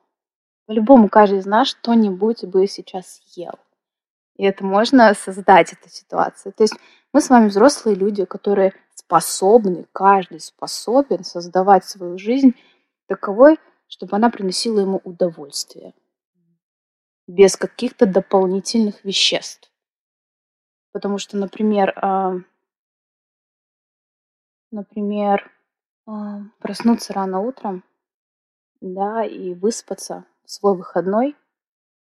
По-любому 0.67 1.09
каждый 1.09 1.39
из 1.39 1.45
нас 1.45 1.69
что-нибудь 1.69 2.45
бы 2.45 2.67
сейчас 2.67 3.21
съел. 3.25 3.55
И 4.37 4.45
это 4.45 4.63
можно 4.63 5.13
создать, 5.13 5.73
эту 5.73 5.89
ситуацию. 5.89 6.53
То 6.53 6.63
есть 6.63 6.75
мы 7.13 7.21
с 7.21 7.29
вами 7.29 7.47
взрослые 7.47 7.95
люди, 7.95 8.25
которые 8.25 8.73
способны, 8.95 9.85
каждый 9.91 10.39
способен 10.39 11.23
создавать 11.23 11.85
свою 11.85 12.17
жизнь 12.17 12.55
таковой, 13.07 13.59
чтобы 13.87 14.15
она 14.15 14.29
приносила 14.29 14.79
ему 14.79 15.01
удовольствие, 15.03 15.93
без 17.27 17.57
каких-то 17.57 18.05
дополнительных 18.05 19.03
веществ. 19.03 19.69
Потому 20.93 21.17
что, 21.17 21.37
например, 21.37 21.93
а, 21.97 22.35
например, 24.71 25.51
а, 26.05 26.41
проснуться 26.59 27.13
рано 27.13 27.41
утром, 27.41 27.83
да, 28.79 29.25
и 29.25 29.53
выспаться 29.53 30.25
в 30.45 30.51
свой 30.51 30.75
выходной, 30.75 31.35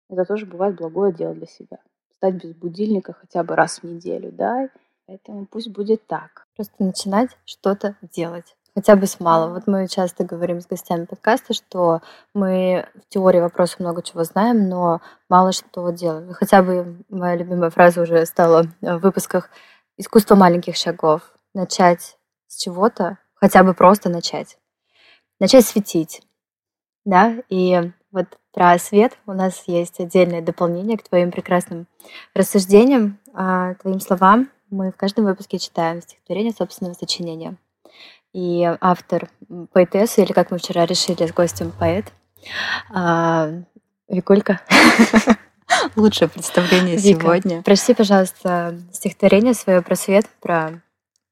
это 0.09 0.25
тоже 0.25 0.45
бывает 0.45 0.75
благое 0.75 1.13
дело 1.13 1.33
для 1.33 1.47
себя. 1.47 1.79
Встать 2.09 2.35
без 2.35 2.55
будильника 2.55 3.13
хотя 3.13 3.43
бы 3.43 3.55
раз 3.55 3.79
в 3.79 3.83
неделю, 3.83 4.31
да, 4.31 4.69
поэтому 5.07 5.47
пусть 5.47 5.69
будет 5.69 6.05
так. 6.05 6.45
Просто 6.55 6.75
начинать 6.83 7.29
что-то 7.45 7.95
делать 8.01 8.55
хотя 8.77 8.95
бы 8.95 9.07
с 9.07 9.19
малого. 9.19 9.55
Вот 9.55 9.63
мы 9.65 9.87
часто 9.87 10.23
говорим 10.23 10.61
с 10.61 10.67
гостями 10.67 11.05
подкаста, 11.05 11.55
что 11.55 12.01
мы 12.35 12.87
в 12.93 13.11
теории 13.11 13.39
вопросов 13.39 13.79
много 13.79 14.03
чего 14.03 14.23
знаем, 14.23 14.69
но 14.69 15.01
мало 15.29 15.51
что 15.51 15.89
делаем. 15.89 16.31
Хотя 16.33 16.61
бы 16.61 17.03
моя 17.09 17.35
любимая 17.35 17.71
фраза 17.71 18.01
уже 18.01 18.23
стала 18.27 18.67
в 18.81 18.99
выпусках 18.99 19.49
«Искусство 19.97 20.35
маленьких 20.35 20.75
шагов». 20.75 21.23
Начать 21.55 22.19
с 22.45 22.57
чего-то, 22.57 23.17
хотя 23.33 23.63
бы 23.63 23.73
просто 23.73 24.09
начать. 24.09 24.59
Начать 25.39 25.65
светить. 25.65 26.21
Да, 27.03 27.37
и 27.49 27.81
вот 28.11 28.27
про 28.53 28.77
свет 28.77 29.17
у 29.25 29.33
нас 29.33 29.63
есть 29.65 29.99
отдельное 29.99 30.43
дополнение 30.43 30.99
к 30.99 31.07
твоим 31.07 31.31
прекрасным 31.31 31.87
рассуждениям, 32.35 33.17
а, 33.33 33.73
твоим 33.73 33.99
словам. 33.99 34.51
Мы 34.69 34.91
в 34.91 34.95
каждом 34.97 35.25
выпуске 35.25 35.59
читаем 35.59 36.01
стихотворение 36.01 36.53
собственного 36.53 36.93
сочинения– 36.93 37.55
и 38.37 38.63
автор 38.81 39.29
поэтессы, 39.73 40.21
или 40.21 40.31
как 40.31 40.51
мы 40.51 40.59
вчера 40.59 40.85
решили 40.85 41.25
с 41.25 41.33
гостем 41.33 41.71
поэт, 41.71 42.05
а, 42.93 43.49
Викулька. 44.07 44.61
Лучшее 45.95 46.29
представление 46.29 46.97
Вика, 46.97 47.21
сегодня. 47.21 47.63
Прости, 47.63 47.95
пожалуйста, 47.95 48.79
стихотворение 48.93 49.55
свое 49.55 49.81
про 49.81 49.95
свет, 49.95 50.27
про, 50.39 50.81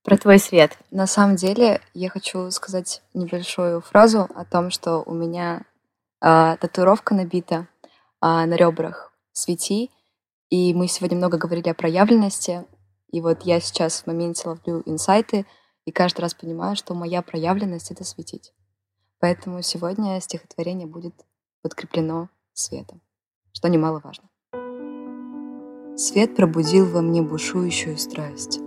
про 0.03 0.17
твой 0.17 0.39
свет. 0.39 0.77
На 0.89 1.05
самом 1.05 1.35
деле, 1.35 1.79
я 1.93 2.09
хочу 2.09 2.49
сказать 2.49 3.03
небольшую 3.13 3.81
фразу 3.81 4.27
о 4.35 4.43
том, 4.43 4.71
что 4.71 5.03
у 5.05 5.13
меня 5.13 5.61
а, 6.21 6.57
татуировка 6.57 7.13
набита 7.13 7.67
а, 8.19 8.47
на 8.47 8.55
ребрах 8.55 9.13
«Свети», 9.31 9.91
и 10.49 10.73
мы 10.73 10.87
сегодня 10.87 11.17
много 11.17 11.37
говорили 11.37 11.69
о 11.69 11.73
проявленности, 11.75 12.65
и 13.11 13.21
вот 13.21 13.43
я 13.43 13.59
сейчас 13.59 14.01
в 14.01 14.07
моменте 14.07 14.47
ловлю 14.47 14.81
инсайты— 14.85 15.45
и 15.85 15.91
каждый 15.91 16.21
раз 16.21 16.33
понимаю, 16.33 16.75
что 16.75 16.93
моя 16.93 17.21
проявленность— 17.21 17.91
это 17.91 18.03
светить. 18.03 18.53
Поэтому 19.19 19.61
сегодня 19.61 20.19
стихотворение 20.19 20.87
будет 20.87 21.13
подкреплено 21.61 22.29
светом, 22.53 23.01
что 23.53 23.69
немаловажно. 23.69 24.29
Свет 25.95 26.35
пробудил 26.35 26.87
во 26.87 27.01
мне 27.01 27.21
бушующую 27.21 27.97
страсть, 27.97 28.59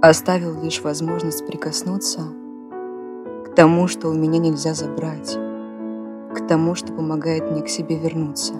оставил 0.00 0.62
лишь 0.62 0.80
возможность 0.80 1.46
прикоснуться 1.46 2.22
к 3.44 3.54
тому, 3.54 3.86
что 3.88 4.08
у 4.08 4.14
меня 4.14 4.38
нельзя 4.38 4.72
забрать, 4.72 5.34
к 5.34 6.46
тому, 6.48 6.74
что 6.74 6.92
помогает 6.92 7.50
мне 7.50 7.62
к 7.62 7.68
себе 7.68 7.98
вернуться. 7.98 8.54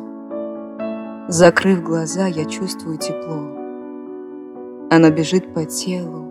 Закрыв 1.29 1.83
глаза, 1.83 2.27
я 2.27 2.45
чувствую 2.45 2.99
тепло. 2.99 3.56
Оно 4.89 5.11
бежит 5.11 5.53
по 5.53 5.65
телу, 5.65 6.31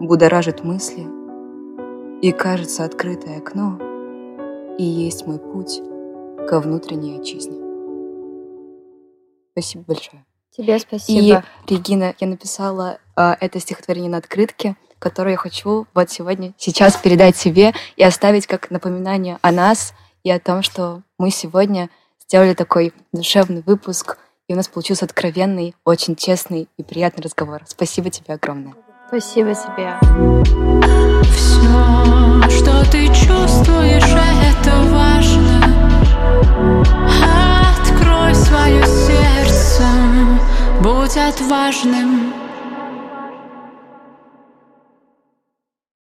будоражит 0.00 0.64
мысли, 0.64 1.06
и 2.20 2.32
кажется 2.32 2.84
открытое 2.84 3.38
окно, 3.38 3.78
и 4.76 4.82
есть 4.82 5.24
мой 5.26 5.38
путь 5.38 5.80
ко 6.48 6.58
внутренней 6.58 7.20
отчизне. 7.20 7.58
Спасибо 9.52 9.84
большое. 9.86 10.24
Тебе 10.50 10.80
спасибо. 10.80 11.44
И, 11.68 11.72
Регина, 11.72 12.14
я 12.18 12.26
написала 12.26 12.98
э, 13.16 13.34
это 13.40 13.60
стихотворение 13.60 14.10
на 14.10 14.18
открытке, 14.18 14.74
которое 14.98 15.32
я 15.32 15.36
хочу 15.36 15.86
вот 15.94 16.10
сегодня, 16.10 16.54
сейчас 16.58 16.96
передать 16.96 17.36
себе 17.36 17.72
и 17.96 18.02
оставить 18.02 18.48
как 18.48 18.70
напоминание 18.72 19.38
о 19.42 19.52
нас 19.52 19.94
и 20.24 20.30
о 20.30 20.40
том, 20.40 20.62
что 20.62 21.02
мы 21.18 21.30
сегодня 21.30 21.88
сделали 22.18 22.54
такой 22.54 22.92
душевный 23.12 23.62
выпуск, 23.64 24.18
и 24.52 24.54
у 24.54 24.56
нас 24.58 24.68
получился 24.68 25.06
откровенный, 25.06 25.74
очень 25.82 26.14
честный 26.14 26.68
и 26.76 26.82
приятный 26.82 27.24
разговор. 27.24 27.62
Спасибо 27.66 28.10
тебе 28.10 28.34
огромное. 28.34 28.74
Спасибо 29.08 29.54
тебе. 29.54 29.96
Все, 31.34 32.50
что 32.50 32.90
ты 32.90 33.06
чувствуешь, 33.06 34.04
это 34.04 34.76
важно. 34.90 35.58
Открой 37.80 38.34
свое 38.34 38.84
сердце, 38.84 39.88
будь 40.82 41.16
отважным. 41.16 42.41